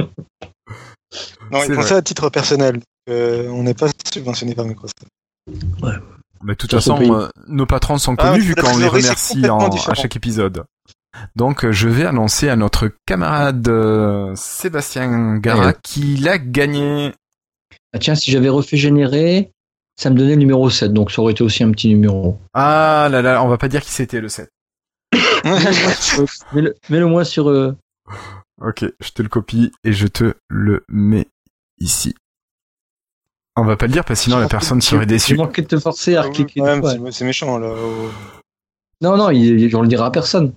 [1.51, 2.81] non, ils font ça à titre personnel.
[3.11, 5.05] Euh, on n'est pas subventionné par Microsoft.
[5.83, 5.95] Ouais.
[6.43, 9.59] Mais de toute façon, euh, nos patrons sont connus ah, vu qu'on les remercie en,
[9.59, 10.65] à chaque épisode.
[11.37, 17.13] Donc, euh, je vais annoncer à notre camarade euh, Sébastien Gara qu'il a gagné.
[17.93, 19.51] Ah tiens, si j'avais refait générer,
[19.99, 22.39] ça me donnait le numéro 7, donc ça aurait été aussi un petit numéro.
[22.55, 24.49] Ah là là, on va pas dire qui c'était le 7.
[25.45, 27.49] Mets-le moi sur...
[27.49, 27.77] Euh...
[28.63, 31.27] Ok, je te le copie et je te le mets
[31.81, 32.15] ici.
[33.57, 35.35] On va pas le dire parce que sinon la personne serait déçue.
[35.35, 36.61] Je manquais de te forcer à cliquer.
[36.61, 36.81] Ouais,
[37.11, 37.75] c'est méchant là.
[39.01, 40.53] Non, non, il, on le dira à personne.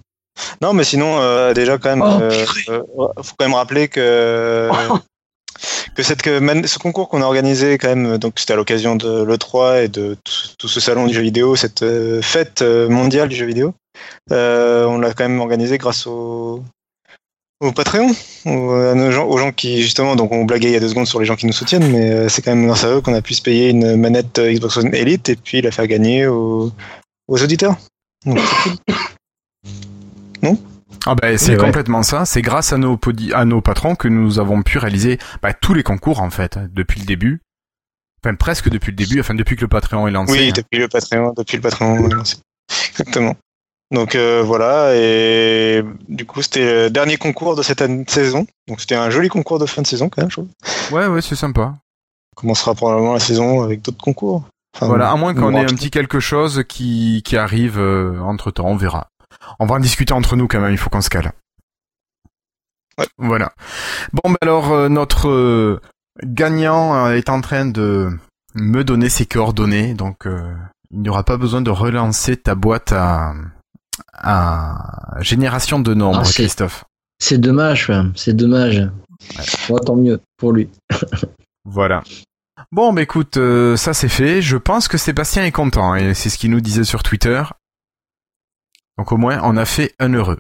[0.62, 2.84] Non, mais sinon, euh, déjà quand même, oh, euh, euh,
[3.22, 4.70] faut quand même rappeler que
[5.96, 9.86] que cette ce concours qu'on a organisé quand même, donc c'était à l'occasion de l'E3
[9.86, 10.18] et de
[10.58, 13.74] tout, ce salon du jeu vidéo, cette euh, fête euh, mondiale du jeu vidéo,
[14.32, 16.64] euh, on l'a quand même organisé grâce au,
[17.60, 18.12] au Patreon,
[18.46, 21.20] aux, gens, aux gens qui justement, donc on blaguait il y a deux secondes sur
[21.20, 23.34] les gens qui nous soutiennent, mais c'est quand même grâce à eux qu'on a pu
[23.34, 26.72] se payer une manette Xbox One Elite et puis la faire gagner aux,
[27.28, 27.76] aux auditeurs.
[30.44, 30.58] Non?
[31.06, 32.26] Ah ben c'est complètement ça.
[32.26, 33.00] C'est grâce à nos
[33.34, 37.00] à nos patrons que nous avons pu réaliser bah, tous les concours en fait depuis
[37.00, 37.42] le début.
[38.24, 39.20] Enfin presque depuis le début.
[39.20, 40.34] Enfin depuis que le Patreon est lancé.
[40.34, 40.54] Oui, hein.
[40.56, 42.38] depuis le Patreon, depuis le Patreon est lancé.
[42.90, 43.36] Exactement.
[43.92, 48.46] Donc euh, voilà et du coup c'était le dernier concours de cette saison.
[48.68, 50.30] Donc c'était un joli concours de fin de saison quand même.
[50.30, 50.50] Je trouve.
[50.92, 51.76] Ouais ouais c'est sympa.
[52.38, 54.44] On commencera probablement la saison avec d'autres concours.
[54.80, 58.68] voilà, à moins qu'on ait un petit quelque chose qui, qui arrive euh, entre temps,
[58.68, 59.11] on verra.
[59.60, 61.34] On va en discuter entre nous quand même, il faut qu'on se cale.
[63.18, 63.54] Voilà.
[64.14, 65.82] Bon, bah alors, euh, notre euh,
[66.24, 68.10] gagnant euh, est en train de
[68.56, 73.34] me donner ses coordonnées, donc il n'y aura pas besoin de relancer ta boîte à,
[74.14, 76.84] à génération de nombres, ah, Christophe.
[77.20, 78.90] C'est dommage, c'est dommage.
[79.70, 79.80] Ouais.
[79.86, 80.70] tant mieux pour lui.
[81.66, 82.04] voilà.
[82.74, 83.40] Bon, bah écoute,
[83.78, 84.42] ça c'est fait.
[84.42, 87.42] Je pense que Sébastien est content, et c'est ce qu'il nous disait sur Twitter.
[88.98, 90.40] Donc au moins, on a fait un heureux.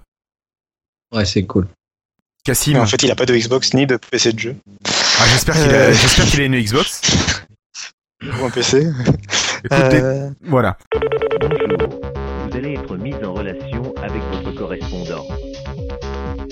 [1.14, 1.68] Ouais, c'est cool.
[2.44, 2.78] Cassim.
[2.78, 4.56] en fait, il a pas de Xbox ni de PC de jeu.
[5.20, 5.94] Ah, j'espère qu'il a, Euh.
[5.94, 7.02] j'espère qu'il a une Xbox.
[8.24, 8.88] Ou un PC.
[9.64, 10.78] Écoute, Euh, voilà.
[11.40, 11.90] Bonjour,
[12.50, 15.26] vous allez être mis en relation avec votre correspondant.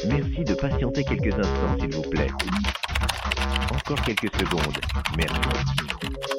[0.08, 2.28] Merci de patienter quelques instants, s'il vous plaît.
[3.72, 4.78] Encore quelques secondes.
[5.18, 6.39] Merci.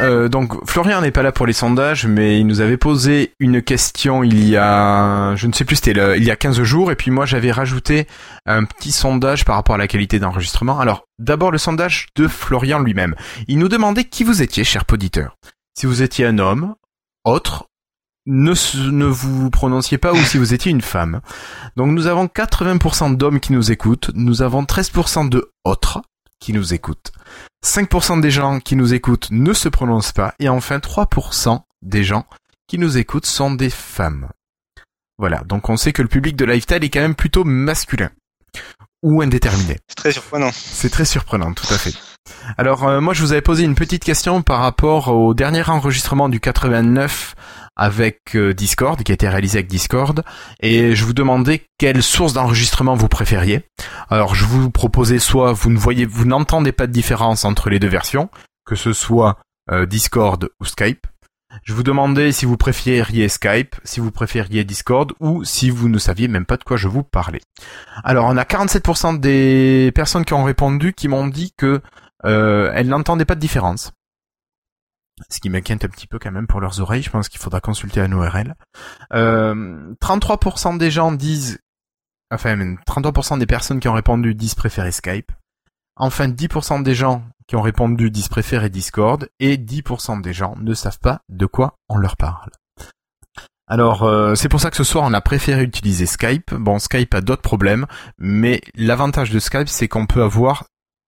[0.00, 3.60] Euh, donc Florian n'est pas là pour les sondages, mais il nous avait posé une
[3.62, 6.90] question il y a, je ne sais plus, c'était le- il y a 15 jours,
[6.90, 8.06] et puis moi j'avais rajouté
[8.46, 10.80] un petit sondage par rapport à la qualité d'enregistrement.
[10.80, 13.14] Alors d'abord le sondage de Florian lui-même.
[13.46, 15.36] Il nous demandait qui vous étiez, cher poditeur.
[15.78, 16.74] Si vous étiez un homme,
[17.24, 17.66] autre,
[18.26, 18.52] ne,
[18.90, 21.20] ne vous prononciez pas ou si vous étiez une femme.
[21.76, 26.00] Donc nous avons 80% d'hommes qui nous écoutent, nous avons 13% de autres
[26.40, 27.12] qui nous écoutent.
[27.64, 32.26] 5% des gens qui nous écoutent ne se prononcent pas, et enfin 3% des gens
[32.66, 34.28] qui nous écoutent sont des femmes.
[35.18, 38.10] Voilà, donc on sait que le public de Lifestyle est quand même plutôt masculin.
[39.02, 39.78] Ou indéterminé.
[39.88, 40.50] c'est très surprenant.
[40.52, 41.94] C'est très surprenant, tout à fait.
[42.58, 46.28] Alors euh, moi je vous avais posé une petite question par rapport au dernier enregistrement
[46.28, 47.34] du 89
[47.76, 50.22] avec euh, Discord, qui a été réalisé avec Discord,
[50.60, 53.64] et je vous demandais quelle source d'enregistrement vous préfériez.
[54.10, 57.78] Alors je vous proposais soit vous ne voyez, vous n'entendez pas de différence entre les
[57.78, 58.28] deux versions,
[58.66, 59.38] que ce soit
[59.70, 61.06] euh, Discord ou Skype.
[61.64, 65.98] Je vous demandais si vous préfériez Skype, si vous préfériez Discord, ou si vous ne
[65.98, 67.40] saviez même pas de quoi je vous parlais.
[68.04, 71.80] Alors on a 47% des personnes qui ont répondu qui m'ont dit que
[72.24, 73.92] euh, elles n'entendaient pas de différence.
[75.28, 77.02] Ce qui m'inquiète un petit peu quand même pour leurs oreilles.
[77.02, 78.54] Je pense qu'il faudra consulter un ORL.
[79.12, 81.58] Euh, 33% des gens disent,
[82.30, 85.30] enfin, même 33% des personnes qui ont répondu disent préférer Skype.
[85.96, 90.72] Enfin, 10% des gens qui ont répondu disent préférer Discord et 10% des gens ne
[90.72, 92.50] savent pas de quoi on leur parle.
[93.66, 96.52] Alors, euh, c'est pour ça que ce soir, on a préféré utiliser Skype.
[96.54, 97.86] Bon, Skype a d'autres problèmes,
[98.18, 100.64] mais l'avantage de Skype, c'est qu'on peut avoir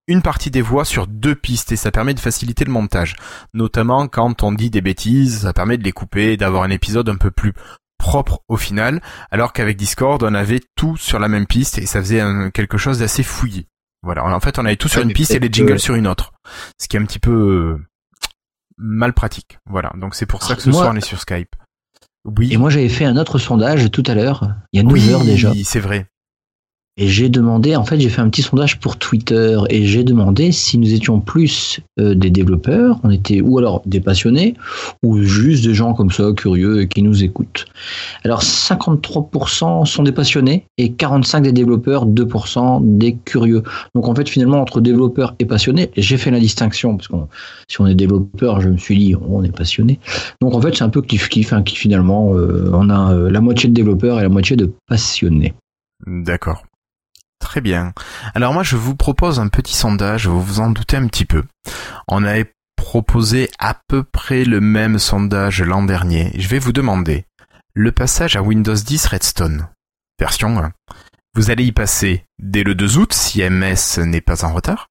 [0.08, 3.16] une partie des voix sur deux pistes et ça permet de faciliter le montage.
[3.54, 7.08] Notamment quand on dit des bêtises, ça permet de les couper et d'avoir un épisode
[7.08, 7.52] un peu plus
[7.98, 9.00] propre au final,
[9.30, 12.76] alors qu'avec Discord, on avait tout sur la même piste et ça faisait un- quelque
[12.76, 13.68] chose d'assez fouillé.
[14.02, 15.94] Voilà, en fait, on avait tout sur Ouais, une piste et les jingles que- sur
[15.94, 16.32] une autre,
[16.80, 17.30] ce qui est un petit peu
[17.78, 17.86] euh,
[18.76, 19.58] mal pratique.
[19.70, 21.54] Voilà, donc c'est pour ça que ce Moi- soir on est sur Skype.
[22.24, 22.52] Oui.
[22.52, 25.10] Et moi, j'avais fait un autre sondage tout à l'heure, il y a 9 oui,
[25.12, 25.52] heures déjà.
[25.64, 26.06] c'est vrai.
[26.98, 30.52] Et j'ai demandé, en fait, j'ai fait un petit sondage pour Twitter et j'ai demandé
[30.52, 34.54] si nous étions plus euh, des développeurs, on était ou alors des passionnés
[35.02, 37.64] ou juste des gens comme ça curieux et qui nous écoutent.
[38.24, 43.62] Alors 53% sont des passionnés et 45 des développeurs, 2% des curieux.
[43.94, 47.14] Donc en fait, finalement, entre développeurs et passionnés, j'ai fait la distinction parce que
[47.68, 49.98] si on est développeur, je me suis dit on est passionné.
[50.42, 53.30] Donc en fait, c'est un peu kiff kiff hein, qui finalement euh, on a euh,
[53.30, 55.54] la moitié de développeurs et la moitié de passionnés.
[56.06, 56.64] D'accord.
[57.42, 57.92] Très bien.
[58.34, 61.42] Alors moi, je vous propose un petit sondage, vous vous en doutez un petit peu.
[62.06, 66.30] On avait proposé à peu près le même sondage l'an dernier.
[66.38, 67.26] Je vais vous demander
[67.74, 69.68] le passage à Windows 10 Redstone,
[70.20, 70.72] version 1.
[71.34, 74.88] Vous allez y passer dès le 2 août si MS n'est pas en retard.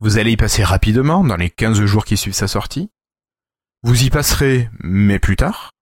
[0.00, 2.90] Vous allez y passer rapidement dans les 15 jours qui suivent sa sortie.
[3.82, 5.72] Vous y passerez, mais plus tard.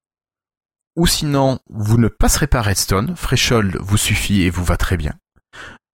[0.96, 5.14] Ou sinon, vous ne passerez pas Redstone, Threshold vous suffit et vous va très bien.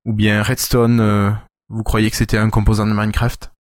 [0.07, 1.33] Ou bien Redstone, euh,
[1.69, 3.51] vous croyez que c'était un composant de Minecraft?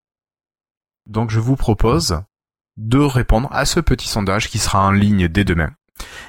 [1.06, 2.20] Donc je vous propose
[2.77, 5.73] de répondre à ce petit sondage qui sera en ligne dès demain.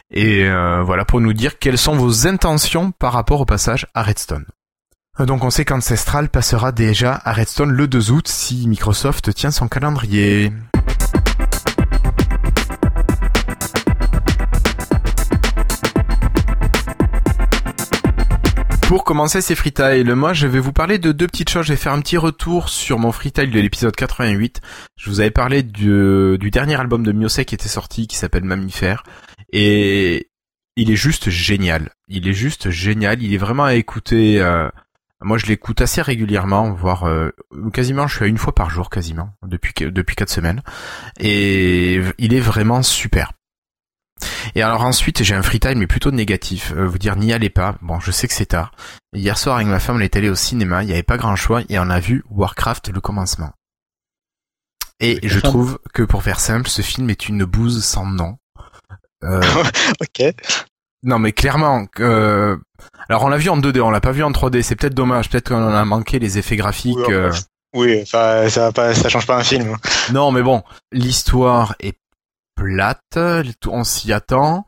[0.10, 4.02] Et euh, voilà pour nous dire quelles sont vos intentions par rapport au passage à
[4.02, 4.45] Redstone.
[5.19, 9.68] Donc on sait qu'Ancestral passera déjà à Redstone le 2 août si Microsoft tient son
[9.68, 10.52] calendrier.
[18.88, 21.66] Pour commencer ces freetiles, moi je vais vous parler de deux petites choses.
[21.66, 24.62] Je vais faire un petit retour sur mon freetile de l'épisode 88.
[24.96, 28.46] Je vous avais parlé du, du dernier album de Miosei qui était sorti, qui s'appelle
[28.46, 29.04] Mammifère.
[29.52, 30.30] Et
[30.78, 31.90] il est juste génial.
[32.08, 33.22] Il est juste génial.
[33.22, 34.40] Il est vraiment à écouter.
[34.42, 34.70] euh,
[35.20, 37.32] moi je l'écoute assez régulièrement, voire euh,
[37.74, 40.62] quasiment je suis à une fois par jour quasiment, depuis, depuis quatre semaines.
[41.20, 43.34] Et il est vraiment super.
[44.56, 46.73] Et alors ensuite, j'ai un free time, mais plutôt négatif.
[46.76, 47.76] Euh, vous dire, n'y allez pas.
[47.81, 48.72] Bon, je sais que c'est tard.
[49.14, 50.84] Hier soir, avec ma femme, on est allé au cinéma.
[50.84, 53.52] Il n'y avait pas grand choix et on a vu Warcraft le commencement.
[54.99, 58.38] Et je trouve que pour faire simple, ce film est une bouse sans nom.
[59.23, 59.41] Euh,
[60.02, 60.34] Ok.
[61.03, 61.85] non, mais clairement.
[61.99, 62.57] euh,
[63.10, 64.64] Alors, on l'a vu en 2D, on l'a pas vu en 3D.
[64.64, 65.30] C'est peut-être dommage.
[65.30, 66.98] Peut-être qu'on a manqué les effets graphiques.
[66.98, 67.31] Oui, euh,
[67.76, 69.77] Oui, ça, pas, ça change pas un film.
[70.11, 71.98] Non, mais bon, l'histoire est
[72.58, 73.18] plate,
[73.68, 74.68] on s'y attend.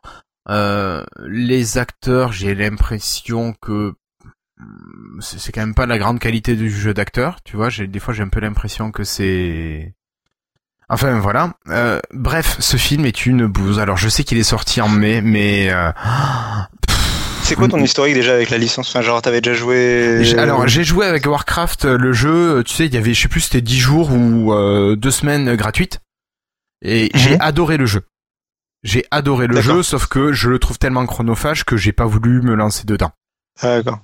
[0.49, 3.93] Euh, les acteurs, j'ai l'impression que
[4.57, 7.69] hmm, c'est quand même pas la grande qualité du jeu d'acteur, tu vois.
[7.69, 9.93] J'ai des fois j'ai un peu l'impression que c'est
[10.87, 11.53] Enfin voilà.
[11.69, 13.79] Euh, bref, ce film est une bouse.
[13.79, 15.91] Alors je sais qu'il est sorti en mai, mais euh,
[17.43, 18.89] c'est quoi ton historique déjà avec la licence?
[18.89, 20.35] Enfin, genre, t'avais déjà joué.
[20.37, 22.63] Alors, j'ai joué avec Warcraft, le jeu.
[22.63, 25.55] Tu sais, il y avait, je sais plus, c'était 10 jours ou euh, deux semaines
[25.55, 25.99] gratuites.
[26.81, 27.37] Et j'ai Mhm.
[27.41, 28.01] adoré le jeu.
[28.83, 32.41] J'ai adoré le jeu, sauf que je le trouve tellement chronophage que j'ai pas voulu
[32.41, 33.11] me lancer dedans.
[33.61, 33.99] Ah, d'accord.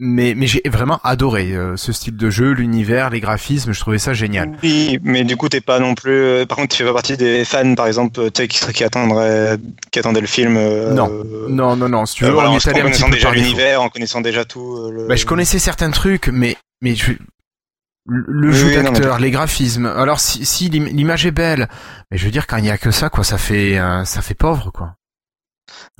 [0.00, 3.72] Mais, mais j'ai vraiment adoré euh, ce style de jeu, l'univers, les graphismes.
[3.72, 4.56] Je trouvais ça génial.
[4.62, 6.12] Oui, mais du coup, t'es pas non plus.
[6.12, 9.56] euh, Par contre, tu fais pas partie des fans, par exemple, euh, qui, qui attendraient,
[9.90, 10.56] qui attendaient le film.
[10.56, 11.10] euh, Non.
[11.10, 12.06] euh, Non, non, non.
[12.06, 13.32] Si tu euh, veux, voilà, on en est allé un petit connaissant peu déjà par
[13.34, 13.44] défaut.
[13.46, 14.76] l'univers, en connaissant déjà tout.
[14.76, 15.06] euh, le...
[15.08, 17.14] Bah, je connaissais certains trucs, mais mais je,
[18.08, 19.86] le Oui, jeu oui, mais d'acteur, les graphismes.
[19.86, 21.68] Alors si, si l'im- l'image est belle,
[22.10, 24.22] mais je veux dire quand il y a que ça, quoi, ça fait euh, ça
[24.22, 24.94] fait pauvre, quoi.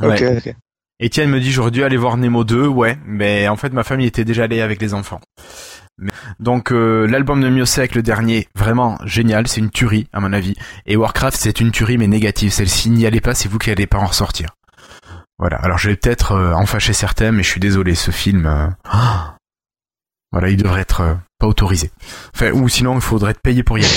[0.02, 0.36] Ok, Ouais.
[0.38, 0.54] ok.
[1.00, 4.06] Étienne me dit j'aurais dû aller voir Nemo 2, ouais, mais en fait ma famille
[4.06, 5.20] était déjà allée avec les enfants.
[5.98, 6.10] Mais-
[6.40, 10.54] donc euh, l'album de Miosek, le dernier, vraiment génial, c'est une tuerie à mon avis.
[10.86, 13.86] Et Warcraft c'est une tuerie mais négative, celle-ci n'y allez pas, c'est vous qui allez
[13.86, 14.48] pas en ressortir.
[15.38, 18.46] Voilà, alors je vais peut-être euh, en fâcher certains, mais je suis désolé, ce film,
[18.46, 19.36] euh, ah.
[20.32, 21.90] Voilà, il devrait être euh, pas autorisé.
[22.34, 23.94] Enfin, ou sinon il faudrait être payé pour y aller.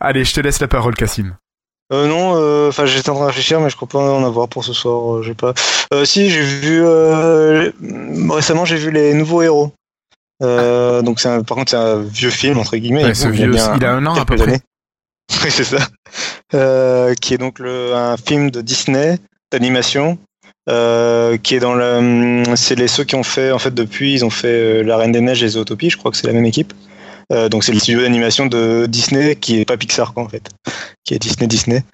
[0.00, 1.34] Allez, je te laisse la parole, Cassim.
[1.92, 4.48] Euh, non, euh, enfin j'étais en train de réfléchir, mais je crois pas en avoir
[4.48, 5.16] pour ce soir.
[5.18, 5.54] euh, j'ai pas.
[5.92, 6.82] Euh, si, j'ai vu
[8.30, 9.72] récemment, j'ai vu les nouveaux héros.
[10.40, 13.04] Donc c'est un- par contre c'est un vieux film entre guillemets.
[13.04, 14.60] Ouais, il- a un an à peu près.
[15.44, 15.78] Oui c'est ça.
[17.20, 19.18] Qui est donc le, un film de Disney
[19.52, 20.18] d'animation.
[20.68, 24.14] Euh, qui est dans le, hum, c'est les ceux qui ont fait en fait depuis
[24.14, 26.32] ils ont fait euh, La Reine des Neiges et Zootopie, je crois que c'est la
[26.32, 26.72] même équipe.
[27.32, 30.48] Euh, donc c'est le studio d'animation de Disney qui est pas Pixar quoi en fait,
[31.04, 31.84] qui est Disney Disney.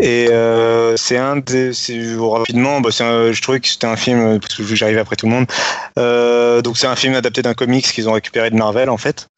[0.00, 1.72] Et euh, c'est un des,
[2.20, 5.16] rapidement, bah, c'est un- je trouvais que c'était un film euh, parce que j'arrivais après
[5.16, 5.46] tout le monde.
[5.98, 9.28] Euh, donc c'est un film adapté d'un comics qu'ils ont récupéré de Marvel en fait,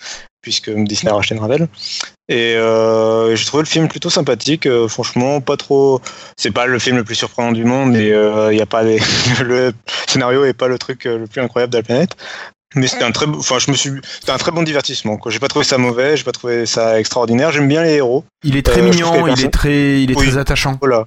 [0.42, 1.68] puisque Disney a racheté Marvel.
[2.28, 6.00] Et euh, j'ai trouvé le film plutôt sympathique, euh, franchement pas trop.
[6.36, 8.98] C'est pas le film le plus surprenant du monde et il y a pas les,
[9.44, 9.72] le
[10.08, 12.16] scénario est pas le truc le plus incroyable de la planète.
[12.74, 13.90] Mais c'était un très, enfin je me suis,
[14.20, 15.16] c'était un très bon divertissement.
[15.16, 15.32] Quoi.
[15.32, 17.50] J'ai pas trouvé ça mauvais, j'ai pas trouvé ça extraordinaire.
[17.50, 18.24] J'aime bien les héros.
[18.44, 20.26] Il est très Euh, mignon, il est très, il est Oui.
[20.28, 20.76] très attachant.
[20.80, 21.06] Voilà.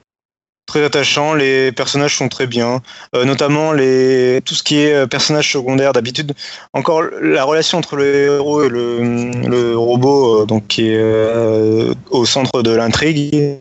[0.71, 2.79] Très attachant, les personnages sont très bien,
[3.13, 5.91] Euh, notamment les tout ce qui est euh, personnages secondaires.
[5.91, 6.31] D'habitude,
[6.71, 8.05] encore la relation entre le
[8.37, 13.57] héros et le, le robot, euh, donc qui est euh, au centre de l'intrigue,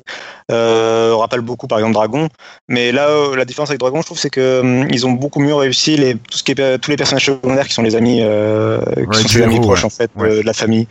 [0.49, 2.29] rappelle beaucoup par exemple Dragon.
[2.69, 5.97] Mais là, la différence avec Dragon, je trouve, c'est que ils ont beaucoup mieux réussi
[5.97, 9.17] les tout ce qui est tous les personnages secondaires qui sont les amis, qui Ouais,
[9.23, 9.87] sont ses amis proches ouais.
[9.87, 10.43] en fait, Ouais.
[10.43, 10.87] de la famille.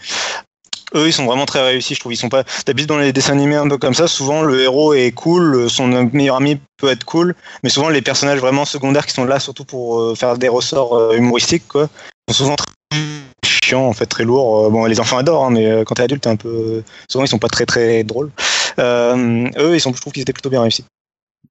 [0.95, 2.13] Eux, ils sont vraiment très réussis, je trouve.
[2.13, 2.43] Ils sont pas.
[2.65, 5.87] D'habitude, dans les dessins animés un peu comme ça, souvent le héros est cool, son
[6.13, 9.65] meilleur ami peut être cool, mais souvent les personnages vraiment secondaires qui sont là surtout
[9.65, 11.89] pour euh, faire des ressorts euh, humoristiques, quoi,
[12.29, 12.97] sont souvent très
[13.45, 14.65] chiants, en fait, très lourds.
[14.65, 16.83] Euh, Bon, les enfants adorent, hein, mais euh, quand t'es adulte, t'es un peu.
[17.09, 18.31] Souvent, ils sont pas très très drôles.
[18.79, 20.85] Euh, eux, ils sont, je trouve qu'ils étaient plutôt bien réussis.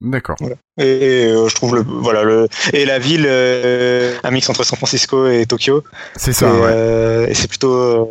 [0.01, 0.36] D'accord.
[0.40, 0.55] Voilà.
[0.78, 4.62] Et, et, euh, je trouve le voilà le et la ville euh, un mix entre
[4.62, 5.82] San Francisco et Tokyo.
[6.15, 6.60] C'est Et, ça, ouais.
[6.70, 8.05] euh, et c'est plutôt euh,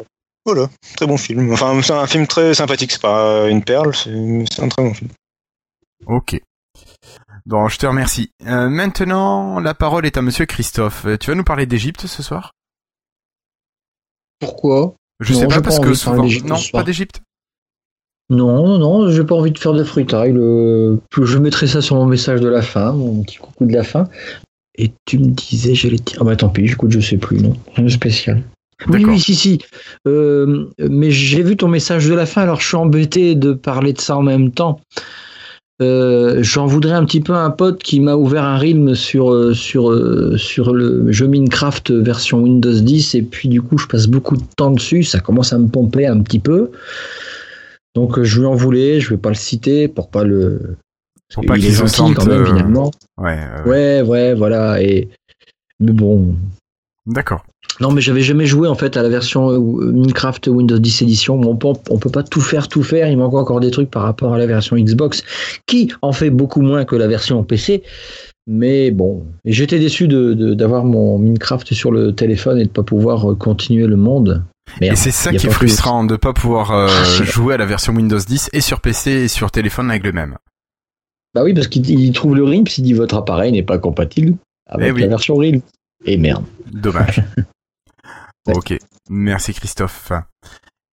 [0.47, 1.51] voilà très bon film.
[1.51, 2.91] Enfin c'est un film très sympathique.
[2.91, 5.09] C'est pas une perle, c'est c'est un très bon film.
[6.05, 6.39] Ok.
[7.45, 8.31] Bon, je te remercie.
[8.45, 11.05] Euh, maintenant, la parole est à Monsieur Christophe.
[11.05, 12.51] Euh, Tu vas nous parler d'Égypte ce soir?
[14.39, 14.95] Pourquoi?
[15.21, 16.23] Je Non, sais pas parce pas que souvent.
[16.23, 17.21] d'Égypte Non, pas d'Égypte.
[18.29, 22.41] Non, non, j'ai pas envie de faire de euh, Je mettrai ça sur mon message
[22.41, 24.09] de la fin, mon petit coucou de la fin.
[24.75, 26.17] Et tu me disais, j'allais te dire.
[26.21, 27.55] Ah bah tant pis, écoute, je sais plus, non.
[27.75, 28.43] Rien de spécial.
[28.87, 29.59] Oui, oui, si, si.
[30.07, 33.93] Euh, mais j'ai vu ton message de la fin, alors je suis embêté de parler
[33.93, 34.79] de ça en même temps.
[35.81, 39.31] Euh, J'en voudrais un petit peu à un pote qui m'a ouvert un rythme sur,
[39.31, 39.93] euh, sur,
[40.39, 44.43] sur le jeu Minecraft version Windows 10 et puis du coup je passe beaucoup de
[44.55, 46.71] temps dessus, ça commence à me pomper un petit peu.
[47.95, 50.77] Donc je lui en voulais, je vais pas le citer pour pas le...
[51.33, 52.91] Pour pas il qu'il se sente, quand même finalement.
[53.17, 53.39] Ouais.
[53.65, 54.81] Ouais, ouais, voilà.
[54.81, 55.09] Et...
[55.79, 56.35] Mais bon,
[57.07, 57.45] D'accord.
[57.79, 61.37] non, mais j'avais jamais joué en fait à la version euh, Minecraft Windows 10 édition.
[61.37, 63.07] Bon, on, peut, on peut pas tout faire, tout faire.
[63.09, 65.23] Il manque encore des trucs par rapport à la version Xbox,
[65.67, 67.83] qui en fait beaucoup moins que la version PC.
[68.49, 72.83] Mais bon, j'étais déçu de de- d'avoir mon Minecraft sur le téléphone et de pas
[72.83, 74.43] pouvoir euh, continuer le monde.
[74.81, 77.65] Merde, Et c'est ça qui est frustrant de pas pouvoir euh, Ah, jouer à la
[77.65, 80.35] version Windows 10 et sur PC et sur téléphone avec le même.
[81.33, 84.35] Bah oui, parce qu'il il trouve le RIMP, il dit votre appareil n'est pas compatible
[84.65, 85.01] avec Eh oui.
[85.01, 85.61] la version RIMP.
[86.05, 86.45] Et merde.
[86.65, 87.23] Dommage.
[88.55, 88.73] Ok.
[89.09, 90.13] Merci Christophe.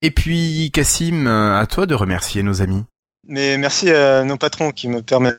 [0.03, 2.85] Et puis Cassim, euh, à toi de remercier nos amis.
[3.29, 5.39] Mais merci à nos patrons qui me permettent.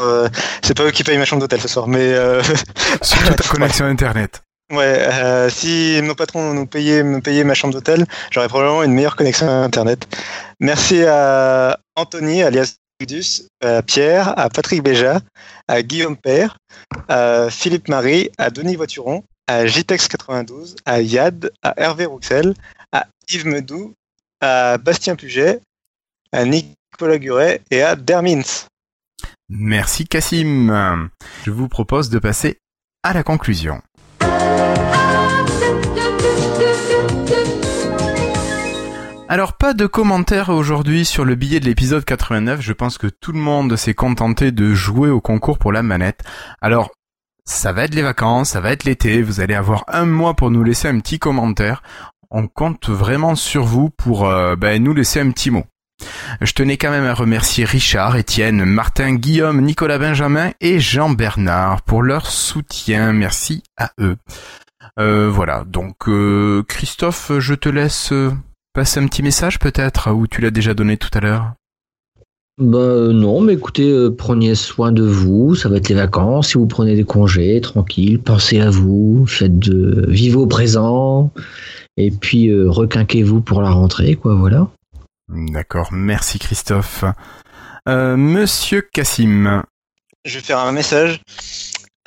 [0.00, 0.28] Euh,
[0.62, 2.12] c'est pas eux qui payent ma chambre d'hôtel ce soir, mais.
[2.12, 2.42] Euh...
[3.02, 4.42] Surtout ta connexion internet.
[4.70, 8.92] Ouais, euh, si nos patrons nous payaient, me payaient ma chambre d'hôtel, j'aurais probablement une
[8.92, 10.06] meilleure connexion internet.
[10.60, 12.76] Merci à Anthony, alias
[13.60, 15.20] À Pierre, à Patrick Béja,
[15.68, 16.56] à Guillaume Père,
[17.08, 22.54] à Philippe Marie, à Denis Voituron, à JTEX92, à Yad, à Hervé Rouxel,
[22.92, 23.92] à Yves Medou,
[24.40, 25.60] à Bastien Puget,
[26.32, 28.66] à Nicolas Guret et à Dermins.
[29.48, 31.10] Merci Cassim.
[31.44, 32.58] Je vous propose de passer
[33.02, 33.82] à la conclusion.
[39.28, 43.32] Alors pas de commentaires aujourd'hui sur le billet de l'épisode 89, je pense que tout
[43.32, 46.20] le monde s'est contenté de jouer au concours pour la manette.
[46.60, 46.90] Alors
[47.44, 50.52] ça va être les vacances, ça va être l'été, vous allez avoir un mois pour
[50.52, 51.82] nous laisser un petit commentaire.
[52.30, 55.64] On compte vraiment sur vous pour euh, ben, nous laisser un petit mot.
[56.40, 62.02] Je tenais quand même à remercier Richard, Étienne, Martin, Guillaume, Nicolas Benjamin et Jean-Bernard pour
[62.02, 63.12] leur soutien.
[63.12, 64.18] Merci à eux.
[65.00, 68.12] Euh, voilà, donc euh, Christophe, je te laisse
[68.76, 71.54] passer un petit message peut-être, ou tu l'as déjà donné tout à l'heure
[72.58, 76.66] bah non, mais écoutez, prenez soin de vous, ça va être les vacances, si vous
[76.66, 81.30] prenez des congés, tranquille, pensez à vous, faites de vivez au présent,
[81.98, 84.68] et puis requinquez-vous pour la rentrée, quoi, voilà.
[85.28, 87.04] D'accord, merci Christophe.
[87.88, 89.62] Euh, Monsieur Cassim.
[90.24, 91.20] Je vais faire un message.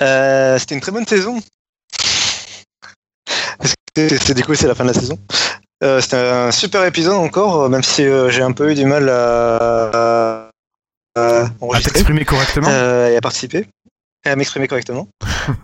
[0.02, 1.38] Euh, C'était une très bonne saison.
[3.96, 5.18] C'est du coup c'est la fin de la saison.
[5.82, 9.08] Euh, C'était un super épisode encore, même si euh, j'ai un peu eu du mal
[9.08, 10.50] à,
[11.16, 13.66] à, à t'exprimer correctement euh, et à participer
[14.26, 15.08] et à m'exprimer correctement.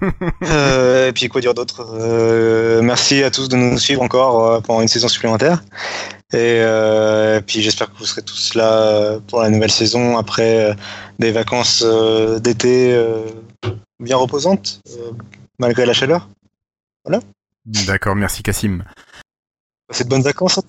[0.45, 4.61] euh, et puis quoi dire d'autre euh, Merci à tous de nous suivre encore euh,
[4.61, 5.63] pendant une saison supplémentaire.
[6.33, 10.71] Et, euh, et puis j'espère que vous serez tous là pour la nouvelle saison après
[10.71, 10.75] euh,
[11.19, 12.99] des vacances euh, d'été
[14.01, 14.81] bien reposantes,
[15.59, 16.29] malgré la chaleur.
[17.05, 17.23] Voilà.
[17.67, 18.83] D'accord, merci Cassim.
[19.91, 20.61] De bonnes vacances.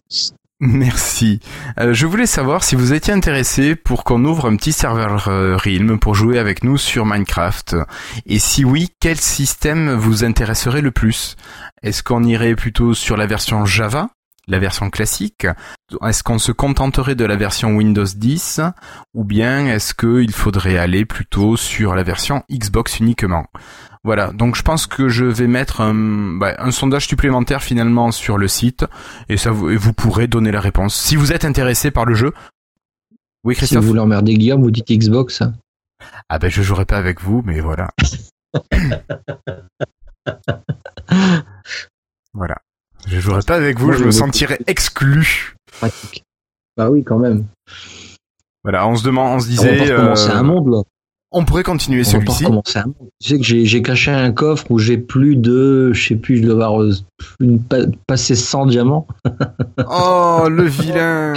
[0.59, 1.39] Merci.
[1.79, 5.55] Euh, je voulais savoir si vous étiez intéressé pour qu'on ouvre un petit serveur euh,
[5.55, 7.75] Realm pour jouer avec nous sur Minecraft.
[8.25, 11.35] Et si oui, quel système vous intéresserait le plus?
[11.83, 14.09] Est-ce qu'on irait plutôt sur la version Java
[14.47, 15.47] la version classique
[16.05, 18.61] Est-ce qu'on se contenterait de la version Windows 10
[19.13, 23.45] Ou bien est-ce qu'il faudrait aller plutôt sur la version Xbox uniquement?
[24.03, 25.93] Voilà, donc je pense que je vais mettre un,
[26.37, 28.85] bah, un sondage supplémentaire finalement sur le site
[29.27, 30.95] et ça vous, et vous pourrez donner la réponse.
[30.95, 32.31] Si vous êtes intéressé par le jeu.
[33.43, 33.81] Oui, Christophe?
[33.81, 35.43] Si vous l'emmerdez Guillaume, vous dites Xbox.
[36.29, 37.89] Ah ben je jouerai pas avec vous, mais voilà.
[42.33, 42.55] voilà.
[43.07, 45.55] Je jouerai pas avec vous, Moi, je me sentirais exclu.
[45.79, 46.23] Pratique.
[46.75, 47.45] Bah oui, quand même.
[48.63, 49.91] Voilà, on se demande, on se On disait.
[49.93, 50.81] recommencer euh, un monde là.
[51.31, 52.43] on pourrait continuer On celui-ci.
[52.43, 53.09] recommencer un monde.
[53.21, 56.43] Tu sais que j'ai caché un coffre où j'ai plus de, je sais plus, je
[56.43, 56.91] dois avoir euh,
[57.39, 59.07] une, pa- passé 100 diamants.
[59.89, 61.33] Oh, le vilain.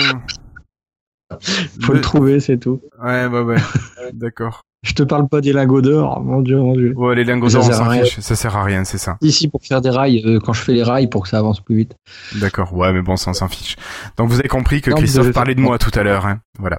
[1.83, 2.81] Faut le trouver, c'est tout.
[3.03, 3.59] Ouais, ouais, ouais.
[4.13, 4.63] D'accord.
[4.83, 6.95] Je te parle pas des lingots d'or, mon dieu, mon dieu.
[6.97, 8.03] Ouais, les lingots d'or, on s'en rien.
[8.05, 8.19] fiche.
[8.21, 9.19] Ça sert à rien, c'est ça.
[9.21, 11.61] Ici pour faire des rails, euh, quand je fais les rails pour que ça avance
[11.61, 11.97] plus vite.
[12.37, 13.77] D'accord, ouais, mais bon, ça on s'en fiche.
[14.17, 16.41] Donc vous avez compris que Non, Christophe parlait de moi tout à l'heure, hein.
[16.59, 16.79] Voilà.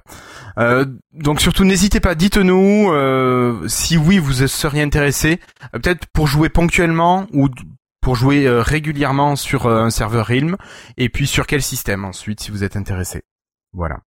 [0.57, 5.40] Euh, donc surtout, n'hésitez pas, dites-nous euh, si oui vous seriez intéressé,
[5.72, 7.49] peut-être pour jouer ponctuellement ou
[8.02, 10.57] pour jouer régulièrement sur un serveur Realm,
[10.98, 13.22] et puis sur quel système ensuite si vous êtes intéressé.
[13.73, 13.99] Voilà.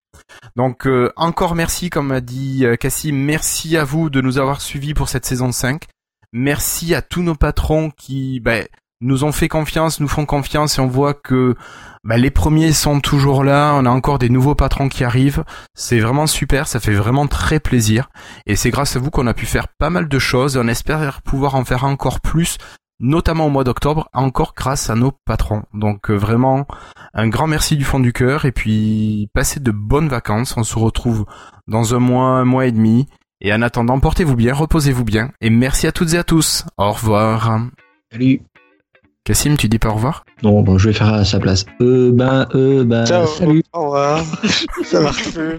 [0.57, 4.61] Donc euh, encore merci, comme a dit euh, Cassim, merci à vous de nous avoir
[4.61, 5.85] suivis pour cette saison 5.
[6.33, 8.67] Merci à tous nos patrons qui ben,
[9.01, 11.55] nous ont fait confiance, nous font confiance et on voit que
[12.05, 15.45] bah, les premiers sont toujours là, on a encore des nouveaux patrons qui arrivent.
[15.75, 18.09] C'est vraiment super, ça fait vraiment très plaisir.
[18.47, 20.69] Et c'est grâce à vous qu'on a pu faire pas mal de choses et on
[20.69, 22.59] espère pouvoir en faire encore plus,
[23.01, 25.63] notamment au mois d'octobre, encore grâce à nos patrons.
[25.75, 26.67] Donc euh, vraiment
[27.13, 30.57] un grand merci du fond du cœur et puis passez de bonnes vacances.
[30.57, 31.27] On se retrouve
[31.69, 33.07] dans un mois, un mois et demi.
[33.41, 36.65] Et en attendant, portez-vous bien, reposez-vous bien et merci à toutes et à tous.
[36.79, 37.61] Au revoir.
[38.11, 38.41] Salut.
[39.25, 40.25] Cassim, tu dis pas au revoir?
[40.43, 41.65] Non, bon, je vais faire à sa place.
[41.81, 43.27] Euh, ben, euh, ben, Ciao.
[43.27, 43.63] salut.
[43.73, 44.23] Au revoir.
[44.85, 45.57] Ça marche plus.